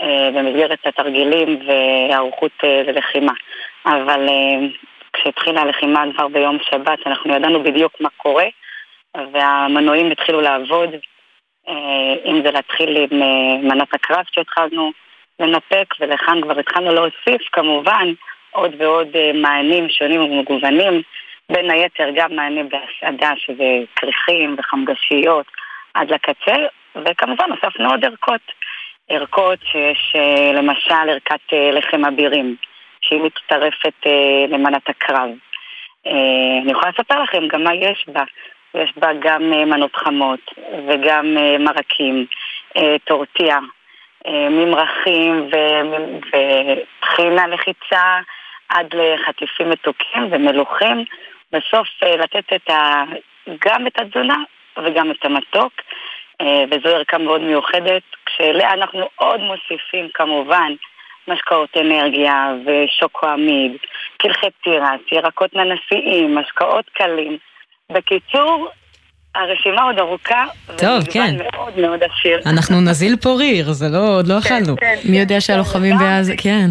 אה, 0.00 0.30
במסגרת 0.34 0.78
התרגילים 0.86 1.60
והיערכות 1.66 2.52
ללחימה, 2.62 3.32
אבל 3.86 4.28
כשהתחילה 5.12 5.60
הלחימה 5.60 6.04
כבר 6.16 6.28
ביום 6.28 6.58
שבת 6.70 7.06
אנחנו 7.06 7.34
ידענו 7.34 7.62
בדיוק 7.62 8.00
מה 8.00 8.08
קורה, 8.16 8.46
והמנועים 9.32 10.10
התחילו 10.10 10.40
לעבוד. 10.40 10.90
אם 12.26 12.42
זה 12.44 12.50
להתחיל 12.50 12.96
עם 12.96 13.68
מנת 13.68 13.94
הקרב 13.94 14.24
שהתחלנו 14.32 14.92
לנפק, 15.40 15.94
ולכאן 16.00 16.40
כבר 16.42 16.58
התחלנו 16.58 16.94
להוסיף 16.94 17.48
כמובן 17.52 18.12
עוד 18.50 18.74
ועוד 18.78 19.08
אה, 19.16 19.30
מענים 19.34 19.88
שונים 19.88 20.20
ומגוונים, 20.20 21.02
בין 21.52 21.70
היתר 21.70 22.08
גם 22.14 22.36
מענה 22.36 22.60
בהסעדה 22.62 23.32
שזה 23.36 23.64
כריכים 23.96 24.56
וחמגשיות 24.58 25.46
עד 25.94 26.10
לקצה, 26.10 26.56
וכמובן 26.96 27.50
הוספנו 27.50 27.90
עוד 27.90 28.04
ערכות. 28.04 28.40
ערכות 29.08 29.58
שיש 29.64 30.12
אה, 30.16 30.52
למשל 30.52 31.08
ערכת 31.08 31.52
אה, 31.52 31.70
לחם 31.70 32.04
אבירים, 32.04 32.56
שהיא 33.00 33.20
מצטרפת 33.20 34.06
למנת 34.48 34.88
הקרב. 34.88 35.30
אני 36.62 36.72
יכולה 36.72 36.90
לספר 36.90 37.22
לכם 37.22 37.48
גם 37.48 37.64
מה 37.64 37.74
יש 37.74 38.04
בה. 38.08 38.22
יש 38.74 38.92
בה 38.96 39.08
גם 39.20 39.50
מנות 39.50 39.96
חמות 39.96 40.40
וגם 40.88 41.36
מרקים, 41.58 42.26
טורטיה, 43.04 43.58
ממרחים 44.30 45.48
ו- 45.52 45.80
וטחינה 46.26 47.46
לחיצה 47.46 48.18
עד 48.68 48.94
לחטיפים 48.94 49.70
מתוקים 49.70 50.28
ומלוכים. 50.30 51.04
בסוף 51.52 51.88
אה, 52.02 52.16
לתת 52.16 52.52
את 52.52 52.70
ה... 52.70 53.02
גם 53.66 53.86
את 53.86 54.00
התזונה 54.00 54.36
וגם 54.84 55.10
את 55.10 55.24
המתוק, 55.24 55.72
אה, 56.40 56.64
וזו 56.70 56.88
ערכה 56.88 57.18
מאוד 57.18 57.40
מיוחדת, 57.40 58.02
כשאליה 58.26 58.72
אנחנו 58.72 59.08
עוד 59.14 59.40
מוסיפים 59.40 60.08
כמובן 60.14 60.72
משקאות 61.28 61.76
אנרגיה 61.76 62.54
ושוקו 62.66 63.26
עמיד, 63.26 63.72
קלחי 64.16 64.46
תירס, 64.64 65.00
ירקות 65.12 65.54
ננסיים, 65.54 66.38
משקאות 66.38 66.90
קלים. 66.92 67.38
בקיצור, 67.92 68.68
הרשימה 69.42 69.82
עוד 69.82 69.98
ארוכה, 69.98 70.44
טוב, 70.76 71.04
כן. 71.10 71.36
מאוד 71.36 71.78
מאוד 71.78 72.00
עשיר. 72.02 72.40
אנחנו 72.46 72.80
נזיל 72.80 73.16
פה 73.16 73.36
ריר, 73.38 73.72
זה 73.72 73.88
לא, 73.88 74.16
עוד 74.16 74.26
לא 74.26 74.40
כן, 74.40 74.54
אכלנו. 74.54 74.76
כן, 74.76 74.96
מי 75.04 75.18
יודע 75.20 75.40
שהלוחמים 75.40 75.98
בעזה, 75.98 76.34
כן. 76.38 76.70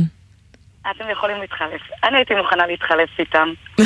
אתם 0.92 1.10
יכולים 1.12 1.42
להתחלף. 1.42 1.82
אני 2.04 2.18
הייתי 2.18 2.34
מוכנה 2.36 2.68
להתחלף 2.68 3.10
איתם. 3.20 3.54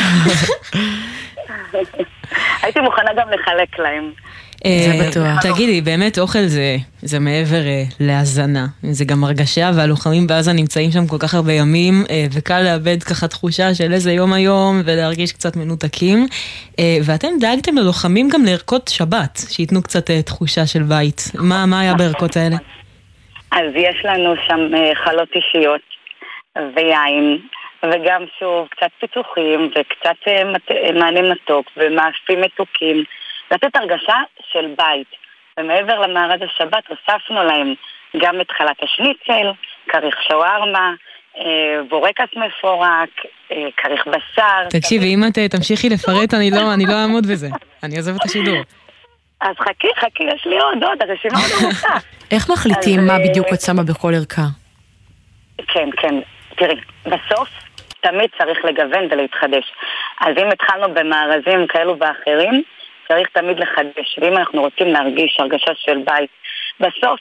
הייתי 2.64 2.80
מוכנה 2.80 3.14
גם 3.16 3.28
לחלק 3.30 3.80
להם. 3.80 4.12
אה, 4.66 5.36
תגידי, 5.42 5.82
באמת 5.82 6.20
אוכל 6.20 6.46
זה, 6.46 6.76
זה 7.02 7.20
מעבר 7.20 7.64
אה, 7.68 7.84
להזנה, 8.00 8.66
זה 8.82 9.06
גם 9.06 9.24
הרגשה, 9.24 9.70
והלוחמים 9.78 10.28
בעזה 10.28 10.54
נמצאים 10.54 10.92
שם 10.92 11.08
כל 11.08 11.18
כך 11.20 11.34
הרבה 11.34 11.54
ימים, 11.54 11.94
אה, 12.10 12.26
וקל 12.34 12.62
לאבד 12.62 13.04
ככה 13.04 13.28
תחושה 13.28 13.74
של 13.74 13.94
איזה 13.94 14.12
יום 14.12 14.34
היום, 14.34 14.82
ולהרגיש 14.86 15.34
קצת 15.34 15.56
מנותקים. 15.56 16.26
ואתם 17.06 17.28
דאגתם 17.40 17.78
ללוחמים 17.78 18.28
גם 18.34 18.46
לערכות 18.46 18.88
שבת, 18.88 19.40
שייתנו 19.50 19.82
קצת 19.84 20.12
תחושה 20.26 20.66
של 20.66 20.84
בית. 20.84 21.22
מה, 21.40 21.66
מה 21.66 21.80
היה 21.80 21.94
בערכות 21.94 22.38
האלה? 22.38 22.56
אז 23.52 23.68
יש 23.76 24.06
לנו 24.06 24.34
שם 24.48 24.60
חלות 25.04 25.30
אישיות 25.36 25.82
ויין, 26.76 27.38
וגם 27.84 28.24
שוב 28.40 28.68
קצת 28.72 28.90
פיתוחים 29.00 29.72
וקצת 29.76 30.32
מענה 30.94 31.22
מתוק 31.22 31.66
ומאפים 31.78 32.42
מתוקים, 32.42 33.04
לתת 33.52 33.76
הרגשה 33.76 34.18
של 34.52 34.74
בית. 34.78 35.08
ומעבר 35.60 36.00
למארז 36.00 36.42
השבת 36.42 36.84
הוספנו 36.88 37.44
להם 37.44 37.74
גם 38.18 38.42
את 38.42 38.52
חלת 38.52 38.84
השניצל, 38.84 39.52
כריך 39.90 40.16
שווארמה, 40.28 40.94
אה, 41.38 41.84
בורקס 41.90 42.36
מפורק, 42.36 43.10
אה, 43.52 43.68
כריך 43.78 44.08
בשר. 44.08 44.70
תקשיבי, 44.70 45.16
אם 45.16 45.20
את 45.32 45.38
אה, 45.38 45.48
תמשיכי 45.48 45.90
לפרט, 45.90 46.34
אני 46.34 46.52
לא, 46.52 46.74
אני 46.74 46.86
לא 46.86 46.94
אעמוד 46.94 47.26
בזה. 47.26 47.48
אני 47.84 47.98
עוזב 47.98 48.16
את 48.16 48.26
השידור. 48.26 48.58
אז 49.42 49.56
חכי, 49.60 49.88
חכי, 49.96 50.24
יש 50.24 50.46
לי 50.46 50.60
עוד, 50.60 50.84
עוד, 50.84 51.02
הרשימה 51.02 51.40
עוד 51.40 51.64
ארוכה. 51.64 51.98
איך 52.34 52.50
מחליטים 52.50 53.08
מה 53.08 53.14
בדיוק 53.30 53.48
את 53.54 53.62
שמה 53.62 53.84
בכל 53.84 54.14
ערכה? 54.16 54.42
כן, 55.68 55.90
כן. 55.98 56.16
תראי, 56.56 56.76
בסוף 57.06 57.50
תמיד 58.02 58.30
צריך 58.38 58.66
לגוון 58.66 59.08
ולהתחדש. 59.12 59.74
אז 60.22 60.34
אם 60.38 60.50
התחלנו 60.52 60.94
במארזים 60.94 61.68
כאלו 61.68 61.98
ואחרים, 62.00 62.64
צריך 63.12 63.28
תמיד 63.34 63.60
לחדש. 63.60 64.20
ואם 64.22 64.38
אנחנו 64.38 64.62
רוצים 64.62 64.88
להרגיש 64.88 65.38
הרגשה 65.40 65.72
של 65.76 65.98
בית, 65.98 66.30
בסוף 66.80 67.20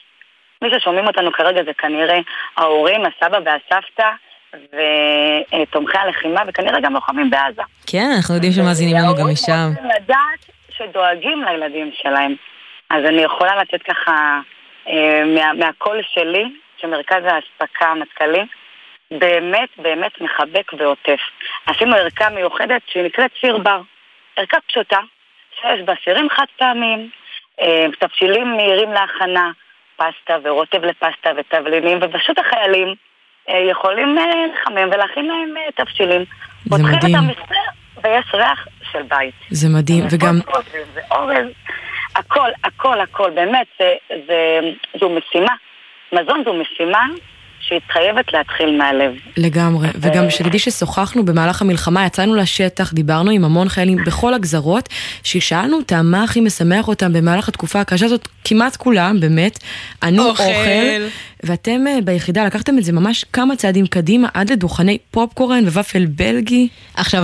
מי 0.61 0.69
ששומעים 0.71 1.07
אותנו 1.07 1.31
כרגע 1.31 1.63
זה 1.63 1.73
כנראה 1.73 2.19
ההורים, 2.57 3.01
הסבא 3.05 3.39
והסבתא 3.45 4.09
ותומכי 4.53 5.97
הלחימה, 5.97 6.41
וכנראה 6.47 6.79
גם 6.79 6.93
לוחמים 6.93 7.29
בעזה. 7.29 7.61
כן, 7.87 8.11
אנחנו 8.15 8.35
יודעים 8.35 8.53
שמאזינים 8.53 8.95
לנו 8.95 9.15
גם 9.15 9.31
משם. 9.31 9.51
ההורים 9.51 9.75
רוצים 9.75 9.91
לדעת 10.01 10.45
שדואגים 10.71 11.43
לילדים 11.43 11.91
שלהם. 12.01 12.35
אז 12.89 13.05
אני 13.05 13.21
יכולה 13.21 13.55
לתת 13.55 13.81
ככה 13.83 14.39
אה, 14.87 15.23
מה, 15.25 15.53
מהקול 15.53 16.01
שלי, 16.13 16.43
שמרכז 16.77 17.23
האספקה 17.23 17.85
המטכ"לי, 17.85 18.45
באמת 19.11 19.69
באמת 19.77 20.21
מחבק 20.21 20.71
ועוטף. 20.77 21.19
עשינו 21.65 21.95
ערכה 21.95 22.29
מיוחדת 22.29 22.81
שהיא 22.87 23.03
נקראת 23.03 23.31
סיר 23.41 23.57
בר. 23.57 23.81
ערכה 24.35 24.57
פשוטה, 24.67 24.99
שיש 25.61 25.81
בה 25.85 25.93
סירים 26.03 26.27
חד 26.29 26.45
פעמיים, 26.57 27.09
אה, 27.61 27.85
תבשילים 27.99 28.57
מהירים 28.57 28.91
להכנה, 28.91 29.51
פסטה 29.95 30.37
ורוטב 30.43 30.83
לפסטה 30.83 31.29
ותבלינים, 31.37 31.97
ופשוט 32.01 32.39
החיילים 32.39 32.95
אה, 33.49 33.57
יכולים 33.71 34.17
אה, 34.17 34.23
לחמם 34.53 34.89
ולהכין 34.91 35.25
להם 35.25 35.55
תבשילים. 35.75 36.25
זה 36.63 36.69
פותחים 36.69 36.97
מדהים. 36.97 37.15
את 37.15 37.19
המספר 37.19 37.55
ויש 38.03 38.33
ריח 38.33 38.67
של 38.91 39.01
בית. 39.01 39.33
זה 39.49 39.69
מדהים, 39.69 40.05
וגם... 40.11 40.35
זה 40.93 41.01
אורז, 41.11 41.47
הכל, 42.15 42.49
הכל, 42.63 43.01
הכל, 43.01 43.29
באמת, 43.29 43.67
זה, 43.79 43.93
זה, 44.27 44.59
זו 44.99 45.09
משימה. 45.09 45.53
מזון 46.13 46.43
זו 46.45 46.53
משימה 46.53 47.05
שהיא 47.69 47.79
חייבת 47.91 48.33
להתחיל 48.33 48.77
מהלב. 48.77 49.11
לגמרי, 49.37 49.87
וגם 49.95 50.29
שתדעי 50.29 50.59
ששוחחנו 50.59 51.25
במהלך 51.25 51.61
המלחמה, 51.61 52.05
יצאנו 52.05 52.35
לשטח, 52.35 52.93
דיברנו 52.93 53.31
עם 53.31 53.45
המון 53.45 53.69
חיילים 53.69 53.97
בכל 54.05 54.33
הגזרות, 54.33 54.89
ששאלנו 55.23 55.77
אותם 55.77 56.05
מה 56.05 56.23
הכי 56.23 56.41
משמח 56.41 56.87
אותם 56.87 57.13
במהלך 57.13 57.49
התקופה 57.49 57.79
הקשה 57.81 58.05
הזאת, 58.05 58.27
כמעט 58.45 58.75
כולם, 58.75 59.19
באמת, 59.19 59.59
ענו 60.03 60.29
אוכל. 60.29 60.43
אוכל, 60.43 61.07
ואתם 61.43 61.87
אה, 61.87 62.01
ביחידה 62.03 62.45
לקחתם 62.45 62.77
את 62.77 62.83
זה 62.83 62.93
ממש 62.93 63.23
כמה 63.33 63.55
צעדים 63.55 63.87
קדימה, 63.87 64.27
עד 64.33 64.51
לדוכני 64.51 64.97
פופקורן 65.11 65.67
וופל 65.67 66.05
בלגי. 66.05 66.67
עכשיו, 66.93 67.23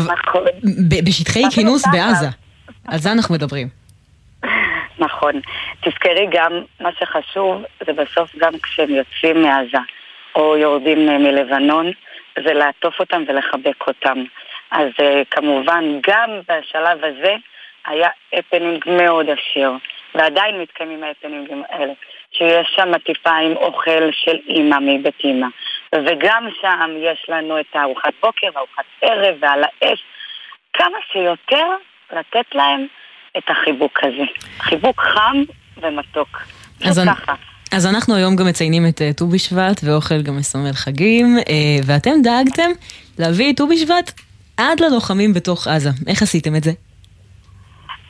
ב- 0.89 1.05
בשטחי 1.05 1.43
כינוס 1.51 1.83
בעזה, 1.91 2.27
על 2.87 2.99
זה 2.99 3.11
אנחנו 3.11 3.35
מדברים. 3.35 3.67
נכון. 4.99 5.33
תזכרי 5.81 6.27
גם, 6.31 6.51
מה 6.79 6.89
שחשוב 6.99 7.63
זה 7.85 7.93
בסוף 7.93 8.35
גם 8.37 8.53
כשהם 8.63 8.89
יוצאים 8.89 9.41
מעזה 9.41 9.77
או 10.35 10.57
יורדים 10.57 11.09
אה, 11.09 11.17
מלבנון, 11.17 11.91
זה 12.45 12.53
לעטוף 12.53 12.99
אותם 12.99 13.23
ולחבק 13.27 13.87
אותם. 13.87 14.23
אז 14.71 14.87
אה, 14.99 15.21
כמובן, 15.31 15.83
גם 16.07 16.29
בשלב 16.49 17.03
הזה 17.05 17.35
היה 17.85 18.09
הפנינג 18.33 18.83
מאוד 18.87 19.25
עשיר, 19.29 19.71
ועדיין 20.15 20.61
מתקיימים 20.61 21.03
ההפנינגים 21.03 21.63
האלה, 21.69 21.93
שיש 22.31 22.67
שם 22.75 22.93
עטיפה 22.93 23.29
עם 23.35 23.51
אוכל 23.51 24.11
של 24.11 24.37
אימא 24.47 24.77
מבית 24.81 25.19
אימא, 25.23 25.47
וגם 25.95 26.47
שם 26.61 26.91
יש 26.97 27.25
לנו 27.29 27.59
את 27.59 27.65
הארוחת 27.73 28.13
בוקר, 28.21 28.47
ארוחת 28.57 28.85
ערב 29.01 29.35
ועל 29.39 29.63
האש, 29.63 30.03
כמה 30.73 30.97
שיותר 31.11 31.67
לתת 32.13 32.55
להם 32.55 32.87
את 33.37 33.43
החיבוק 33.49 33.99
הזה. 34.03 34.23
חיבוק 34.59 35.01
חם 35.01 35.43
ומתוק. 35.77 36.37
אז 36.37 36.99
פשוט 36.99 37.07
אני- 37.07 37.15
ככה. 37.15 37.33
אז 37.71 37.85
אנחנו 37.95 38.15
היום 38.15 38.35
גם 38.35 38.45
מציינים 38.47 38.83
את 38.89 39.01
אה, 39.01 39.13
ט"ו 39.13 39.27
בשבט, 39.27 39.77
ואוכל 39.83 40.21
גם 40.21 40.37
מסמל 40.37 40.73
חגים, 40.73 41.25
אה, 41.37 41.77
ואתם 41.87 42.11
דאגתם 42.23 42.71
להביא 43.19 43.51
את 43.51 43.57
ט"ו 43.57 43.67
בשבט 43.67 44.11
עד 44.57 44.79
ללוחמים 44.79 45.33
בתוך 45.33 45.67
עזה. 45.67 45.89
איך 46.07 46.21
עשיתם 46.21 46.55
את 46.55 46.63
זה? 46.63 46.71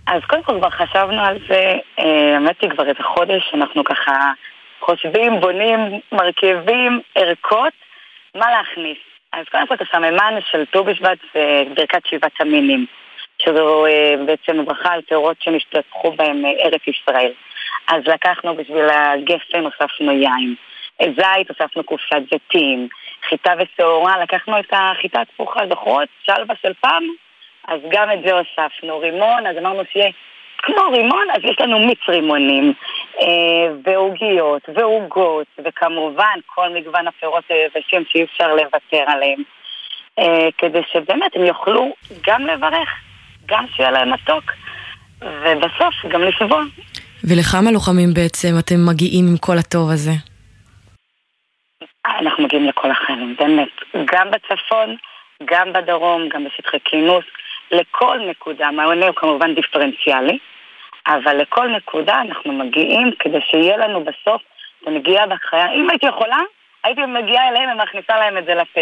אז 0.08 0.22
קודם 0.28 0.44
כל 0.44 0.58
כבר 0.60 0.70
חשבנו 0.70 1.22
על 1.22 1.38
זה, 1.50 1.74
אה, 2.00 2.36
האמת 2.36 2.62
היא 2.62 2.70
כבר 2.70 2.84
איזה 2.90 3.04
חודש, 3.04 3.44
אנחנו 3.54 3.84
ככה 3.84 4.32
חושבים, 4.80 5.40
בונים, 5.42 5.80
מרכיבים, 6.12 7.02
ערכות, 7.16 7.74
מה 8.36 8.52
להכניס. 8.52 8.98
אז 9.34 9.46
קודם 9.52 9.68
כל 9.68 9.74
את 9.74 9.82
הסממן 9.82 10.34
של 10.52 10.66
ט"ו 10.66 10.84
בשבט 10.84 11.18
זה 11.34 11.64
ברכת 11.76 12.06
שבעת 12.06 12.32
המינים, 12.40 12.86
שזו 13.38 13.86
בעצם 14.26 14.66
ברכה 14.66 14.94
על 14.94 15.02
פירות 15.02 15.38
שנשתתפו 15.42 16.12
בהם 16.12 16.44
ארץ 16.46 16.82
ישראל. 16.88 17.32
אז 17.88 18.02
לקחנו 18.08 18.56
בשביל 18.56 18.90
הגפן, 18.90 19.64
הוספנו 19.64 20.12
יין. 20.12 20.56
זית, 21.02 21.50
הוספנו 21.50 21.84
קופסת 21.84 22.22
זיתים. 22.32 22.88
חיטה 23.30 23.54
ושעורה, 23.60 24.24
לקחנו 24.24 24.60
את 24.60 24.74
החיטה 24.74 25.22
התפוחה, 25.22 25.60
זוכרות? 25.70 26.08
שלווה 26.24 26.56
של 26.62 26.74
פעם? 26.82 27.04
אז 27.68 27.80
גם 27.90 28.12
את 28.12 28.20
זה 28.26 28.32
הוספנו. 28.34 29.00
רימון, 29.00 29.48
אז 29.48 29.58
אמרנו 29.58 29.84
שיהיה 29.92 30.10
כמו 30.58 30.82
רימון, 30.92 31.28
אז 31.34 31.42
יש 31.44 31.56
לנו 31.60 31.80
מיץ 31.80 32.00
רימונים, 32.10 32.74
אה, 33.22 33.68
ועוגיות, 33.84 34.62
ועוגות, 34.76 35.48
וכמובן 35.66 36.40
כל 36.46 36.70
מגוון 36.70 37.08
הפירות 37.08 37.44
היבשים 37.50 38.04
שאי 38.10 38.24
אפשר 38.24 38.56
לוותר 38.56 39.04
עליהם. 39.08 39.44
אה, 40.20 40.48
כדי 40.58 40.82
שבאמת 40.92 41.36
הם 41.36 41.46
יוכלו 41.46 41.94
גם 42.28 42.48
לברך, 42.48 42.90
גם 43.46 43.66
שיהיה 43.76 43.92
להם 43.92 44.14
מתוק, 44.14 44.44
ובסוף 45.22 46.06
גם 46.10 46.22
לשבוע. 46.22 46.64
ולכמה 47.30 47.72
לוחמים 47.72 48.14
בעצם 48.14 48.48
אתם 48.60 48.76
מגיעים 48.90 49.26
עם 49.32 49.38
כל 49.38 49.58
הטוב 49.58 49.90
הזה? 49.94 50.12
אנחנו 52.06 52.44
מגיעים 52.44 52.66
לכל 52.68 52.92
החיילים, 52.92 53.36
באמת. 53.40 53.70
גם 54.14 54.32
בצפון, 54.32 54.96
גם 55.46 55.74
בדרום, 55.74 56.30
גם 56.30 56.44
בשטחי 56.44 56.78
כינוס, 56.86 57.26
לכל 57.72 58.20
נקודה. 58.30 58.68
המענה 58.68 59.06
הוא 59.08 59.16
כמובן 59.16 59.56
דיפרנציאלי, 59.56 60.38
אבל 61.08 61.38
לכל 61.38 61.68
נקודה 61.68 62.22
אנחנו 62.22 62.54
מגיעים 62.54 63.12
כדי 63.20 63.40
שיהיה 63.52 63.78
לנו 63.78 64.04
בסוף 64.04 64.42
את 64.82 64.88
הנגיעה 64.88 65.28
בחיה. 65.28 65.72
אם 65.72 65.90
הייתי 65.90 66.06
יכולה, 66.06 66.40
הייתי 66.84 67.02
מגיעה 67.02 67.48
אליהם 67.50 67.70
ומכניסה 67.70 68.18
להם 68.18 68.38
את 68.38 68.46
זה 68.46 68.56
לפה. 68.56 68.82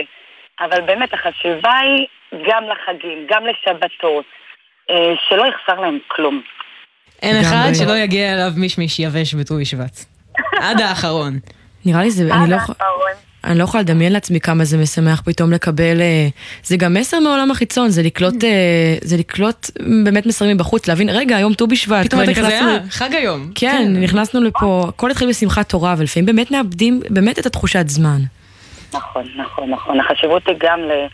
אבל 0.59 0.81
באמת 0.81 1.13
החשיבה 1.13 1.77
היא 1.77 2.07
גם 2.47 2.63
לחגים, 2.63 3.25
גם 3.27 3.43
לשבתות, 3.45 4.25
אה, 4.89 5.13
שלא 5.29 5.45
יחסר 5.45 5.79
להם 5.79 5.99
כלום. 6.07 6.41
אין 7.23 7.35
אחד 7.45 7.71
שלא 7.73 7.97
יגיע 7.97 8.33
אליו 8.33 8.53
מישמיש 8.55 8.99
יבש 8.99 9.33
בט"ו 9.35 9.55
בשבט. 9.61 10.05
עד 10.61 10.81
האחרון. 10.81 11.39
נראה 11.85 12.03
לי 12.03 12.11
זה, 12.11 12.33
אני 12.33 12.49
לא, 12.49 12.55
יכול- 12.55 12.75
אני 13.43 13.57
לא 13.59 13.63
יכולה 13.63 13.83
לדמיין 13.83 14.13
לעצמי 14.13 14.39
כמה 14.39 14.63
זה 14.65 14.77
משמח 14.77 15.21
פתאום 15.25 15.51
לקבל, 15.51 16.01
אה, 16.01 16.27
זה 16.63 16.77
גם 16.77 16.93
מסר 16.93 17.19
מעולם 17.19 17.51
החיצון, 17.51 17.89
זה 17.89 18.03
לקלוט, 18.03 18.43
אה, 18.43 18.49
זה 19.01 19.17
לקלוט 19.17 19.69
באמת 20.05 20.25
מסרים 20.25 20.55
מבחוץ, 20.55 20.87
להבין, 20.87 21.09
רגע, 21.09 21.35
היום 21.37 21.53
ט"ו 21.53 21.67
בשבט, 21.67 22.05
פתאום 22.05 22.21
אתה 22.23 22.33
כזה, 22.33 22.59
אה, 22.59 22.77
חג 22.89 23.13
היום. 23.13 23.51
כן, 23.55 23.93
נכנסנו 24.01 24.41
לפה, 24.43 24.85
הכל 24.89 25.11
התחיל 25.11 25.29
בשמחת 25.29 25.69
תורה, 25.69 25.95
ולפעמים 25.97 26.25
באמת 26.25 26.51
מאבדים 26.51 27.01
באמת 27.09 27.39
את 27.39 27.45
התחושת 27.45 27.87
זמן. 27.87 28.19
נכון, 28.93 29.23
נכון, 29.37 29.69
נכון. 29.69 29.99
החשיבות 29.99 30.47
היא 30.47 30.55
גם 30.59 30.79
ל- 30.79 31.07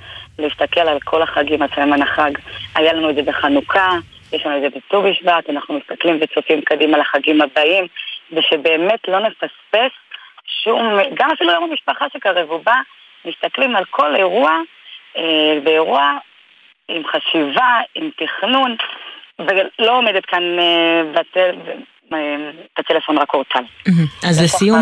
להסתכל 0.44 0.80
על 0.80 0.98
כל 1.04 1.22
החגים, 1.22 1.60
הסממן 1.62 2.02
החג. 2.02 2.32
היה 2.76 2.94
לנו 2.94 3.10
את 3.10 3.16
זה 3.16 3.22
בחנוכה, 3.22 3.90
יש 4.34 4.46
לנו 4.46 4.58
את 4.58 4.62
זה 4.62 4.80
בט"ו 4.80 5.02
בשבט, 5.02 5.50
אנחנו 5.50 5.80
מסתכלים 5.80 6.20
וצופים 6.22 6.62
קדימה 6.62 6.98
לחגים 6.98 7.42
הבאים, 7.42 7.88
ושבאמת 8.32 9.00
לא 9.08 9.20
נפספס 9.20 9.92
שום, 10.64 10.98
גם 11.14 11.32
אפילו 11.32 11.52
יום 11.52 11.64
המשפחה 11.64 12.06
שקרב 12.14 12.52
ובא, 12.52 12.76
מסתכלים 13.26 13.76
על 13.76 13.86
כל 13.86 14.16
אירוע, 14.16 14.52
אה, 15.18 15.58
באירוע 15.64 16.18
עם 16.88 17.02
חשיבה, 17.08 17.80
עם 17.96 18.10
תכנון, 18.18 18.76
ולא 19.40 19.98
עומדת 19.98 20.26
כאן 20.26 20.44
אה, 20.60 21.02
בטל, 21.16 21.56
אה, 22.14 22.52
בטלפון 22.80 23.18
רק 23.18 23.34
אורטל. 23.34 23.64
אז 24.30 24.44
לסיום, 24.44 24.80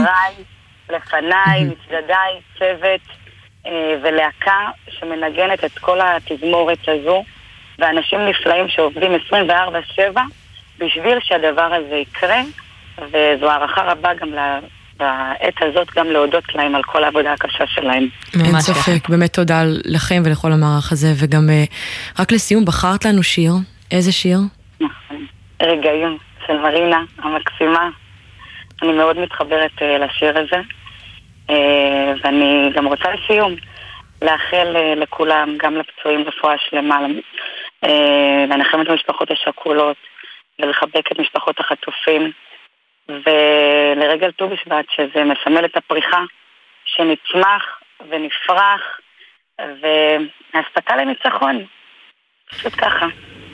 לפניי, 0.90 1.64
מצדדיי, 1.64 2.34
צוות 2.60 3.02
אה, 3.66 3.96
ולהקה 4.02 4.70
שמנגנת 4.90 5.64
את 5.64 5.80
כל 5.80 6.00
התזמורת 6.02 6.80
הזו, 6.88 7.24
ואנשים 7.80 8.20
נפלאים 8.26 8.70
שעובדים 8.70 9.12
24-7 9.16 10.20
בשביל 10.80 11.18
שהדבר 11.22 11.74
הזה 11.74 11.96
יקרה, 11.96 12.42
וזו 12.98 13.50
הערכה 13.50 13.82
רבה 13.92 14.14
גם 14.14 14.34
ל- 14.34 14.60
בעת 15.00 15.62
הזאת 15.62 15.88
גם 15.96 16.08
להודות 16.08 16.56
להם 16.56 16.76
על 16.76 16.84
כל 16.84 17.04
העבודה 17.04 17.34
הקשה 17.34 17.68
שלהם. 17.68 18.08
אין 18.46 18.60
ספק, 18.60 19.10
באמת 19.10 19.34
תודה 19.34 19.62
לכם 19.86 20.22
ולכל 20.26 20.52
המערך 20.52 20.92
הזה, 20.92 21.08
וגם 21.16 21.50
אה, 21.50 21.64
רק 22.20 22.32
לסיום, 22.32 22.66
בחרת 22.66 23.06
לנו 23.06 23.24
שיר, 23.24 23.52
איזה 23.92 24.12
שיר? 24.12 24.38
רגעים 25.62 26.18
של 26.48 26.58
מרינה 26.58 27.02
המקסימה. 27.20 27.90
אני 28.82 28.92
מאוד 28.94 29.20
מתחברת 29.20 29.72
אה, 29.82 29.98
לשיר 29.98 30.38
הזה, 30.38 30.62
אה, 31.50 32.14
ואני 32.24 32.70
גם 32.76 32.88
רוצה 32.88 33.10
לסיום 33.12 33.56
לאחל 34.22 34.76
לכולם, 34.96 35.50
גם 35.64 35.76
לפצועים 35.76 36.24
רפואה 36.28 36.56
שלמה, 36.70 37.00
לנחם 38.50 38.82
את 38.82 38.90
המשפחות 38.90 39.32
השכולות 39.32 39.98
ולחבק 40.60 41.12
את 41.12 41.20
משפחות 41.20 41.60
החטופים, 41.60 42.32
ולרגל 43.10 44.32
ט"ו 44.32 44.50
בשבט, 44.50 44.86
שזה 44.96 45.24
מסמל 45.24 45.66
את 45.66 45.78
הפריחה, 45.78 46.22
שנצמח 46.86 47.64
ונפרח, 48.10 48.82
והאספקה 49.60 50.96
לניצחון. 50.96 51.66
פשוט 52.50 52.74
ככה. 52.78 53.06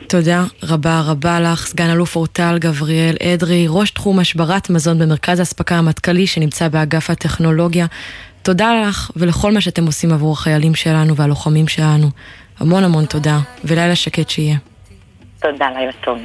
תודה 0.10 0.40
רבה 0.74 1.02
רבה 1.12 1.40
לך, 1.40 1.60
סגן 1.60 1.90
אלוף 1.96 2.16
אורטל 2.16 2.58
גבריאל 2.60 3.16
אדרי, 3.24 3.66
ראש 3.70 3.92
תחום 3.92 4.20
השברת 4.20 4.70
מזון 4.70 5.00
במרכז 5.00 5.40
האספקה 5.40 5.76
המטכ"לי 5.76 6.28
שנמצא 6.28 6.68
באגף 6.68 7.10
הטכנולוגיה. 7.10 7.86
תודה 8.44 8.70
לך 8.82 9.12
ולכל 9.16 9.52
מה 9.52 9.62
שאתם 9.62 9.86
עושים 9.86 10.12
עבור 10.14 10.34
החיילים 10.34 10.76
שלנו 10.76 11.16
והלוחמים 11.16 11.68
שלנו. 11.68 12.08
המון 12.64 12.84
המון 12.84 13.05
תודה, 13.05 13.39
ולילה 13.64 13.95
שקט 13.95 14.30
שיהיה. 14.30 14.55
תודה, 15.41 15.70
לילה 15.70 15.91
טוב. 16.03 16.18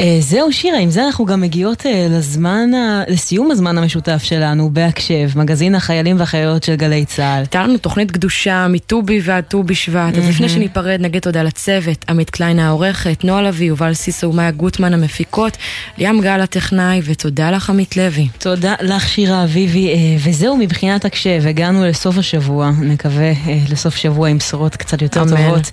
אה, 0.00 0.16
זהו 0.20 0.52
שירה, 0.52 0.78
עם 0.78 0.90
זה 0.90 1.06
אנחנו 1.06 1.24
גם 1.24 1.40
מגיעות 1.40 1.86
אה, 1.86 2.06
לזמן, 2.10 2.70
לסיום 3.08 3.50
הזמן 3.50 3.78
המשותף 3.78 4.22
שלנו 4.22 4.70
בהקשב, 4.72 5.30
מגזין 5.36 5.74
החיילים 5.74 6.20
והחיילות 6.20 6.62
של 6.62 6.74
גלי 6.74 7.04
צה"ל. 7.04 7.38
הייתה 7.38 7.62
לנו 7.62 7.78
תוכנית 7.78 8.10
קדושה 8.10 8.66
מטובי 8.68 9.20
ועד 9.24 9.44
ט"ו 9.44 9.62
בשבט, 9.62 10.18
אז 10.18 10.28
לפני 10.28 10.48
שניפרד 10.48 11.00
נגיד 11.00 11.22
תודה 11.22 11.42
לצוות, 11.42 12.04
עמית 12.08 12.30
קליין 12.30 12.58
העורכת, 12.58 13.24
נועה 13.24 13.42
לביא, 13.42 13.66
יובל 13.66 13.94
סיסו 13.94 14.28
ומאיה 14.28 14.50
גוטמן 14.50 14.94
המפיקות, 14.94 15.56
ליאם 15.98 16.20
גל 16.20 16.40
הטכנאי, 16.40 17.00
ותודה 17.04 17.50
לך 17.50 17.70
עמית 17.70 17.96
לוי. 17.96 18.28
תודה 18.38 18.74
לך 18.80 19.08
שירה 19.08 19.44
אביבי, 19.44 19.88
אה, 19.88 19.94
וזהו 20.24 20.56
מבחינת 20.56 21.04
הקשב, 21.04 21.42
הגענו 21.48 21.86
לסוף 21.86 22.18
השבוע, 22.18 22.70
נקווה 22.80 23.32
לסוף 23.70 23.96
שבוע 23.96 24.28
עם 24.28 24.38
בשורות 24.38 24.76
קצת 24.76 25.02
יותר. 25.02 25.24
טובות. 25.24 25.70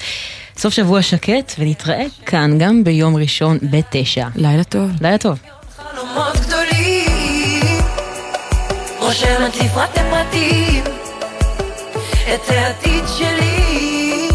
סוף 0.57 0.73
שבוע 0.73 1.01
שקט, 1.01 1.53
ונתראה 1.59 2.03
כאן 2.25 2.57
גם 2.57 2.83
ביום 2.83 3.15
ראשון 3.15 3.57
בתשע. 3.61 4.27
לילה 4.35 4.63
טוב. 4.63 4.91
לילה 5.01 5.17
טוב. 5.17 5.39
חלומות 5.77 6.37
גדולים, 6.37 7.81
רושמת 8.99 9.55
לי 9.55 9.69
פרטי 9.69 9.99
פרטים, 10.11 10.83
את 12.33 12.49
העתיד 12.49 13.03
שלי, 13.17 14.29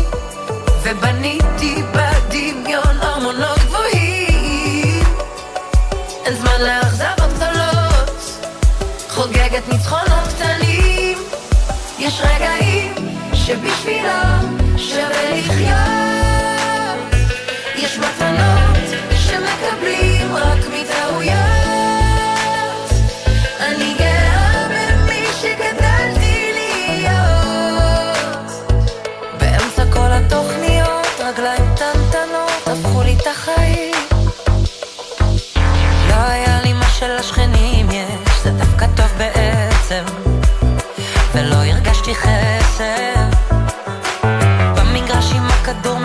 ובניתי 0.82 1.74
בדמיון 1.92 2.96
ארמונות 3.02 3.58
גבוהים. 3.58 5.04
אין 6.24 6.34
זמן 6.34 6.60
לאכזבות 6.60 7.32
גדולות, 7.36 8.40
חוגגת 9.08 9.68
ניצחונות 9.72 10.28
קטנים, 10.36 11.18
יש 11.98 12.20
רגעים 12.20 12.94
שבשבילם 13.34 14.58
שווה 14.76 15.38
לחיות. 15.38 16.01
בעצם. 39.92 40.04
ולא 41.32 41.54
הרגשתי 41.54 42.14
חסר. 42.14 43.14
במגרש 44.76 45.32
עם 45.32 45.46
הכדור 45.46 45.98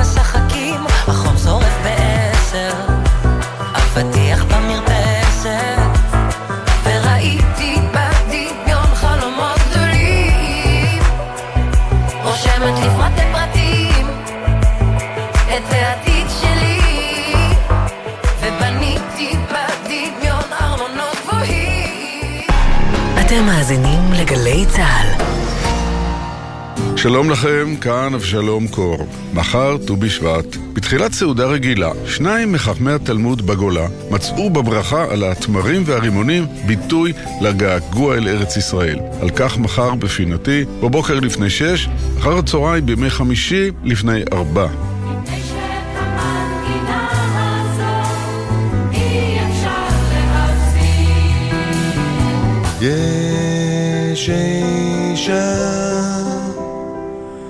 לגלי 24.28 24.66
צה"ל. 24.66 25.38
שלום 26.98 27.30
לכם, 27.30 27.76
כאן 27.82 28.14
אבשלום 28.14 28.68
קור. 28.68 29.08
מחר, 29.34 29.78
ט"ו 29.88 29.96
בשבט, 29.96 30.58
בתחילת 30.74 31.12
סעודה 31.12 31.46
רגילה, 31.46 31.92
שניים 32.06 32.52
מחכמי 32.52 32.92
התלמוד 32.92 33.48
בגולה 33.48 33.88
מצאו 34.12 34.50
בברכה 34.50 35.06
על 35.12 35.24
התמרים 35.24 35.84
והרימונים 35.86 36.46
ביטוי 36.66 37.14
לגעגוע 37.42 38.16
אל 38.16 38.28
ארץ 38.28 38.58
ישראל. 38.58 39.00
על 39.22 39.30
כך 39.30 39.58
מחר 39.58 39.96
בפינתי, 39.96 40.66
בבוקר 40.84 41.20
לפני 41.20 41.50
שש, 41.50 41.88
אחר 42.20 42.38
הצהריים 42.38 42.86
בימי 42.86 43.10
חמישי 43.10 43.72
לפני 43.84 44.22
ארבע. 44.34 44.68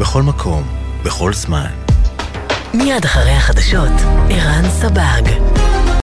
בכל 0.00 0.22
מקום, 0.22 0.62
בכל 1.04 1.32
זמן. 1.32 1.70
מיד 2.74 3.04
אחרי 3.04 3.30
החדשות, 3.30 3.92
ערן 4.30 4.70
סבג. 4.70 5.22